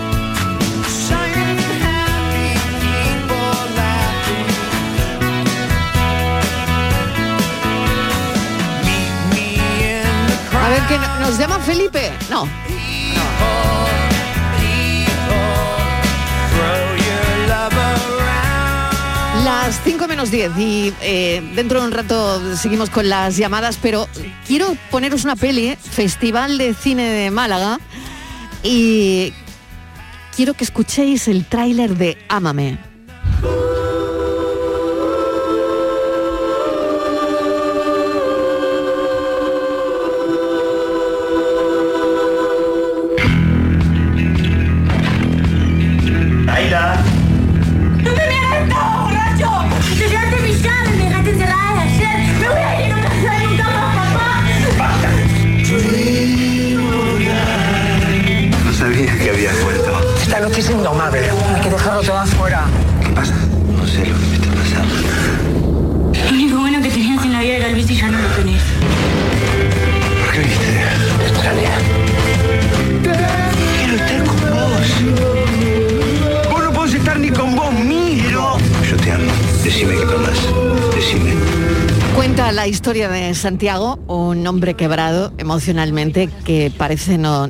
¿Nos 11.20 11.38
llama 11.38 11.58
Felipe? 11.60 12.12
No. 12.28 12.46
Las 19.44 19.80
5 19.82 20.06
menos 20.06 20.30
10 20.30 20.52
y 20.58 20.92
eh, 21.00 21.42
dentro 21.54 21.80
de 21.80 21.86
un 21.86 21.92
rato 21.92 22.56
seguimos 22.56 22.90
con 22.90 23.08
las 23.08 23.38
llamadas, 23.38 23.78
pero 23.80 24.08
quiero 24.46 24.76
poneros 24.90 25.24
una 25.24 25.36
peli, 25.36 25.68
¿eh? 25.68 25.78
Festival 25.80 26.58
de 26.58 26.74
Cine 26.74 27.08
de 27.10 27.30
Málaga, 27.30 27.78
y 28.62 29.32
quiero 30.36 30.52
que 30.52 30.64
escuchéis 30.64 31.28
el 31.28 31.46
tráiler 31.46 31.96
de 31.96 32.18
Ámame. 32.28 32.93
Santiago, 83.44 83.98
un 84.06 84.46
hombre 84.46 84.72
quebrado 84.72 85.34
emocionalmente 85.36 86.30
que 86.46 86.72
parece 86.74 87.18
no, 87.18 87.46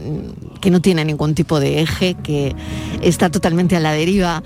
que 0.60 0.72
no 0.72 0.80
tiene 0.80 1.04
ningún 1.04 1.36
tipo 1.36 1.60
de 1.60 1.82
eje, 1.82 2.14
que 2.14 2.52
está 3.00 3.30
totalmente 3.30 3.76
a 3.76 3.80
la 3.80 3.92
deriva 3.92 4.42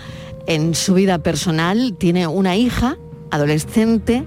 en 0.47 0.75
su 0.75 0.93
vida 0.93 1.17
personal, 1.21 1.97
tiene 1.99 2.27
una 2.27 2.55
hija 2.55 2.99
adolescente 3.31 4.25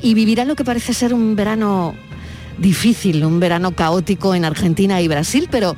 y 0.00 0.14
vivirá 0.14 0.46
lo 0.46 0.56
que 0.56 0.64
parece 0.64 0.94
ser 0.94 1.12
un 1.12 1.36
verano 1.36 1.94
difícil, 2.56 3.22
un 3.26 3.40
verano 3.40 3.76
caótico 3.76 4.34
en 4.34 4.46
Argentina 4.46 5.02
y 5.02 5.08
Brasil, 5.08 5.48
pero 5.50 5.76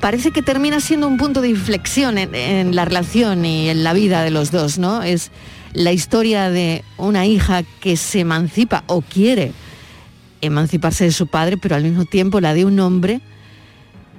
parece 0.00 0.30
que 0.30 0.40
termina 0.40 0.80
siendo 0.80 1.06
un 1.06 1.18
punto 1.18 1.42
de 1.42 1.50
inflexión 1.50 2.16
en, 2.16 2.34
en 2.34 2.74
la 2.74 2.86
relación 2.86 3.44
y 3.44 3.68
en 3.68 3.84
la 3.84 3.92
vida 3.92 4.22
de 4.22 4.30
los 4.30 4.50
dos, 4.50 4.78
¿no? 4.78 5.02
Es 5.02 5.30
la 5.74 5.92
historia 5.92 6.48
de 6.48 6.82
una 6.96 7.26
hija 7.26 7.62
que 7.82 7.98
se 7.98 8.20
emancipa 8.20 8.84
o 8.86 9.02
quiere 9.02 9.52
emanciparse 10.44 11.04
de 11.04 11.12
su 11.12 11.26
padre, 11.26 11.56
pero 11.56 11.74
al 11.76 11.82
mismo 11.82 12.04
tiempo 12.04 12.40
la 12.40 12.54
de 12.54 12.64
un 12.64 12.78
hombre 12.80 13.20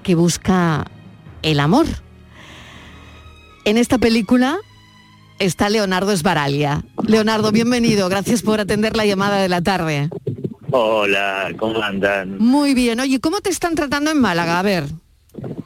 que 0.03 0.15
busca 0.15 0.85
el 1.41 1.59
amor. 1.59 1.85
En 3.65 3.77
esta 3.77 3.97
película 3.97 4.57
está 5.39 5.69
Leonardo 5.69 6.11
Esbaraglia. 6.11 6.83
Leonardo, 7.07 7.51
bienvenido. 7.51 8.09
Gracias 8.09 8.41
por 8.41 8.59
atender 8.59 8.95
la 8.95 9.05
llamada 9.05 9.37
de 9.37 9.49
la 9.49 9.61
tarde. 9.61 10.09
Hola, 10.71 11.51
¿cómo 11.57 11.81
andan? 11.81 12.37
Muy 12.37 12.73
bien. 12.73 12.99
Oye, 12.99 13.19
¿cómo 13.19 13.41
te 13.41 13.49
están 13.49 13.75
tratando 13.75 14.11
en 14.11 14.19
Málaga? 14.19 14.59
A 14.59 14.61
ver. 14.61 14.85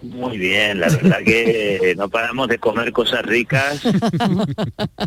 Muy 0.09 0.37
bien, 0.37 0.79
la 0.79 0.89
verdad 0.89 1.19
que 1.23 1.93
no 1.97 2.09
paramos 2.09 2.47
de 2.47 2.57
comer 2.57 2.91
cosas 2.91 3.23
ricas. 3.25 3.81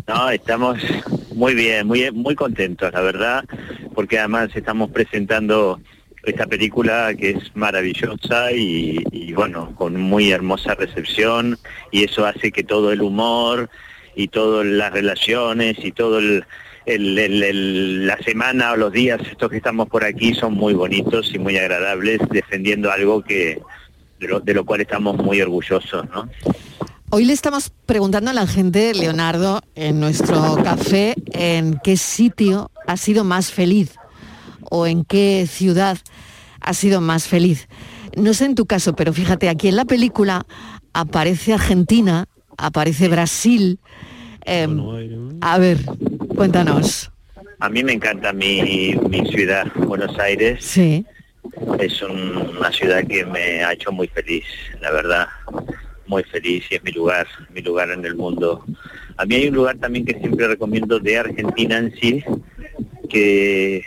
No, 0.07 0.29
estamos 0.29 0.79
muy 1.33 1.53
bien, 1.55 1.87
muy 1.87 2.11
muy 2.11 2.35
contentos, 2.35 2.91
la 2.93 3.01
verdad, 3.01 3.43
porque 3.93 4.19
además 4.19 4.49
estamos 4.55 4.91
presentando 4.91 5.79
esta 6.23 6.45
película 6.47 7.13
que 7.15 7.31
es 7.31 7.55
maravillosa 7.55 8.51
y, 8.51 9.03
y, 9.11 9.33
bueno, 9.33 9.73
con 9.75 9.99
muy 9.99 10.31
hermosa 10.31 10.75
recepción 10.75 11.57
y 11.91 12.03
eso 12.05 12.25
hace 12.25 12.51
que 12.51 12.63
todo 12.63 12.91
el 12.91 13.01
humor 13.01 13.69
y 14.15 14.29
todas 14.29 14.65
las 14.65 14.93
relaciones 14.93 15.77
y 15.83 15.91
todo 15.91 16.19
el, 16.19 16.45
la 16.85 18.17
semana 18.19 18.73
o 18.73 18.77
los 18.77 18.91
días 18.91 19.21
estos 19.29 19.49
que 19.49 19.57
estamos 19.57 19.87
por 19.87 20.03
aquí 20.03 20.33
son 20.33 20.53
muy 20.53 20.73
bonitos 20.73 21.33
y 21.33 21.39
muy 21.39 21.57
agradables 21.57 22.19
defendiendo 22.29 22.91
algo 22.91 23.21
que 23.23 23.61
de 24.23 24.29
lo, 24.29 24.39
de 24.39 24.53
lo 24.53 24.65
cual 24.65 24.81
estamos 24.81 25.17
muy 25.17 25.41
orgullosos, 25.41 26.05
¿no? 26.09 26.29
Hoy 27.09 27.25
le 27.25 27.33
estamos 27.33 27.71
preguntando 27.85 28.31
a 28.31 28.33
la 28.33 28.47
gente, 28.47 28.93
Leonardo, 28.95 29.61
en 29.75 29.99
nuestro 29.99 30.55
café, 30.63 31.13
en 31.33 31.79
qué 31.83 31.95
sitio 31.95 32.71
ha 32.87 32.97
sido 32.97 33.23
más 33.23 33.51
feliz 33.51 33.91
o 34.71 34.87
en 34.87 35.05
qué 35.05 35.45
ciudad 35.47 35.97
ha 36.59 36.73
sido 36.73 37.01
más 37.01 37.27
feliz. 37.27 37.67
No 38.17 38.33
sé 38.33 38.45
en 38.45 38.55
tu 38.55 38.65
caso, 38.65 38.95
pero 38.95 39.13
fíjate, 39.13 39.49
aquí 39.49 39.67
en 39.67 39.75
la 39.75 39.85
película 39.85 40.45
aparece 40.93 41.53
Argentina, 41.53 42.25
aparece 42.57 43.09
Brasil. 43.09 43.79
eh, 44.45 44.67
a 45.41 45.59
ver, 45.59 45.79
cuéntanos. 46.35 47.11
A 47.59 47.69
mí 47.69 47.83
me 47.83 47.93
encanta 47.93 48.33
mi, 48.33 48.95
mi 49.09 49.25
ciudad, 49.29 49.67
Buenos 49.75 50.17
Aires. 50.17 50.65
Sí. 50.65 51.05
Es 51.79 52.01
un- 52.01 52.55
una 52.57 52.71
ciudad 52.71 53.05
que 53.07 53.25
me 53.25 53.63
ha 53.63 53.73
hecho 53.73 53.91
muy 53.91 54.07
feliz, 54.07 54.45
la 54.81 54.91
verdad. 54.91 55.27
Muy 56.07 56.23
feliz 56.23 56.65
y 56.69 56.75
es 56.75 56.83
mi 56.83 56.91
lugar, 56.91 57.27
mi 57.53 57.61
lugar 57.61 57.89
en 57.91 58.05
el 58.05 58.15
mundo. 58.15 58.65
A 59.17 59.25
mí 59.25 59.35
hay 59.35 59.47
un 59.49 59.55
lugar 59.55 59.77
también 59.77 60.05
que 60.05 60.17
siempre 60.19 60.47
recomiendo 60.47 60.99
de 60.99 61.17
Argentina 61.17 61.77
en 61.77 61.93
sí, 61.95 62.23
que, 63.09 63.83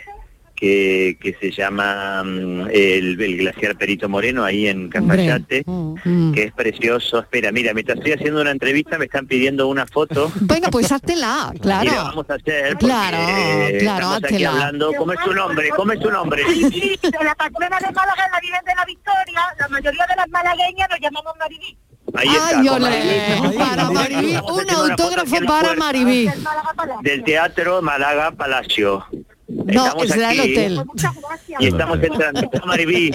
que, 0.59 1.17
que 1.21 1.35
se 1.39 1.51
llama 1.51 2.23
mm, 2.23 2.61
el, 2.71 3.21
el 3.21 3.37
glaciar 3.37 3.77
Perito 3.77 4.09
Moreno, 4.09 4.43
ahí 4.43 4.67
en 4.67 4.89
Cafayate, 4.89 5.63
Mm. 5.67 6.33
que 6.33 6.43
es 6.43 6.53
precioso. 6.53 7.19
Espera, 7.19 7.51
mira, 7.51 7.73
mientras 7.73 7.97
estoy 7.99 8.13
haciendo 8.13 8.41
una 8.41 8.51
entrevista 8.51 8.97
me 8.97 9.05
están 9.05 9.27
pidiendo 9.27 9.67
una 9.67 9.85
foto. 9.85 10.31
Venga, 10.41 10.69
pues 10.69 10.91
háztela, 10.91 11.53
claro. 11.61 11.85
Y 11.85 11.95
la 11.95 12.03
vamos 12.03 12.29
a 12.29 12.33
hacer 12.33 12.73
porque 12.73 12.85
Claro, 12.87 13.17
claro, 13.79 14.05
estamos 14.15 14.23
aquí 14.23 14.43
hablando. 14.45 14.93
¿Cómo 14.97 15.13
es 15.13 15.19
tu 15.23 15.33
nombre? 15.33 15.69
¿Cómo 15.69 15.91
es 15.91 15.99
tu 15.99 16.09
nombre? 16.11 16.43
Sí, 16.47 16.99
de 17.01 17.23
la 17.23 17.35
patrona 17.35 17.77
de 17.79 17.91
Málaga 17.93 18.25
en 18.25 18.31
la 18.31 18.39
Virgen 18.41 18.61
de 18.65 18.75
la 18.75 18.85
Victoria, 18.85 19.41
la 19.59 19.67
mayoría 19.67 20.05
de 20.07 20.15
las 20.15 20.29
malagueñas 20.29 20.89
nos 20.89 20.99
llamamos 20.99 21.33
Maribí. 21.39 21.77
Ahí 22.15 22.27
está. 22.29 22.59
Ay, 22.59 22.79
Maribí. 22.79 23.57
para 23.57 23.89
Maribí, 23.91 24.35
un 24.37 24.69
autógrafo 24.69 25.35
para 25.45 25.73
Maribí. 25.75 26.29
Del 27.03 27.23
Teatro 27.23 27.81
Málaga 27.81 28.31
Palacio. 28.31 29.05
No, 29.47 29.95
el 30.03 30.23
aquí 30.23 30.39
hotel. 30.39 30.81
Y 31.59 31.67
estamos 31.67 32.03
entrando, 32.03 32.41
está 32.51 32.65
Maribí. 32.65 33.11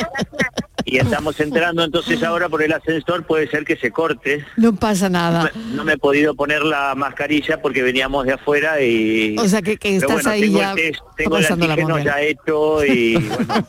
Y 0.84 0.98
estamos 0.98 1.38
entrando, 1.38 1.84
entonces 1.84 2.22
ahora 2.22 2.48
por 2.48 2.62
el 2.62 2.72
ascensor 2.72 3.24
puede 3.24 3.48
ser 3.48 3.64
que 3.64 3.76
se 3.76 3.90
corte. 3.92 4.44
No 4.56 4.74
pasa 4.74 5.08
nada. 5.08 5.50
No 5.74 5.84
me 5.84 5.92
he 5.92 5.98
podido 5.98 6.34
poner 6.34 6.62
la 6.64 6.94
mascarilla 6.96 7.60
porque 7.62 7.82
veníamos 7.82 8.26
de 8.26 8.32
afuera 8.32 8.80
y... 8.82 9.36
O 9.38 9.46
sea, 9.48 9.62
que- 9.62 9.76
que 9.76 9.96
estás 9.96 10.12
bueno, 10.14 10.30
ahí 10.30 10.40
tengo 10.42 10.58
ya 10.58 10.70
el 10.70 10.76
test, 10.76 11.00
tengo 11.16 11.36
el 11.36 11.46
antígeno 11.46 11.94
bien. 11.94 12.04
ya 12.06 12.20
hecho 12.20 12.84
y 12.84 13.14
bueno, 13.16 13.66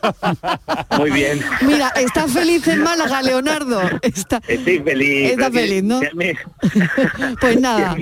muy 0.98 1.10
bien. 1.12 1.40
Mira, 1.62 1.88
está 1.96 2.26
feliz 2.28 2.66
en 2.68 2.82
Málaga, 2.82 3.22
Leonardo. 3.22 3.80
Está, 4.02 4.40
Estoy 4.48 4.80
feliz. 4.80 5.30
Está 5.32 5.50
feliz, 5.50 5.82
¿no? 5.84 6.00
si 6.00 6.06
a 6.06 6.14
mí- 6.14 6.32
Pues 7.40 7.60
nada, 7.60 7.96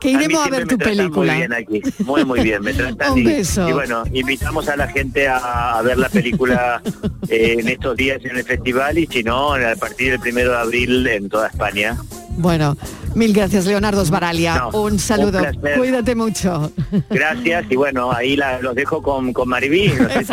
que 0.00 0.08
a 0.08 0.12
iremos 0.12 0.40
a, 0.40 0.44
siempre 0.44 0.58
ver 0.58 0.68
tu 0.68 0.78
película. 0.78 1.32
Muy 1.32 1.40
bien 1.40 1.52
aquí, 1.52 1.82
muy 2.04 2.24
muy 2.24 2.40
bien, 2.40 2.62
me 2.62 2.72
tratan 2.72 3.12
Un 3.12 3.18
y, 3.18 3.24
beso. 3.24 3.68
y 3.68 3.72
bueno, 3.72 4.04
invitamos 4.12 4.68
a 4.68 4.76
la 4.76 4.88
gente 4.88 5.28
a, 5.28 5.78
a 5.78 5.82
ver 5.82 5.98
la 5.98 6.08
película 6.08 6.82
eh, 7.28 7.56
en 7.58 7.68
estos 7.68 7.96
días 7.96 8.24
en 8.24 8.36
el 8.36 8.44
festival 8.44 8.98
y 8.98 9.06
si 9.06 9.22
no, 9.22 9.54
a 9.54 9.76
partir 9.76 10.12
del 10.12 10.20
primero 10.20 10.52
de 10.52 10.58
abril 10.58 11.06
en 11.06 11.28
toda 11.28 11.48
España. 11.48 11.96
Bueno, 12.38 12.76
mil 13.16 13.32
gracias, 13.32 13.64
Leonardo 13.66 14.04
Sbaralia. 14.04 14.54
No, 14.72 14.82
un 14.82 14.98
saludo. 14.98 15.40
un. 15.40 15.78
Cuídate 15.78 16.14
mucho. 16.14 16.70
Gracias 17.10 17.64
y 17.70 17.76
bueno, 17.76 18.12
ahí 18.12 18.36
la- 18.36 18.60
los 18.60 18.74
dejo 18.74 19.02
con, 19.02 19.32
con 19.32 19.48
Maribí. 19.48 19.88
No 19.88 20.08
sé 20.08 20.24
si. 20.24 20.32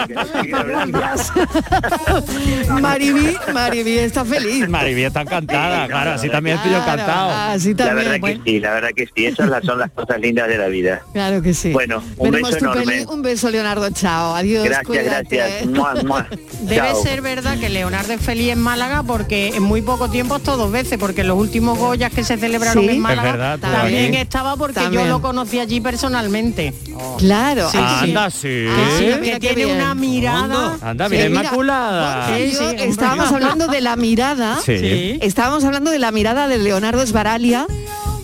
Maribí, 2.82 3.36
Maribí 3.54 3.98
está 4.00 4.26
feliz. 4.26 4.68
Maribí 4.68 5.04
está 5.04 5.22
encantada, 5.22 5.88
claro, 5.88 6.12
así 6.12 6.30
también 6.30 6.58
estoy 6.58 6.72
Claro, 6.72 6.84
encantado. 6.92 7.32
así 7.54 7.70
La 7.74 7.78
también, 7.86 7.96
verdad 8.08 8.20
bueno. 8.20 8.44
que 8.44 8.52
sí, 8.52 8.60
la 8.60 8.74
verdad 8.74 8.90
que 8.96 9.08
sí, 9.16 9.26
esas 9.26 9.50
las- 9.50 9.64
son 9.64 9.80
las 9.80 9.92
cosas 9.92 10.20
lindas 10.20 10.48
de 10.48 10.58
la 10.58 10.68
vida. 10.68 11.02
Claro 11.14 11.42
que 11.42 11.54
sí. 11.54 11.72
Bueno, 11.72 12.04
un 12.18 12.32
Veremos 12.32 12.52
beso 12.52 12.66
enorme. 12.66 12.86
peli. 12.86 13.06
Un 13.06 13.22
beso, 13.22 13.50
Leonardo. 13.50 13.90
Chao. 13.92 14.36
Adiós. 14.36 14.64
Gracias, 14.66 14.88
cuídate. 14.88 15.36
gracias. 15.38 15.66
Mua, 15.68 15.94
mua. 16.04 16.28
Debe 16.62 16.76
Chao. 16.88 17.04
ser 17.04 17.22
verdad 17.22 17.58
que 17.60 17.70
Leonardo 17.70 18.14
es 18.14 18.22
feliz 18.22 18.50
en 18.52 18.60
Málaga 18.62 19.04
porque 19.04 19.50
en 19.50 19.64
muy 19.64 19.82
poco 19.82 20.10
tiempo 20.10 20.36
ha 20.36 20.38
estado 20.38 20.58
dos 20.58 20.72
veces, 20.72 20.98
porque 21.00 21.22
en 21.22 21.28
los 21.28 21.38
últimos 21.38 21.78
Goyas 21.78 22.12
que 22.12 22.24
se 22.24 22.38
celebraron 22.38 22.73
Sí. 22.82 22.90
en 22.90 23.00
Málaga, 23.00 23.28
Es 23.30 23.34
verdad, 23.34 23.60
también 23.60 24.08
aquí. 24.10 24.18
estaba 24.18 24.56
porque 24.58 24.76
También. 24.76 25.04
yo 25.04 25.10
lo 25.10 25.22
conocí 25.22 25.60
allí 25.60 25.82
personalmente. 25.82 26.74
Claro. 27.18 27.70
Sí, 27.70 27.78
Ah, 27.80 27.98
sí. 28.04 28.10
Anda, 28.10 28.30
sí. 28.30 28.66
Ah, 28.70 28.90
sí, 28.98 29.06
Mira 29.22 29.34
que 29.40 29.40
tiene 29.40 29.66
bien. 29.66 29.78
una 29.78 29.96
mirada. 29.96 30.78
Anda, 30.82 31.10
mira, 31.10 31.30
mira, 31.30 31.42
Inmaculada. 31.42 32.28
Hombre. 32.28 32.86
estábamos 32.88 33.32
hablando 33.32 33.68
de 33.68 33.82
la 33.82 33.96
mirada. 33.96 34.60
Estábamos 34.68 35.64
hablando 35.64 35.92
de 35.92 36.00
la 36.00 36.12
mirada 36.12 36.48
de 36.48 36.58
Leonardo 36.60 37.02
Esbaralia. 37.02 37.66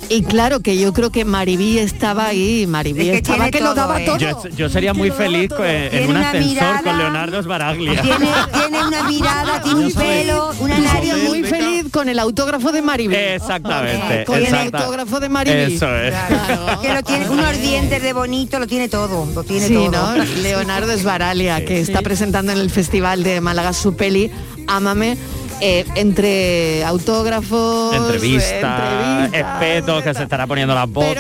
Y 0.10 0.24
claro 0.24 0.60
que 0.62 0.78
yo 0.78 0.92
creo 0.92 1.12
que 1.12 1.24
Maribí 1.24 1.78
estaba 1.78 2.26
ahí, 2.28 2.66
Maribí 2.68 3.10
Es 3.10 3.12
que 3.12 3.18
estaba 3.32 3.52
que 3.52 3.60
lo 3.60 3.68
todo, 3.68 3.76
daba 3.76 4.02
¿eh? 4.02 4.06
todo. 4.06 4.18
Yo, 4.18 4.48
yo 4.58 4.68
sería 4.70 4.94
muy 4.94 5.12
feliz 5.12 5.52
en 5.60 6.10
un 6.10 6.18
ascensor 6.18 6.50
mirada- 6.50 6.82
con 6.82 6.98
Leonardo 6.98 7.44
Sbaraglia. 7.44 8.02
Tiene, 8.02 8.28
tiene 8.52 8.84
una 8.88 9.04
mirada, 9.04 9.62
tiene 9.62 9.86
un 9.86 9.94
pelo, 9.94 10.52
una 10.60 10.80
nariz. 10.80 11.14
muy 11.28 11.44
feliz 11.44 11.86
con 11.92 12.10
el 12.10 12.18
autógrafo 12.20 12.72
de 12.72 12.82
Maribí. 12.82 13.16
Exactamente. 13.16 14.26
Con 14.26 14.44
el 14.44 14.56
autógrafo 14.56 15.20
de 15.20 15.30
Maribí. 15.30 15.76
Eso 15.76 15.96
es. 15.96 16.14
Claro. 16.28 16.82
Que 16.82 16.94
lo 16.94 17.04
tiene 17.04 17.30
unos 17.30 17.62
dientes 17.62 18.02
de 18.02 18.14
bonito, 18.14 18.58
lo 18.60 18.66
tiene 18.68 18.90
todo, 18.90 19.28
lo 19.34 19.44
tiene 19.44 19.68
Sí, 19.68 19.74
todo. 19.76 19.92
¿no? 19.92 20.24
Leonardo 20.42 20.92
Esbaralia, 20.92 21.64
que 21.66 21.80
está 21.82 22.02
presentando 22.02 22.52
en 22.52 22.58
el 22.58 22.70
Festival 22.72 23.22
de 23.24 23.42
Málaga 23.42 23.74
su 23.74 23.96
peli 23.96 24.32
Ámame, 24.68 25.18
eh, 25.62 25.86
entre 25.96 26.84
autógrafos, 26.86 27.94
Entrevista, 27.96 29.26
entrevistas, 29.26 29.34
espetos 29.34 30.04
que 30.04 30.14
se 30.14 30.24
estará 30.24 30.48
poniendo 30.48 30.74
las 30.76 30.90
botas. 30.90 31.16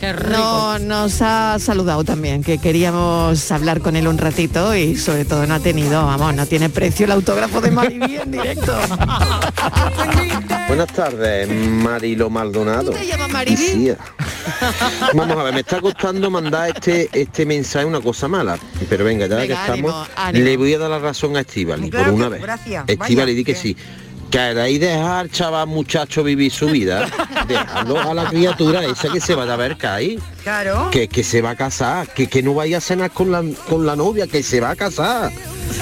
Pero 0.00 0.16
mira, 0.20 0.38
no, 0.38 0.78
nos 0.78 1.20
ha 1.22 1.58
saludado 1.58 2.04
también, 2.04 2.42
que 2.42 2.58
queríamos 2.58 3.50
hablar 3.52 3.80
con 3.80 3.96
él 3.96 4.08
un 4.08 4.18
ratito 4.18 4.74
y 4.74 4.96
sobre 4.96 5.24
todo 5.24 5.46
no 5.46 5.54
ha 5.54 5.60
tenido, 5.60 6.04
vamos, 6.06 6.34
no 6.34 6.46
tiene 6.46 6.68
precio 6.70 7.06
el 7.06 7.12
autógrafo 7.12 7.60
de 7.60 7.70
Maribí 7.70 8.16
en 8.16 8.30
directo. 8.30 8.74
Buenas 10.68 10.88
tardes, 10.92 11.48
Marilo 11.48 12.30
Maldonado. 12.30 12.92
¿Te 12.92 13.06
llamas. 13.06 13.32
Vamos 15.14 15.36
a 15.36 15.42
ver, 15.44 15.54
me 15.54 15.60
está 15.60 15.80
costando 15.80 16.30
mandar 16.30 16.70
este 16.74 17.08
este 17.12 17.44
mensaje 17.46 17.84
una 17.84 18.00
cosa 18.00 18.26
mala, 18.28 18.58
pero 18.88 19.04
venga, 19.04 19.26
ya 19.26 19.36
Venga, 19.36 19.46
que 19.46 19.72
estamos, 19.72 20.08
ánimo, 20.16 20.44
le 20.44 20.56
voy 20.56 20.74
a 20.74 20.78
dar 20.78 20.90
la 20.90 20.98
razón 20.98 21.36
a 21.36 21.40
Estivali 21.40 21.90
Claro 21.90 22.06
por 22.06 22.14
una 22.14 22.24
que- 22.26 22.30
vez. 22.32 22.42
gracias, 22.42 22.84
Estivali, 22.88 23.34
di 23.34 23.44
que 23.44 23.54
sí. 23.54 23.76
¿Queréis 24.32 24.80
dejar, 24.80 25.28
chaval 25.28 25.66
muchacho, 25.66 26.24
vivir 26.24 26.50
su 26.50 26.66
vida? 26.66 27.06
Dejadlo 27.46 28.00
a 28.00 28.14
la 28.14 28.24
criatura 28.24 28.82
esa 28.82 29.12
que 29.12 29.20
se 29.20 29.34
vaya 29.34 29.52
a 29.52 29.56
ver 29.58 29.76
caer. 29.76 30.20
Claro. 30.42 30.88
Que, 30.90 31.08
que 31.08 31.22
se 31.24 31.40
va 31.42 31.50
a 31.50 31.56
casar, 31.56 32.08
que, 32.12 32.26
que 32.26 32.42
no 32.42 32.54
vaya 32.54 32.78
a 32.78 32.80
cenar 32.80 33.10
con 33.10 33.30
la, 33.30 33.42
con 33.68 33.86
la 33.86 33.96
novia, 33.96 34.26
que 34.26 34.42
se 34.42 34.60
va 34.60 34.70
a 34.70 34.76
casar. 34.76 35.30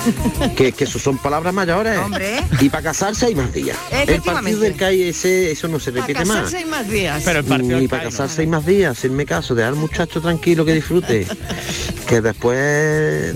que, 0.57 0.73
que 0.73 0.85
eso 0.85 0.99
son 0.99 1.19
palabras 1.19 1.53
mayores. 1.53 1.99
Hombre. 1.99 2.43
Y 2.61 2.69
para 2.69 2.85
casarse 2.85 3.27
hay 3.27 3.35
más 3.35 3.53
días. 3.53 3.77
El 3.91 4.21
partido 4.23 4.61
del 4.61 4.77
CAI 4.77 5.03
ese, 5.09 5.51
eso 5.51 5.67
no 5.69 5.81
se 5.81 5.91
Para 5.93 6.07
repite 6.07 6.25
más. 6.25 6.37
casarse 6.37 6.59
hay 6.59 6.65
más 6.67 6.89
días. 6.89 7.23
Pero 7.25 7.39
el 7.41 7.45
partido 7.45 7.79
del 7.79 7.89
para 7.89 8.05
casarse 8.05 8.43
hay 8.43 8.47
más 8.47 8.65
días, 8.67 8.97
hacerme 8.99 9.27
caso, 9.27 9.55
dejar 9.55 9.73
al 9.73 9.79
muchacho 9.79 10.21
tranquilo 10.21 10.65
que 10.65 10.75
disfrute. 10.75 11.27
que 12.07 12.21
después 12.21 12.59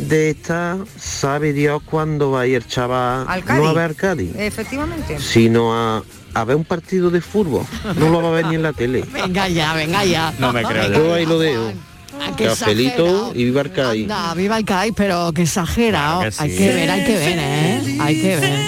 de 0.09 0.31
esta, 0.31 0.79
sabe 0.99 1.53
Dios 1.53 1.83
cuándo 1.85 2.31
va 2.33 2.43
a 2.43 2.47
ir 2.47 2.57
el 2.57 2.67
chaval 2.67 3.25
Al 3.29 3.45
Cádiz. 3.45 3.63
no 3.63 3.69
a 3.69 3.73
ver 3.73 3.95
Cádiz, 3.95 4.33
Efectivamente. 4.37 5.19
sino 5.21 5.73
a, 5.75 6.03
a 6.35 6.45
ver 6.45 6.57
un 6.57 6.65
partido 6.65 7.11
de 7.11 7.21
fútbol. 7.21 7.65
No 7.97 8.09
lo 8.09 8.23
va 8.23 8.29
a 8.29 8.33
ver 8.33 8.47
ni 8.47 8.57
en 8.57 8.63
la 8.63 8.73
tele. 8.73 9.05
Venga 9.13 9.49
ya, 9.49 9.75
venga 9.75 10.05
ya. 10.05 10.35
No 10.39 10.53
me 10.53 10.63
creo 10.63 10.83
Venga. 10.83 10.99
Yo 10.99 11.15
ahí 11.15 11.27
lo 11.27 11.39
dejo. 11.39 11.73
Ah, 12.21 12.33
qué 12.37 12.45
Cafelito 12.45 13.05
exagerado. 13.05 13.33
y 13.35 13.45
viva 13.45 13.61
el 13.63 13.73
CAI. 13.73 14.03
Anda, 14.03 14.35
viva 14.35 14.59
el 14.59 14.65
CAI, 14.65 14.93
pero 14.93 15.33
que 15.33 15.43
exagerado. 15.43 16.21
Claro 16.21 16.31
que 16.31 16.37
sí. 16.37 16.43
Hay 16.43 16.57
que 16.57 16.69
ver, 16.69 16.91
hay 16.91 17.05
que 17.05 17.17
ver, 17.17 17.39
¿eh? 17.39 17.99
Hay 18.01 18.21
que 18.21 18.37
ver. 18.37 18.61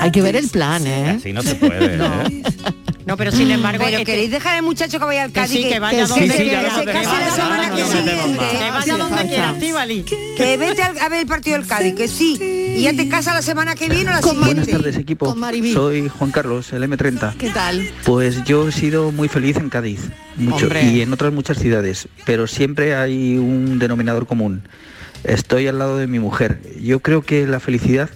Hay 0.00 0.10
que 0.10 0.22
ver 0.22 0.36
el 0.36 0.48
plan, 0.48 0.86
¿eh? 0.86 1.10
Así 1.18 1.32
no 1.32 1.42
se 1.42 1.54
puede. 1.54 1.96
¿eh? 2.00 2.42
No, 3.06 3.16
pero 3.18 3.30
sin 3.32 3.50
embargo, 3.50 3.84
Pero 3.84 3.98
este- 3.98 4.12
queréis 4.12 4.30
dejar 4.30 4.56
al 4.56 4.62
muchacho 4.62 4.98
que 4.98 5.04
vaya 5.04 5.24
al 5.24 5.28
que 5.32 5.40
Cádiz. 5.40 5.50
sí, 5.52 5.68
que 5.68 5.78
vaya 5.78 5.98
que 6.04 6.06
donde 6.06 6.26
se 6.26 6.44
case 6.84 7.04
la 7.04 7.30
semana 7.30 7.70
que 7.74 7.84
siguiente. 7.84 8.10
que 8.50 8.70
vaya 8.70 8.96
donde 8.96 9.28
quiera. 9.28 9.54
Que 10.36 10.56
vete 10.56 10.82
al- 10.82 10.98
a 10.98 11.08
ver 11.10 11.20
el 11.20 11.26
partido 11.26 11.58
del 11.58 11.66
Cádiz, 11.66 11.94
que 11.94 12.08
sí. 12.08 12.38
Y 12.76 12.82
ya 12.82 12.92
te 12.94 13.08
casa 13.08 13.34
la 13.34 13.42
semana 13.42 13.74
que 13.74 13.88
viene 13.88 14.10
o 14.10 14.14
la 14.14 14.20
Con 14.20 14.36
siguiente. 14.36 14.62
Buenas 14.62 14.82
tardes 14.82 14.96
equipo, 14.96 15.36
soy 15.74 16.08
Juan 16.08 16.30
Carlos, 16.30 16.72
el 16.72 16.82
M30. 16.82 17.34
¿Qué 17.38 17.50
tal? 17.50 17.88
Pues 18.04 18.42
yo 18.44 18.68
he 18.68 18.72
sido 18.72 19.12
muy 19.12 19.28
feliz 19.28 19.56
en 19.58 19.68
Cádiz, 19.68 20.00
mucho, 20.36 20.64
Hombre. 20.64 20.82
y 20.84 21.00
en 21.02 21.12
otras 21.12 21.32
muchas 21.32 21.58
ciudades, 21.58 22.08
pero 22.24 22.46
siempre 22.46 22.94
hay 22.96 23.36
un 23.36 23.78
denominador 23.78 24.26
común. 24.26 24.62
Estoy 25.24 25.66
al 25.68 25.78
lado 25.78 25.96
de 25.98 26.06
mi 26.06 26.18
mujer. 26.18 26.60
Yo 26.80 27.00
creo 27.00 27.22
que 27.22 27.46
la 27.46 27.60
felicidad 27.60 28.10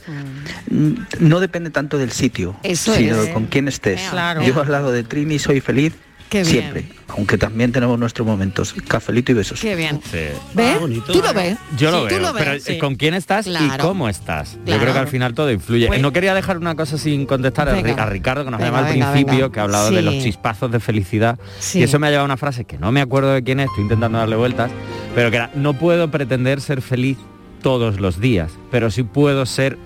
mm, 0.70 0.92
no 1.20 1.40
depende 1.40 1.70
tanto 1.70 1.98
del 1.98 2.12
sitio, 2.12 2.56
Eso 2.62 2.94
sino 2.94 3.22
es. 3.22 3.30
con 3.30 3.46
quién 3.46 3.68
estés. 3.68 4.00
Claro. 4.10 4.42
Yo 4.42 4.60
al 4.60 4.70
lado 4.70 4.92
de 4.92 5.02
Trini 5.04 5.38
soy 5.38 5.60
feliz 5.60 5.94
Qué 6.28 6.42
bien. 6.42 6.52
siempre, 6.52 6.84
aunque 7.08 7.38
también 7.38 7.72
tenemos 7.72 7.98
nuestros 7.98 8.26
momentos. 8.26 8.74
Cafelito 8.86 9.32
y 9.32 9.36
besos. 9.36 9.58
Qué 9.60 9.74
bien. 9.74 9.98
Sí. 10.04 10.18
¿Ves? 10.52 10.74
Ah, 10.76 10.78
bonito. 10.78 11.10
¿Tú 11.10 11.22
lo 11.22 11.32
ves? 11.32 11.56
Yo 11.78 11.90
lo 11.90 12.02
Sí, 12.06 12.14
veo, 12.14 12.18
lo 12.20 12.32
ves, 12.34 12.44
pero 12.44 12.60
sí. 12.60 12.76
¿con 12.78 12.96
quién 12.96 13.14
estás 13.14 13.46
y 13.46 13.50
Claro. 13.50 13.82
cómo 13.82 14.10
estás? 14.10 14.58
Yo 14.66 14.78
creo 14.78 14.92
que 14.92 14.98
al 14.98 15.08
final 15.08 15.32
todo 15.32 15.50
influye. 15.50 15.86
Pues- 15.86 16.02
no 16.02 16.12
quería 16.12 16.34
dejar 16.34 16.58
una 16.58 16.74
cosa 16.74 16.98
sin 16.98 17.24
contestar 17.24 17.70
a, 17.70 17.76
Ri- 17.78 17.82
Venga. 17.82 18.02
a 18.02 18.06
Ricardo, 18.10 18.44
que 18.44 18.50
nos 18.50 18.58
Venga, 18.60 18.70
llama 18.76 18.86
al 18.86 18.92
principio, 18.92 19.34
venga. 19.44 19.52
que 19.52 19.60
ha 19.60 19.62
hablado 19.62 19.90
de 19.90 20.02
los 20.02 20.14
chispazos 20.22 20.70
de 20.70 20.80
felicidad. 20.80 21.38
Sí. 21.60 21.78
Y 21.78 21.84
eso 21.84 21.98
me 21.98 22.08
ha 22.08 22.10
llevado 22.10 22.24
a 22.24 22.26
una 22.26 22.36
frase 22.36 22.66
que 22.66 22.76
no 22.76 22.92
me 22.92 23.00
acuerdo 23.00 23.32
de 23.32 23.42
quién 23.42 23.60
es, 23.60 23.68
estoy 23.70 23.84
intentando 23.84 24.18
darle 24.18 24.36
vueltas, 24.36 24.70
pero 25.18 25.32
que 25.32 25.58
no 25.58 25.74
puedo 25.74 26.12
pretender 26.12 26.60
ser 26.60 26.80
feliz 26.80 27.18
todos 27.60 27.98
los 27.98 28.20
días, 28.20 28.52
pero 28.70 28.88
sí 28.88 29.02
puedo 29.02 29.46
ser 29.46 29.76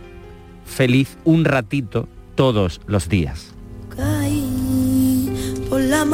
feliz 0.67 1.17
un 1.25 1.47
ratito 1.47 2.07
todos 2.35 2.83
los 2.87 3.09
días. 3.09 3.55
por 5.71 5.81
la 5.81 6.05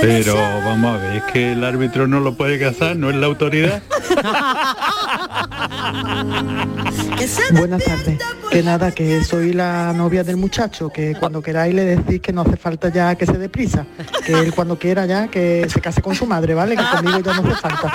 Pero 0.00 0.34
vamos 0.64 0.94
a 0.96 0.98
ver, 0.98 1.16
es 1.16 1.22
que 1.32 1.52
el 1.52 1.64
árbitro 1.64 2.06
no 2.06 2.20
lo 2.20 2.34
puede 2.34 2.58
casar, 2.58 2.96
no 2.96 3.10
es 3.10 3.16
la 3.16 3.26
autoridad. 3.26 3.82
Buenas 7.52 7.84
tardes. 7.84 8.18
Que 8.50 8.62
nada, 8.62 8.90
que 8.90 9.22
soy 9.24 9.52
la 9.52 9.92
novia 9.92 10.24
del 10.24 10.36
muchacho, 10.36 10.88
que 10.90 11.14
cuando 11.14 11.40
queráis 11.42 11.74
le 11.74 11.84
decís 11.84 12.20
que 12.20 12.32
no 12.32 12.40
hace 12.42 12.56
falta 12.56 12.88
ya 12.88 13.14
que 13.14 13.26
se 13.26 13.38
dé 13.38 13.48
prisa, 13.48 13.86
que 14.24 14.32
él 14.32 14.52
cuando 14.54 14.78
quiera 14.78 15.06
ya 15.06 15.28
que 15.28 15.66
se 15.68 15.80
case 15.80 16.02
con 16.02 16.14
su 16.14 16.26
madre, 16.26 16.54
¿vale? 16.54 16.76
Que 16.76 16.82
conmigo 16.96 17.20
ya 17.20 17.34
no 17.34 17.42
hace 17.48 17.60
falta. 17.60 17.92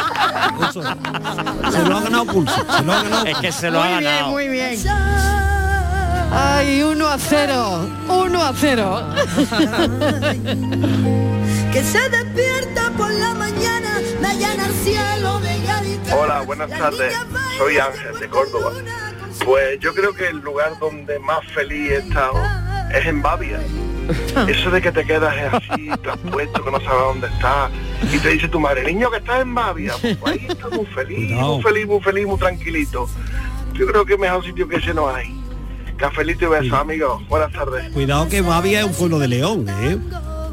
Se 1.71 1.83
lo 1.89 1.97
ha 1.97 2.01
ganado 2.01 2.25
pulso. 2.25 2.55
Se 2.77 2.83
lo 2.83 2.93
ha 2.93 3.03
ganado. 3.03 3.25
Es 3.25 3.37
que 3.39 3.51
se 3.51 3.69
lo 3.71 3.81
ha 3.81 3.85
Muy 3.87 3.93
bien, 3.99 4.03
ganado. 4.13 4.31
muy 4.31 4.47
bien. 4.47 4.75
Ay, 6.31 6.83
1 6.83 7.07
a 7.07 7.17
0. 7.17 7.89
1 8.09 8.43
a 8.43 8.53
0. 8.53 9.03
Que 11.75 11.83
se 11.83 12.09
despierta 12.09 12.89
por 12.91 13.11
la 13.11 13.33
mañana, 13.33 13.99
el 13.99 14.73
cielo 14.75 15.41
de 15.41 15.59
Gaditano. 15.59 16.21
Hola, 16.21 16.41
buenas 16.43 16.69
tardes. 16.69 17.13
Soy 17.57 17.77
Ángel 17.77 18.17
de 18.17 18.29
Córdoba. 18.29 18.71
Pues 19.43 19.77
yo 19.81 19.93
creo 19.93 20.13
que 20.13 20.29
el 20.29 20.37
lugar 20.37 20.79
donde 20.79 21.19
más 21.19 21.45
feliz 21.53 21.91
he 21.91 21.97
estado 21.97 22.41
es 22.93 23.05
en 23.05 23.21
Bavia. 23.21 23.59
Eso 24.47 24.71
de 24.71 24.81
que 24.81 24.89
te 24.93 25.03
quedas 25.03 25.35
así, 25.51 25.89
traspuesto, 26.01 26.63
que 26.63 26.71
no 26.71 26.79
sabes 26.79 27.01
dónde 27.01 27.27
estás, 27.27 27.71
y 28.09 28.19
te 28.19 28.29
dice 28.29 28.47
tu 28.47 28.59
madre, 28.61 28.85
niño 28.85 29.11
que 29.11 29.17
estás 29.17 29.41
en 29.41 29.53
Bavia, 29.53 29.95
pues 30.01 30.17
ahí 30.27 30.45
estás 30.47 30.71
muy 30.71 30.85
feliz, 30.85 31.31
muy 31.31 31.61
feliz, 31.61 31.87
muy 31.87 31.99
feliz, 31.99 32.25
muy 32.25 32.37
tranquilito. 32.37 33.09
Yo 33.73 33.85
creo 33.85 34.05
que 34.05 34.17
mejor 34.17 34.45
sitio 34.45 34.65
que 34.69 34.77
ese 34.77 34.93
no 34.93 35.09
hay. 35.09 35.35
Cafelito 35.97 36.45
y 36.45 36.47
besos, 36.47 36.79
amigos. 36.79 37.27
Buenas 37.27 37.51
tardes. 37.51 37.91
Cuidado 37.91 38.29
que 38.29 38.39
Bavia 38.39 38.79
es 38.79 38.85
un 38.85 38.93
pueblo 38.93 39.19
de 39.19 39.27
León, 39.27 39.67
¿eh? 39.67 39.97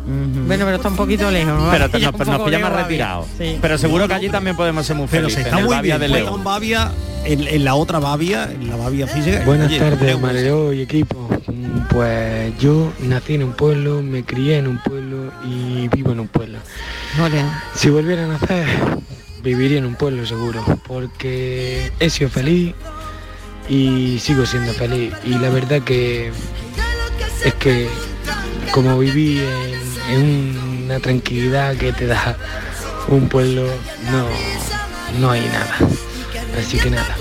Bueno, 0.04 0.64
pero 0.64 0.76
está 0.76 0.88
un 0.88 0.96
poquito 0.96 1.30
lejos. 1.30 1.52
¿no? 1.60 1.70
Pero 1.70 1.88
te- 1.88 2.00
nos, 2.00 2.12
nos 2.12 2.42
pilla 2.42 2.58
más 2.58 2.70
lejos, 2.72 2.72
retirado. 2.82 3.26
Sí. 3.38 3.58
Pero 3.60 3.78
seguro 3.78 4.08
que 4.08 4.14
allí 4.14 4.28
también 4.28 4.56
podemos 4.56 4.84
ser 4.86 4.96
muy 4.96 5.06
Pero 5.08 5.22
felices. 5.28 5.42
se 5.44 5.48
está 5.48 5.58
en 5.60 5.64
muy 5.66 5.74
Bavia 5.76 5.96
bien. 5.98 6.00
de 6.00 6.08
Juega 6.08 6.24
León. 6.30 6.38
en 6.40 6.44
Bavia, 6.44 6.90
en, 7.24 7.48
en 7.48 7.64
la 7.64 7.74
otra 7.74 7.98
Bavia, 8.00 8.50
en 8.52 8.68
la 8.68 8.76
Bavia 8.76 9.06
física. 9.06 9.42
Buenas 9.46 9.68
Oye, 9.68 9.78
tardes, 9.78 10.20
Mareo 10.20 10.72
y 10.72 10.80
equipo. 10.82 11.28
Mm, 11.46 11.88
Pues 11.90 12.58
yo 12.58 12.92
nací 13.00 13.34
en 13.34 13.44
un 13.44 13.52
pueblo, 13.52 14.02
me 14.02 14.24
crié 14.24 14.58
en 14.58 14.66
un 14.66 14.78
pueblo 14.82 15.30
y 15.44 15.86
vivo 15.88 16.12
en 16.12 16.20
un 16.20 16.28
pueblo. 16.28 16.58
Si 17.74 17.88
volviera 17.90 18.24
a 18.24 18.26
nacer, 18.28 18.66
viviría 19.42 19.78
en 19.78 19.86
un 19.86 19.94
pueblo 19.94 20.24
seguro, 20.26 20.64
porque 20.88 21.92
he 22.00 22.10
sido 22.10 22.28
feliz 22.30 22.74
y 23.68 24.18
sigo 24.18 24.46
siendo 24.46 24.72
feliz. 24.72 25.12
Y 25.24 25.38
la 25.38 25.48
verdad 25.50 25.82
que 25.82 26.32
es 27.44 27.54
que 27.54 27.88
como 28.72 28.98
viví 28.98 29.38
en, 29.40 29.81
una 30.16 31.00
tranquilidad 31.00 31.76
que 31.76 31.92
te 31.92 32.06
da 32.06 32.36
un 33.08 33.28
pueblo, 33.28 33.66
no, 34.10 34.26
no 35.20 35.30
hay 35.30 35.40
nada. 35.40 35.76
Así 36.58 36.78
que 36.78 36.90
nada, 36.90 37.16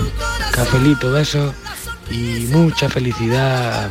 cafelito, 0.54 1.10
besos 1.12 1.54
y 2.10 2.46
mucha 2.50 2.88
felicidad. 2.88 3.88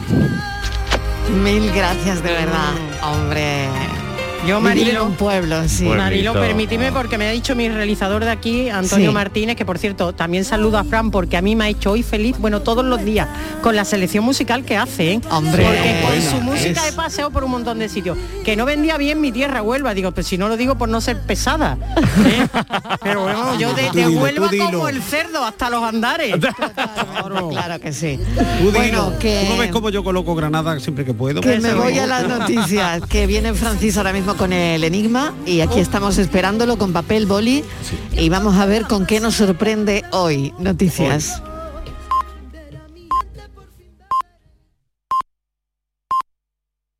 Mil 1.43 1.71
gracias 1.71 2.21
de 2.23 2.31
verdad, 2.31 2.73
hombre. 3.01 3.69
Yo 4.47 4.59
Marilo, 4.59 5.01
en 5.01 5.07
un 5.07 5.13
pueblo, 5.15 5.67
sí. 5.69 5.83
Marilo, 5.85 6.31
Pueblito. 6.33 6.33
permitidme 6.33 6.91
porque 6.91 7.17
me 7.19 7.27
ha 7.27 7.31
dicho 7.31 7.55
mi 7.55 7.69
realizador 7.69 8.25
de 8.25 8.31
aquí, 8.31 8.69
Antonio 8.69 9.09
Sí. 9.11 9.13
Martínez, 9.13 9.55
que 9.55 9.65
por 9.65 9.77
cierto, 9.77 10.13
también 10.13 10.45
saludo 10.45 10.79
a 10.79 10.83
Fran 10.83 11.11
porque 11.11 11.37
a 11.37 11.41
mí 11.43 11.55
me 11.55 11.65
ha 11.65 11.69
hecho 11.69 11.91
hoy 11.91 12.01
feliz, 12.01 12.37
bueno, 12.39 12.61
todos 12.61 12.83
los 12.83 13.03
días, 13.05 13.27
con 13.61 13.75
la 13.75 13.85
selección 13.85 14.25
musical 14.25 14.65
que 14.65 14.77
hace, 14.77 15.13
¿eh? 15.13 15.21
Hombre. 15.29 15.63
Porque 15.63 16.01
con 16.01 16.09
Bueno, 16.11 16.31
su 16.31 16.41
música 16.41 16.87
es- 16.87 16.93
he 16.93 16.95
paseado 16.95 17.29
por 17.29 17.43
un 17.43 17.51
montón 17.51 17.77
de 17.79 17.87
sitios. 17.87 18.17
Que 18.43 18.55
no 18.55 18.65
vendía 18.65 18.97
bien 18.97 19.21
mi 19.21 19.31
tierra, 19.31 19.61
Huelva, 19.61 19.93
digo, 19.93 20.11
pero 20.11 20.27
si 20.27 20.37
no 20.39 20.47
lo 20.47 20.57
digo 20.57 20.75
por 20.75 20.89
no 20.89 21.01
ser 21.01 21.19
pesada. 21.21 21.77
¿eh? 22.25 22.47
Pero 23.03 23.23
bueno, 23.23 23.57
yo 23.59 23.73
de, 23.73 23.89
de 23.91 24.07
Huelva 24.09 24.47
dilo. 24.49 24.65
como 24.71 24.87
el 24.89 25.01
cerdo 25.01 25.43
hasta 25.45 25.69
los 25.69 25.83
andares. 25.83 26.35
Claro 27.51 27.79
que 27.79 27.93
sí. 27.93 28.19
Tú 28.59 28.71
Bueno, 28.71 29.13
que- 29.19 29.43
¿Tú 29.45 29.53
no 29.53 29.59
ves 29.59 29.71
cómo 29.71 29.89
yo 29.89 30.03
coloco 30.03 30.35
Granada 30.35 30.79
siempre 30.79 31.05
que 31.05 31.13
puedo? 31.13 31.41
Que 31.41 31.59
me 31.59 31.73
voy 31.73 31.97
a 31.99 32.07
las 32.07 32.27
noticias, 32.27 33.01
que 33.07 33.27
viene 33.27 33.53
Francis 33.53 33.97
ahora 33.97 34.11
mismo 34.13 34.30
con 34.37 34.53
el 34.53 34.83
enigma 34.83 35.33
y 35.45 35.61
aquí 35.61 35.79
estamos 35.79 36.17
esperándolo 36.17 36.77
con 36.77 36.93
papel 36.93 37.25
boli 37.25 37.63
y 38.13 38.29
vamos 38.29 38.55
a 38.55 38.65
ver 38.65 38.83
con 38.83 39.05
qué 39.05 39.19
nos 39.19 39.35
sorprende 39.35 40.03
hoy. 40.11 40.53
Noticias. 40.59 41.41